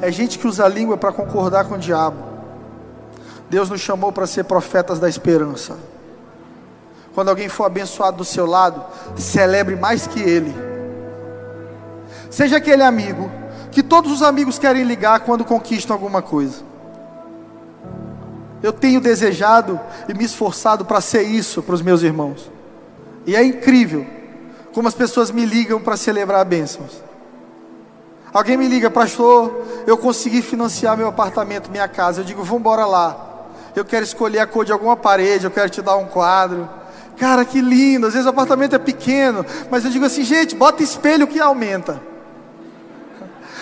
É 0.00 0.10
gente 0.10 0.38
que 0.38 0.46
usa 0.46 0.64
a 0.64 0.68
língua 0.68 0.96
para 0.96 1.12
concordar 1.12 1.64
com 1.66 1.74
o 1.74 1.78
diabo. 1.78 2.16
Deus 3.48 3.70
nos 3.70 3.80
chamou 3.80 4.12
para 4.12 4.26
ser 4.26 4.44
profetas 4.44 4.98
da 4.98 5.08
esperança. 5.08 5.76
Quando 7.14 7.28
alguém 7.28 7.48
for 7.48 7.64
abençoado 7.64 8.18
do 8.18 8.24
seu 8.24 8.46
lado, 8.46 8.84
celebre 9.16 9.74
mais 9.76 10.06
que 10.06 10.20
ele. 10.20 10.54
Seja 12.30 12.56
aquele 12.56 12.82
amigo 12.82 13.30
que 13.76 13.82
todos 13.82 14.10
os 14.10 14.22
amigos 14.22 14.58
querem 14.58 14.84
ligar 14.84 15.20
quando 15.20 15.44
conquistam 15.44 15.94
alguma 15.94 16.22
coisa. 16.22 16.64
Eu 18.62 18.72
tenho 18.72 19.02
desejado 19.02 19.78
e 20.08 20.14
me 20.14 20.24
esforçado 20.24 20.82
para 20.82 20.98
ser 21.02 21.24
isso 21.24 21.62
para 21.62 21.74
os 21.74 21.82
meus 21.82 22.00
irmãos. 22.02 22.50
E 23.26 23.36
é 23.36 23.44
incrível 23.44 24.06
como 24.72 24.88
as 24.88 24.94
pessoas 24.94 25.30
me 25.30 25.44
ligam 25.44 25.78
para 25.78 25.94
celebrar 25.94 26.42
bênçãos. 26.46 27.02
Alguém 28.32 28.56
me 28.56 28.66
liga, 28.66 28.90
pastor, 28.90 29.62
eu 29.86 29.98
consegui 29.98 30.40
financiar 30.40 30.96
meu 30.96 31.08
apartamento, 31.08 31.70
minha 31.70 31.86
casa. 31.86 32.22
Eu 32.22 32.24
digo, 32.24 32.42
vamos 32.42 32.60
embora 32.60 32.86
lá. 32.86 33.44
Eu 33.74 33.84
quero 33.84 34.06
escolher 34.06 34.38
a 34.38 34.46
cor 34.46 34.64
de 34.64 34.72
alguma 34.72 34.96
parede, 34.96 35.44
eu 35.44 35.50
quero 35.50 35.68
te 35.68 35.82
dar 35.82 35.96
um 35.96 36.06
quadro. 36.06 36.66
Cara, 37.18 37.44
que 37.44 37.60
lindo. 37.60 38.06
Às 38.06 38.14
vezes 38.14 38.26
o 38.26 38.30
apartamento 38.30 38.74
é 38.74 38.78
pequeno, 38.78 39.44
mas 39.70 39.84
eu 39.84 39.90
digo 39.90 40.06
assim, 40.06 40.24
gente, 40.24 40.56
bota 40.56 40.82
espelho 40.82 41.26
que 41.26 41.38
aumenta. 41.38 42.15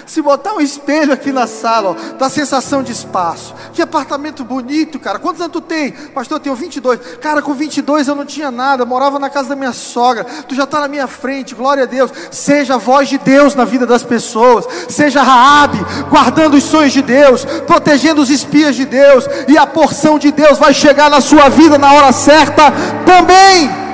Se 0.07 0.21
botar 0.21 0.55
um 0.55 0.61
espelho 0.61 1.13
aqui 1.13 1.33
na 1.33 1.47
sala, 1.47 1.91
ó, 1.91 2.17
dá 2.19 2.29
sensação 2.29 2.83
de 2.83 2.93
espaço. 2.93 3.55
Que 3.73 3.83
apartamento 3.83 4.45
bonito, 4.45 4.99
cara. 4.99 5.19
Quantos 5.19 5.41
anos 5.41 5.53
tu 5.53 5.61
tem? 5.61 5.93
Pastor, 5.93 6.37
eu 6.37 6.41
tenho 6.41 6.55
22. 6.55 7.01
Cara, 7.21 7.41
com 7.43 7.55
22 7.55 8.09
eu 8.09 8.15
não 8.15 8.25
tinha 8.25 8.51
nada, 8.51 8.85
morava 8.85 9.19
na 9.19 9.31
casa 9.31 9.51
da 9.51 9.57
minha 9.57 9.73
sogra. 9.73 10.25
Tu 10.25 10.55
já 10.55 10.65
está 10.65 10.81
na 10.81 10.89
minha 10.89 11.07
frente, 11.07 11.55
glória 11.55 11.85
a 11.85 11.87
Deus. 11.87 12.11
Seja 12.31 12.75
a 12.75 12.79
voz 12.79 13.09
de 13.09 13.19
Deus 13.19 13.55
na 13.55 13.65
vida 13.65 13.87
das 13.87 14.03
pessoas. 14.03 14.67
Seja 14.89 15.23
Raabe, 15.23 15.79
guardando 16.11 16.55
os 16.55 16.65
sonhos 16.65 16.93
de 16.93 17.03
Deus, 17.03 17.45
protegendo 17.67 18.21
os 18.21 18.31
espias 18.31 18.77
de 18.77 18.85
Deus. 18.85 19.25
E 19.49 19.57
a 19.57 19.67
porção 19.67 20.19
de 20.19 20.31
Deus 20.31 20.59
vai 20.59 20.75
chegar 20.75 21.11
na 21.11 21.21
sua 21.21 21.49
vida 21.49 21.79
na 21.79 21.93
hora 21.93 22.13
certa 22.13 22.73
também. 23.07 23.85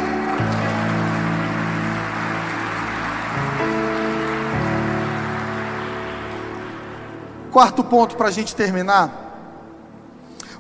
Quarto 7.51 7.82
ponto 7.82 8.16
para 8.16 8.28
a 8.28 8.30
gente 8.30 8.55
terminar. 8.55 9.28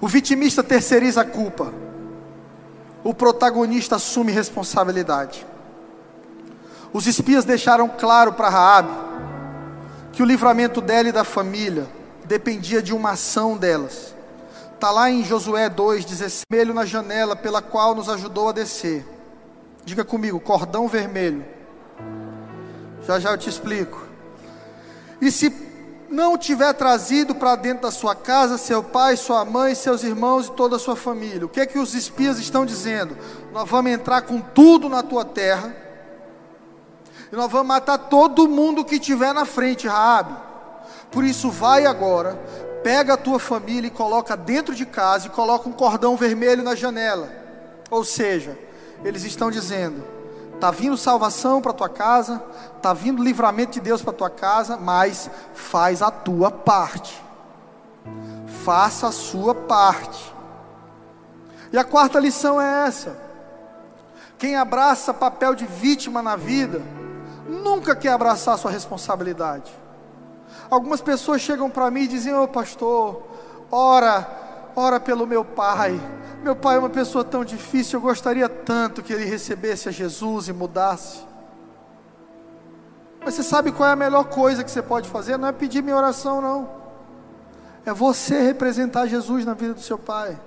O 0.00 0.08
vitimista 0.08 0.62
terceiriza 0.62 1.20
a 1.22 1.24
culpa. 1.24 1.72
o 3.02 3.14
protagonista 3.14 3.96
assume 3.96 4.30
responsabilidade. 4.30 5.46
Os 6.92 7.06
espias 7.06 7.46
deixaram 7.46 7.88
claro 7.88 8.34
para 8.34 8.50
Raabe 8.50 8.90
que 10.12 10.22
o 10.22 10.26
livramento 10.26 10.82
dela 10.82 11.08
e 11.08 11.12
da 11.12 11.24
família 11.24 11.86
dependia 12.26 12.82
de 12.82 12.92
uma 12.92 13.12
ação 13.12 13.56
delas. 13.56 14.14
Está 14.74 14.90
lá 14.90 15.10
em 15.10 15.24
Josué 15.24 15.70
2,16, 15.70 16.42
vermelho 16.50 16.74
na 16.74 16.84
janela 16.84 17.34
pela 17.34 17.62
qual 17.62 17.94
nos 17.94 18.08
ajudou 18.08 18.50
a 18.50 18.52
descer. 18.52 19.06
Diga 19.84 20.04
comigo, 20.04 20.38
cordão 20.40 20.86
vermelho. 20.88 21.44
Já 23.06 23.18
já 23.18 23.30
eu 23.30 23.38
te 23.38 23.48
explico. 23.48 24.06
E 25.20 25.30
se 25.30 25.69
não 26.10 26.36
tiver 26.36 26.72
trazido 26.72 27.34
para 27.34 27.54
dentro 27.54 27.82
da 27.82 27.90
sua 27.90 28.14
casa 28.14 28.58
seu 28.58 28.82
pai, 28.82 29.16
sua 29.16 29.44
mãe, 29.44 29.74
seus 29.74 30.02
irmãos 30.02 30.48
e 30.48 30.52
toda 30.52 30.76
a 30.76 30.78
sua 30.78 30.96
família, 30.96 31.46
o 31.46 31.48
que 31.48 31.60
é 31.60 31.66
que 31.66 31.78
os 31.78 31.94
espias 31.94 32.38
estão 32.38 32.66
dizendo? 32.66 33.16
Nós 33.52 33.68
vamos 33.68 33.92
entrar 33.92 34.22
com 34.22 34.40
tudo 34.40 34.88
na 34.88 35.02
tua 35.02 35.24
terra 35.24 35.74
e 37.32 37.36
nós 37.36 37.50
vamos 37.50 37.68
matar 37.68 37.96
todo 37.96 38.48
mundo 38.48 38.84
que 38.84 38.98
tiver 38.98 39.32
na 39.32 39.44
frente, 39.44 39.86
Raabe. 39.86 40.34
Por 41.12 41.24
isso 41.24 41.48
vai 41.50 41.86
agora, 41.86 42.34
pega 42.82 43.14
a 43.14 43.16
tua 43.16 43.38
família 43.38 43.86
e 43.86 43.90
coloca 43.90 44.36
dentro 44.36 44.74
de 44.74 44.84
casa 44.84 45.28
e 45.28 45.30
coloca 45.30 45.68
um 45.68 45.72
cordão 45.72 46.16
vermelho 46.16 46.62
na 46.62 46.74
janela. 46.74 47.28
Ou 47.88 48.04
seja, 48.04 48.58
eles 49.04 49.22
estão 49.24 49.50
dizendo: 49.50 50.02
tá 50.60 50.70
vindo 50.70 50.96
salvação 50.96 51.62
para 51.62 51.72
tua 51.72 51.88
casa, 51.88 52.42
tá 52.82 52.92
vindo 52.92 53.24
livramento 53.24 53.72
de 53.72 53.80
Deus 53.80 54.02
para 54.02 54.12
tua 54.12 54.30
casa, 54.30 54.76
mas 54.76 55.30
faz 55.54 56.02
a 56.02 56.10
tua 56.10 56.50
parte. 56.50 57.20
Faça 58.62 59.08
a 59.08 59.12
sua 59.12 59.54
parte. 59.54 60.34
E 61.72 61.78
a 61.78 61.84
quarta 61.84 62.20
lição 62.20 62.60
é 62.60 62.86
essa: 62.86 63.16
quem 64.38 64.54
abraça 64.54 65.14
papel 65.14 65.54
de 65.54 65.66
vítima 65.66 66.22
na 66.22 66.36
vida, 66.36 66.82
nunca 67.48 67.96
quer 67.96 68.12
abraçar 68.12 68.58
sua 68.58 68.70
responsabilidade. 68.70 69.72
Algumas 70.70 71.00
pessoas 71.00 71.40
chegam 71.40 71.70
para 71.70 71.90
mim 71.90 72.02
e 72.02 72.08
dizem: 72.08 72.34
Ô 72.34 72.42
oh, 72.42 72.48
pastor, 72.48 73.22
ora, 73.70 74.26
ora 74.76 75.00
pelo 75.00 75.26
meu 75.26 75.44
pai. 75.44 75.98
Meu 76.42 76.56
pai 76.56 76.76
é 76.76 76.78
uma 76.78 76.88
pessoa 76.88 77.22
tão 77.22 77.44
difícil, 77.44 77.98
eu 77.98 78.02
gostaria 78.02 78.48
tanto 78.48 79.02
que 79.02 79.12
ele 79.12 79.26
recebesse 79.26 79.88
a 79.88 79.92
Jesus 79.92 80.48
e 80.48 80.52
mudasse. 80.52 81.20
Mas 83.22 83.34
você 83.34 83.42
sabe 83.42 83.70
qual 83.70 83.88
é 83.88 83.92
a 83.92 83.96
melhor 83.96 84.24
coisa 84.24 84.64
que 84.64 84.70
você 84.70 84.80
pode 84.80 85.08
fazer? 85.08 85.36
Não 85.36 85.48
é 85.48 85.52
pedir 85.52 85.82
minha 85.82 85.96
oração, 85.96 86.40
não. 86.40 86.70
É 87.84 87.92
você 87.92 88.40
representar 88.40 89.06
Jesus 89.06 89.44
na 89.44 89.52
vida 89.52 89.74
do 89.74 89.82
seu 89.82 89.98
pai. 89.98 90.40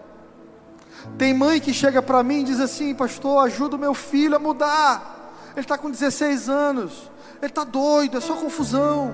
Tem 1.17 1.33
mãe 1.33 1.59
que 1.59 1.71
chega 1.71 2.01
para 2.01 2.23
mim 2.23 2.41
e 2.41 2.45
diz 2.45 2.59
assim: 2.59 2.95
Pastor, 2.95 3.45
ajuda 3.45 3.75
o 3.75 3.79
meu 3.79 3.93
filho 3.93 4.35
a 4.35 4.39
mudar. 4.39 5.33
Ele 5.51 5.61
está 5.61 5.77
com 5.77 5.91
16 5.91 6.49
anos. 6.49 7.11
Ele 7.39 7.51
está 7.51 7.63
doido, 7.63 8.17
é 8.17 8.21
só 8.21 8.35
confusão. 8.35 9.13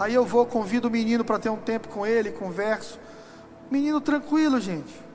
Aí 0.00 0.14
eu 0.14 0.24
vou, 0.24 0.44
convido 0.44 0.88
o 0.88 0.90
menino 0.90 1.24
para 1.24 1.38
ter 1.38 1.50
um 1.50 1.56
tempo 1.56 1.88
com 1.88 2.04
ele, 2.04 2.32
converso. 2.32 2.98
Menino 3.70 4.00
tranquilo, 4.00 4.58
gente. 4.58 5.11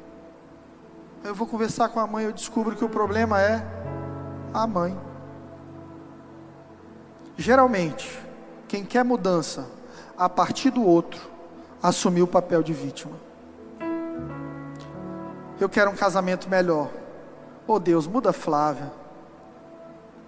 Eu 1.24 1.36
vou 1.36 1.48
conversar 1.48 1.90
com 1.90 2.00
a 2.00 2.08
mãe, 2.08 2.26
eu 2.26 2.32
descubro 2.32 2.76
que 2.76 2.86
o 2.86 2.90
problema 2.90 3.42
é 3.42 3.66
a 4.54 4.66
mãe. 4.66 4.98
Geralmente, 7.38 8.20
quem 8.68 8.84
quer 8.84 9.04
mudança 9.04 9.66
a 10.18 10.28
partir 10.28 10.72
do 10.72 10.84
outro, 10.84 11.22
assumiu 11.82 12.26
o 12.26 12.28
papel 12.28 12.64
de 12.64 12.74
vítima. 12.74 13.16
Eu 15.60 15.70
quero 15.70 15.92
um 15.92 15.96
casamento 15.96 16.50
melhor. 16.50 16.90
Oh 17.68 17.80
Deus, 17.80 18.08
muda 18.08 18.34
Flávia. 18.34 18.92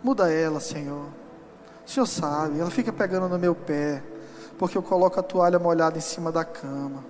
Muda 0.04 0.32
ela, 0.32 0.60
Senhor. 0.60 1.06
O 1.86 1.90
Senhor 1.90 2.06
sabe, 2.06 2.60
ela 2.60 2.70
fica 2.70 2.94
pegando 2.94 3.28
no 3.28 3.40
meu 3.40 3.56
pé, 3.56 4.04
porque 4.58 4.78
eu 4.78 4.84
coloco 4.84 5.20
a 5.20 5.24
toalha 5.24 5.58
molhada 5.58 5.98
em 5.98 6.02
cima 6.02 6.32
da 6.32 6.46
cama. 6.46 7.04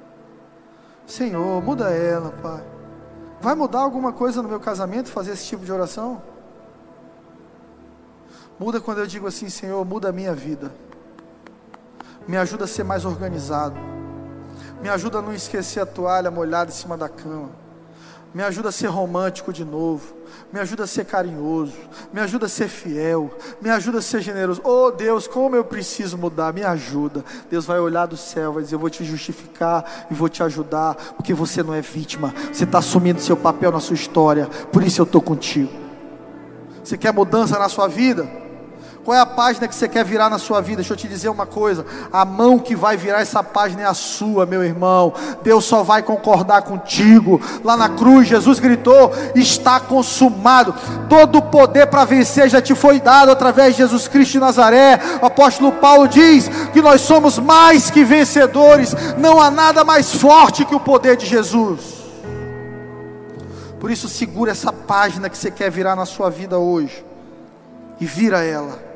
Senhor, 1.06 1.62
muda 1.62 1.90
ela, 1.90 2.32
Pai. 2.42 2.79
Vai 3.42 3.56
mudar 3.56 3.80
alguma 3.80 4.12
coisa 4.12 4.42
no 4.42 4.50
meu 4.50 4.60
casamento 4.60 5.10
fazer 5.10 5.32
esse 5.32 5.46
tipo 5.46 5.64
de 5.64 5.72
oração? 5.72 6.22
Muda 8.60 8.82
quando 8.82 8.98
eu 8.98 9.08
digo 9.08 9.28
assim, 9.28 9.50
Senhor, 9.50 9.84
muda 9.86 10.10
a 10.10 10.12
minha 10.12 10.36
vida. 10.36 10.72
Me 12.28 12.36
ajuda 12.36 12.66
a 12.66 12.68
ser 12.68 12.84
mais 12.84 13.06
organizado. 13.06 13.78
Me 14.82 14.90
ajuda 14.90 15.20
a 15.20 15.22
não 15.22 15.34
esquecer 15.34 15.80
a 15.80 15.86
toalha 15.86 16.30
molhada 16.30 16.70
em 16.70 16.74
cima 16.74 16.98
da 16.98 17.08
cama. 17.08 17.50
Me 18.34 18.44
ajuda 18.44 18.70
a 18.70 18.72
ser 18.72 18.88
romântico 18.88 19.52
de 19.52 19.66
novo. 19.66 20.14
Me 20.54 20.60
ajuda 20.60 20.84
a 20.84 20.88
ser 20.88 21.06
carinhoso. 21.06 21.74
Me 22.14 22.22
ajuda 22.22 22.46
a 22.46 22.50
ser 22.50 22.68
fiel. 22.68 23.32
Me 23.60 23.72
ajuda 23.72 23.98
a 23.98 24.02
ser 24.02 24.22
generoso. 24.22 24.62
Oh 24.64 24.92
Deus, 24.92 25.28
como 25.28 25.56
eu 25.56 25.64
preciso 25.64 26.18
mudar. 26.18 26.54
Me 26.54 26.64
ajuda. 26.64 27.26
Deus 27.50 27.66
vai 27.66 27.80
olhar 27.80 28.06
do 28.06 28.16
céu, 28.16 28.54
vai 28.54 28.64
dizer: 28.64 28.76
Eu 28.76 28.80
vou 28.80 28.90
te 28.90 29.04
justificar 29.04 30.08
e 30.12 30.14
vou 30.14 30.30
te 30.30 30.44
ajudar. 30.44 30.96
Porque 31.16 31.34
você 31.34 31.64
não 31.64 31.74
é 31.74 31.82
vítima. 31.82 32.34
Você 32.54 32.66
está 32.66 32.78
assumindo 32.78 33.20
seu 33.20 33.36
papel 33.36 33.72
na 33.72 33.80
sua 33.80 33.96
história. 33.96 34.46
Por 34.72 34.84
isso 34.84 35.02
eu 35.02 35.06
estou 35.06 35.22
contigo. 35.22 35.72
Você 36.84 36.98
quer 36.98 37.12
mudança 37.12 37.58
na 37.58 37.68
sua 37.68 37.88
vida? 37.88 38.49
Qual 39.10 39.18
é 39.18 39.22
a 39.22 39.26
página 39.26 39.68
que 39.68 39.74
você 39.74 39.88
quer 39.88 40.06
virar 40.06 40.30
na 40.30 40.38
sua 40.38 40.62
vida? 40.62 40.84
Deixa 40.84 40.94
eu 40.94 40.98
te 40.98 41.08
dizer 41.08 41.30
uma 41.30 41.48
coisa: 41.48 41.84
a 42.14 42.24
mão 42.24 42.60
que 42.60 42.76
vai 42.76 42.96
virar 42.96 43.22
essa 43.22 43.44
página 43.44 43.82
é 43.82 43.86
a 43.86 43.94
sua, 43.96 44.46
meu 44.46 44.64
irmão. 44.64 45.12
Deus 45.42 45.66
só 45.66 45.82
vai 45.82 46.04
concordar 46.04 46.62
contigo. 46.62 47.42
Lá 47.64 47.76
na 47.76 47.90
cruz, 47.90 48.28
Jesus 48.28 48.60
gritou: 48.60 49.12
está 49.34 49.80
consumado. 49.80 50.76
Todo 51.10 51.40
o 51.40 51.42
poder 51.42 51.88
para 51.88 52.06
vencer 52.06 52.50
já 52.50 52.62
te 52.62 52.76
foi 52.76 53.00
dado 53.00 53.32
através 53.32 53.76
de 53.76 53.82
Jesus 53.82 54.08
Cristo 54.08 54.34
de 54.34 54.42
Nazaré. 54.42 55.00
O 55.24 55.26
apóstolo 55.26 55.72
Paulo 55.72 56.08
diz 56.08 56.48
que 56.72 56.80
nós 56.80 57.02
somos 57.02 57.40
mais 57.40 57.90
que 57.90 58.04
vencedores. 58.04 58.94
Não 59.18 59.42
há 59.42 59.50
nada 59.50 59.84
mais 59.84 60.14
forte 60.14 60.64
que 60.64 60.76
o 60.76 60.80
poder 60.80 61.18
de 61.18 61.26
Jesus. 61.26 61.82
Por 63.80 63.90
isso, 63.90 64.08
segura 64.08 64.52
essa 64.52 64.72
página 64.72 65.32
que 65.32 65.36
você 65.36 65.50
quer 65.50 65.72
virar 65.72 65.96
na 65.96 66.06
sua 66.06 66.30
vida 66.30 66.60
hoje 66.60 67.04
e 68.00 68.06
vira 68.06 68.44
ela. 68.44 68.89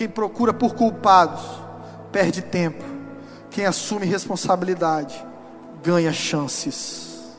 Quem 0.00 0.08
procura 0.08 0.50
por 0.50 0.74
culpados 0.74 1.42
perde 2.10 2.40
tempo. 2.40 2.82
Quem 3.50 3.66
assume 3.66 4.06
responsabilidade 4.06 5.22
ganha 5.82 6.10
chances. 6.10 7.36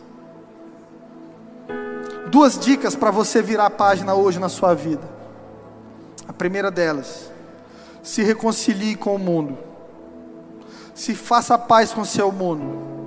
Duas 2.30 2.60
dicas 2.60 2.96
para 2.96 3.10
você 3.10 3.42
virar 3.42 3.66
a 3.66 3.72
página 3.72 4.14
hoje 4.14 4.38
na 4.38 4.48
sua 4.48 4.76
vida. 4.76 5.02
A 6.28 6.34
primeira 6.34 6.70
delas, 6.70 7.32
se 8.04 8.22
reconcilie 8.22 8.96
com 8.96 9.16
o 9.16 9.18
mundo. 9.18 9.58
Se 10.94 11.16
faça 11.16 11.58
paz 11.58 11.92
com 11.92 12.02
o 12.02 12.06
seu 12.06 12.32
mundo. 12.32 13.01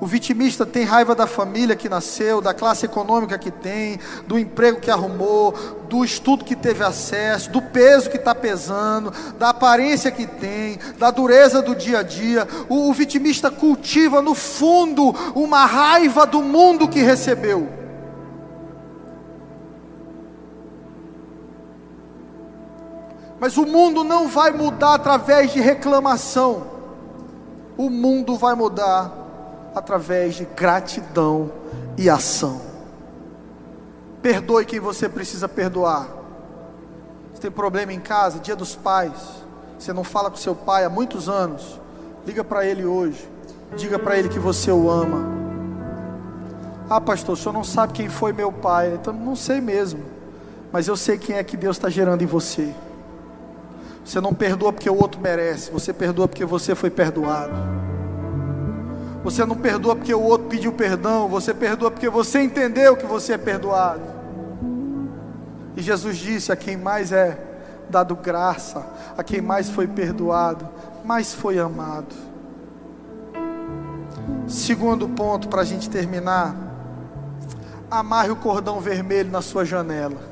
O 0.00 0.06
vitimista 0.06 0.64
tem 0.64 0.82
raiva 0.82 1.14
da 1.14 1.26
família 1.26 1.76
que 1.76 1.86
nasceu, 1.86 2.40
da 2.40 2.54
classe 2.54 2.86
econômica 2.86 3.36
que 3.36 3.50
tem, 3.50 4.00
do 4.26 4.38
emprego 4.38 4.80
que 4.80 4.90
arrumou, 4.90 5.52
do 5.90 6.02
estudo 6.02 6.42
que 6.42 6.56
teve 6.56 6.82
acesso, 6.82 7.50
do 7.50 7.60
peso 7.60 8.08
que 8.08 8.16
está 8.16 8.34
pesando, 8.34 9.12
da 9.38 9.50
aparência 9.50 10.10
que 10.10 10.26
tem, 10.26 10.78
da 10.98 11.10
dureza 11.10 11.60
do 11.60 11.74
dia 11.74 11.98
a 11.98 12.02
dia. 12.02 12.48
O, 12.66 12.88
o 12.88 12.94
vitimista 12.94 13.50
cultiva 13.50 14.22
no 14.22 14.34
fundo 14.34 15.14
uma 15.34 15.66
raiva 15.66 16.24
do 16.24 16.40
mundo 16.40 16.88
que 16.88 17.00
recebeu. 17.00 17.68
Mas 23.38 23.58
o 23.58 23.66
mundo 23.66 24.02
não 24.02 24.28
vai 24.28 24.50
mudar 24.50 24.94
através 24.94 25.52
de 25.52 25.60
reclamação. 25.60 26.68
O 27.76 27.90
mundo 27.90 28.36
vai 28.36 28.54
mudar 28.54 29.19
através 29.74 30.34
de 30.34 30.44
gratidão 30.44 31.50
e 31.96 32.08
ação. 32.08 32.60
Perdoe 34.22 34.64
quem 34.64 34.80
você 34.80 35.08
precisa 35.08 35.48
perdoar. 35.48 36.08
Você 37.32 37.42
tem 37.42 37.50
problema 37.50 37.92
em 37.92 38.00
casa, 38.00 38.38
dia 38.38 38.56
dos 38.56 38.76
pais. 38.76 39.12
Você 39.78 39.92
não 39.92 40.04
fala 40.04 40.30
com 40.30 40.36
seu 40.36 40.54
pai 40.54 40.84
há 40.84 40.90
muitos 40.90 41.28
anos. 41.28 41.80
Liga 42.26 42.44
para 42.44 42.66
ele 42.66 42.84
hoje. 42.84 43.26
Diga 43.76 43.98
para 43.98 44.18
ele 44.18 44.28
que 44.28 44.38
você 44.38 44.70
o 44.70 44.90
ama. 44.90 45.40
Ah, 46.88 47.00
pastor, 47.00 47.34
o 47.34 47.36
senhor 47.36 47.52
não 47.52 47.64
sabe 47.64 47.92
quem 47.92 48.08
foi 48.08 48.32
meu 48.32 48.52
pai. 48.52 48.94
Então, 48.94 49.12
não 49.12 49.36
sei 49.36 49.60
mesmo. 49.60 50.02
Mas 50.72 50.86
eu 50.86 50.96
sei 50.96 51.16
quem 51.16 51.36
é 51.36 51.44
que 51.44 51.56
Deus 51.56 51.76
está 51.76 51.88
gerando 51.88 52.22
em 52.22 52.26
você. 52.26 52.74
Você 54.04 54.20
não 54.20 54.34
perdoa 54.34 54.72
porque 54.72 54.90
o 54.90 54.96
outro 54.96 55.20
merece. 55.20 55.70
Você 55.70 55.92
perdoa 55.92 56.28
porque 56.28 56.44
você 56.44 56.74
foi 56.74 56.90
perdoado. 56.90 57.52
Você 59.22 59.44
não 59.44 59.56
perdoa 59.56 59.94
porque 59.94 60.14
o 60.14 60.22
outro 60.22 60.46
pediu 60.48 60.72
perdão, 60.72 61.28
você 61.28 61.52
perdoa 61.52 61.90
porque 61.90 62.08
você 62.08 62.40
entendeu 62.40 62.96
que 62.96 63.04
você 63.04 63.34
é 63.34 63.38
perdoado. 63.38 64.02
E 65.76 65.82
Jesus 65.82 66.16
disse: 66.16 66.50
a 66.50 66.56
quem 66.56 66.76
mais 66.76 67.12
é 67.12 67.38
dado 67.90 68.16
graça, 68.16 68.86
a 69.18 69.22
quem 69.22 69.40
mais 69.40 69.68
foi 69.68 69.86
perdoado, 69.86 70.66
mais 71.04 71.34
foi 71.34 71.58
amado. 71.58 72.14
Segundo 74.46 75.08
ponto 75.08 75.48
para 75.48 75.60
a 75.62 75.64
gente 75.64 75.90
terminar, 75.90 76.56
amarre 77.90 78.30
o 78.30 78.36
cordão 78.36 78.80
vermelho 78.80 79.30
na 79.30 79.42
sua 79.42 79.64
janela. 79.64 80.30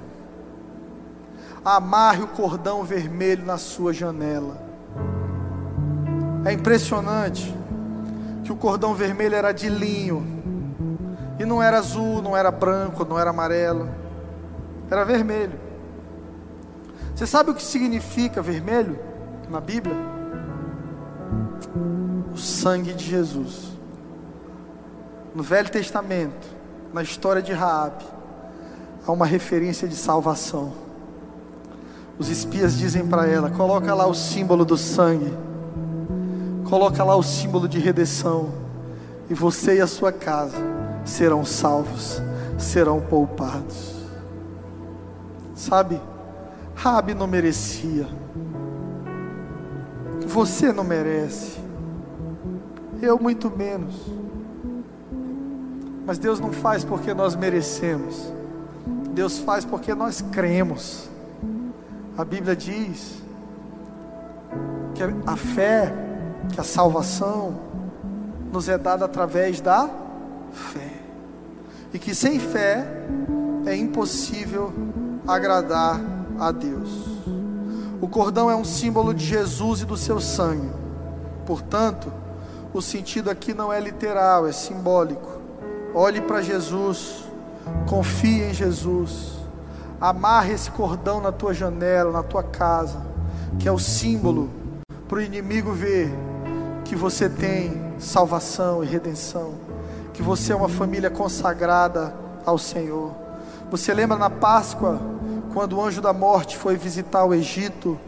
Amarre 1.65 2.23
o 2.23 2.29
cordão 2.29 2.85
vermelho 2.85 3.45
na 3.45 3.59
sua 3.59 3.93
janela. 3.93 4.57
É 6.45 6.53
impressionante 6.53 7.58
que 8.49 8.53
o 8.53 8.57
cordão 8.57 8.95
vermelho 8.95 9.35
era 9.35 9.53
de 9.53 9.69
linho, 9.69 10.27
e 11.39 11.45
não 11.45 11.63
era 11.63 11.77
azul, 11.77 12.23
não 12.23 12.35
era 12.35 12.51
branco, 12.51 13.05
não 13.05 13.19
era 13.19 13.29
amarelo, 13.29 13.91
era 14.91 15.05
vermelho. 15.05 15.61
Você 17.15 17.27
sabe 17.27 17.51
o 17.51 17.55
que 17.55 17.63
significa 17.63 18.41
vermelho 18.41 18.99
na 19.51 19.61
Bíblia? 19.61 19.95
O 22.33 22.39
sangue 22.39 22.95
de 22.95 23.05
Jesus. 23.05 23.71
No 25.35 25.43
Velho 25.43 25.69
Testamento, 25.69 26.49
na 26.91 27.03
história 27.03 27.43
de 27.43 27.53
Raabe, 27.53 28.03
há 29.07 29.13
uma 29.13 29.27
referência 29.27 29.87
de 29.87 29.95
salvação. 29.95 30.73
Os 32.19 32.31
espias 32.31 32.79
dizem 32.79 33.07
para 33.07 33.27
ela: 33.27 33.51
coloca 33.51 33.95
lá 33.95 34.07
o 34.07 34.15
símbolo 34.15 34.65
do 34.65 34.79
sangue, 34.79 35.37
coloca 36.69 37.03
lá 37.03 37.17
o 37.17 37.23
símbolo 37.23 37.67
de 37.67 37.79
redenção, 37.79 38.51
e 39.31 39.35
você 39.35 39.77
e 39.77 39.81
a 39.81 39.87
sua 39.87 40.13
casa 40.13 40.57
serão 41.05 41.45
salvos, 41.45 42.21
serão 42.59 43.01
poupados. 43.01 43.97
Sabe, 45.55 46.01
Rabi 46.75 47.15
não 47.15 47.27
merecia, 47.27 48.07
você 50.27 50.71
não 50.71 50.85
merece, 50.85 51.59
eu 53.01 53.19
muito 53.19 53.51
menos. 53.51 53.95
Mas 56.07 56.19
Deus 56.19 56.39
não 56.41 56.53
faz 56.53 56.85
porque 56.85 57.13
nós 57.13 57.35
merecemos, 57.35 58.33
Deus 59.13 59.39
faz 59.39 59.65
porque 59.65 59.95
nós 59.95 60.23
cremos. 60.33 61.09
A 62.17 62.25
Bíblia 62.25 62.57
diz 62.57 63.23
que 64.95 65.03
a 65.27 65.37
fé, 65.37 66.08
que 66.53 66.61
a 66.61 66.65
salvação, 66.65 67.55
nos 68.53 68.69
é 68.69 68.79
dada 68.79 69.05
através 69.05 69.61
da 69.61 69.89
fé, 70.53 70.93
e 71.93 71.99
que 71.99 72.15
sem 72.15 72.39
fé 72.39 72.87
é 73.67 73.77
impossível 73.77 74.73
agradar 75.27 76.01
a 76.39 76.51
Deus. 76.51 77.07
O 78.01 78.09
cordão 78.09 78.51
é 78.51 78.57
um 78.57 78.65
símbolo 78.65 79.13
de 79.13 79.25
Jesus 79.25 79.83
e 79.83 79.85
do 79.85 79.97
seu 79.97 80.21
sangue, 80.21 80.71
portanto, 81.45 82.13
o 82.73 82.81
sentido 82.81 83.31
aqui 83.31 83.53
não 83.55 83.73
é 83.73 83.81
literal, 83.81 84.47
é 84.47 84.53
simbólico. 84.53 85.41
Olhe 85.95 86.21
para 86.21 86.43
Jesus, 86.43 87.25
confie 87.89 88.43
em 88.43 88.55
Jesus, 88.55 89.39
amarre 90.01 90.53
esse 90.53 90.71
cordão 90.71 91.21
na 91.21 91.33
tua 91.33 91.55
janela, 91.55 92.13
na 92.13 92.23
tua 92.23 92.43
casa, 92.43 93.01
que 93.59 93.67
é 93.67 93.73
o 93.73 93.79
símbolo 93.79 94.51
para 95.09 95.19
o 95.19 95.23
inimigo 95.23 95.73
ver 95.73 96.13
que 96.89 96.97
você 96.97 97.29
tem 97.29 97.79
salvação 97.99 98.83
e 98.83 98.87
redenção, 98.87 99.53
que 100.15 100.23
você 100.23 100.55
é 100.55 100.57
uma 100.57 100.71
família 100.71 101.11
consagrada 101.11 102.15
ao 102.47 102.57
Senhor. 102.57 103.13
Você 103.71 103.93
lembra 103.93 104.17
na 104.17 104.31
Páscoa, 104.31 104.99
quando 105.53 105.77
o 105.77 105.85
anjo 105.85 106.01
da 106.01 106.15
morte 106.15 106.57
foi 106.57 106.79
visitar 106.79 107.27
o 107.27 107.35
Egito 107.35 108.01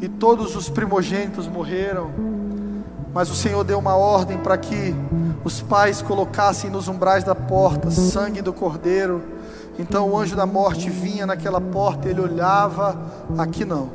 e 0.00 0.08
todos 0.08 0.54
os 0.54 0.68
primogênitos 0.68 1.48
morreram? 1.48 2.12
Mas 3.12 3.28
o 3.28 3.34
Senhor 3.34 3.64
deu 3.64 3.80
uma 3.80 3.96
ordem 3.96 4.38
para 4.38 4.56
que 4.56 4.94
os 5.42 5.60
pais 5.60 6.00
colocassem 6.00 6.70
nos 6.70 6.86
umbrais 6.86 7.24
da 7.24 7.34
porta 7.34 7.90
sangue 7.90 8.40
do 8.40 8.52
cordeiro. 8.52 9.20
Então 9.80 10.08
o 10.08 10.16
anjo 10.16 10.36
da 10.36 10.46
morte 10.46 10.88
vinha 10.88 11.26
naquela 11.26 11.60
porta, 11.60 12.08
ele 12.08 12.20
olhava, 12.20 12.96
aqui 13.36 13.64
não. 13.64 13.90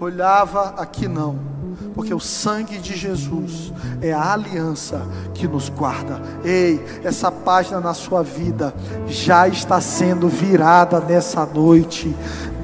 Olhava, 0.00 0.74
aqui 0.76 1.06
não. 1.06 1.51
Porque 1.94 2.14
o 2.14 2.20
sangue 2.20 2.78
de 2.78 2.96
Jesus 2.96 3.72
é 4.00 4.12
a 4.12 4.32
aliança 4.32 5.02
que 5.34 5.46
nos 5.46 5.68
guarda. 5.68 6.20
Ei, 6.44 6.82
essa 7.04 7.30
página 7.30 7.80
na 7.80 7.94
sua 7.94 8.22
vida 8.22 8.74
já 9.06 9.46
está 9.46 9.80
sendo 9.80 10.28
virada 10.28 11.00
nessa 11.00 11.44
noite. 11.44 12.14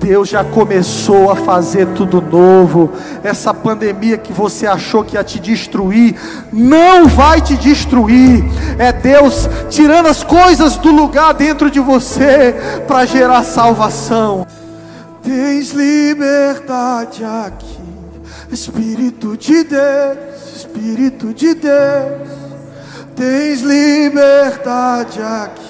Deus 0.01 0.29
já 0.29 0.45
começou 0.45 1.31
a 1.31 1.37
fazer 1.37 1.87
tudo 1.89 2.21
novo. 2.23 2.91
Essa 3.23 3.53
pandemia 3.53 4.17
que 4.17 4.33
você 4.33 4.67
achou 4.67 5.05
que 5.05 5.17
ia 5.17 5.25
te 5.25 5.39
destruir, 5.41 6.15
não 6.53 7.07
vai 7.07 7.41
te 7.41 7.57
destruir. 7.57 8.45
É 8.79 8.93
Deus 8.93 9.49
tirando 9.69 10.07
as 10.07 10.23
coisas 10.23 10.77
do 10.77 10.91
lugar 10.91 11.35
dentro 11.35 11.71
de 11.71 11.81
você 11.81 12.55
para 12.87 13.05
gerar 13.05 13.43
salvação. 13.45 14.47
Tens 15.23 15.73
liberdade 15.73 17.25
aqui, 17.25 17.79
Espírito 18.51 19.37
de 19.37 19.65
Deus, 19.65 20.57
Espírito 20.57 21.35
de 21.35 21.55
Deus. 21.55 22.29
Tens 23.15 23.61
liberdade 23.63 25.21
aqui. 25.21 25.69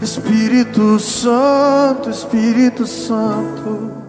Espírito 0.00 0.98
Santo, 0.98 2.10
Espírito 2.10 2.86
Santo. 2.86 4.01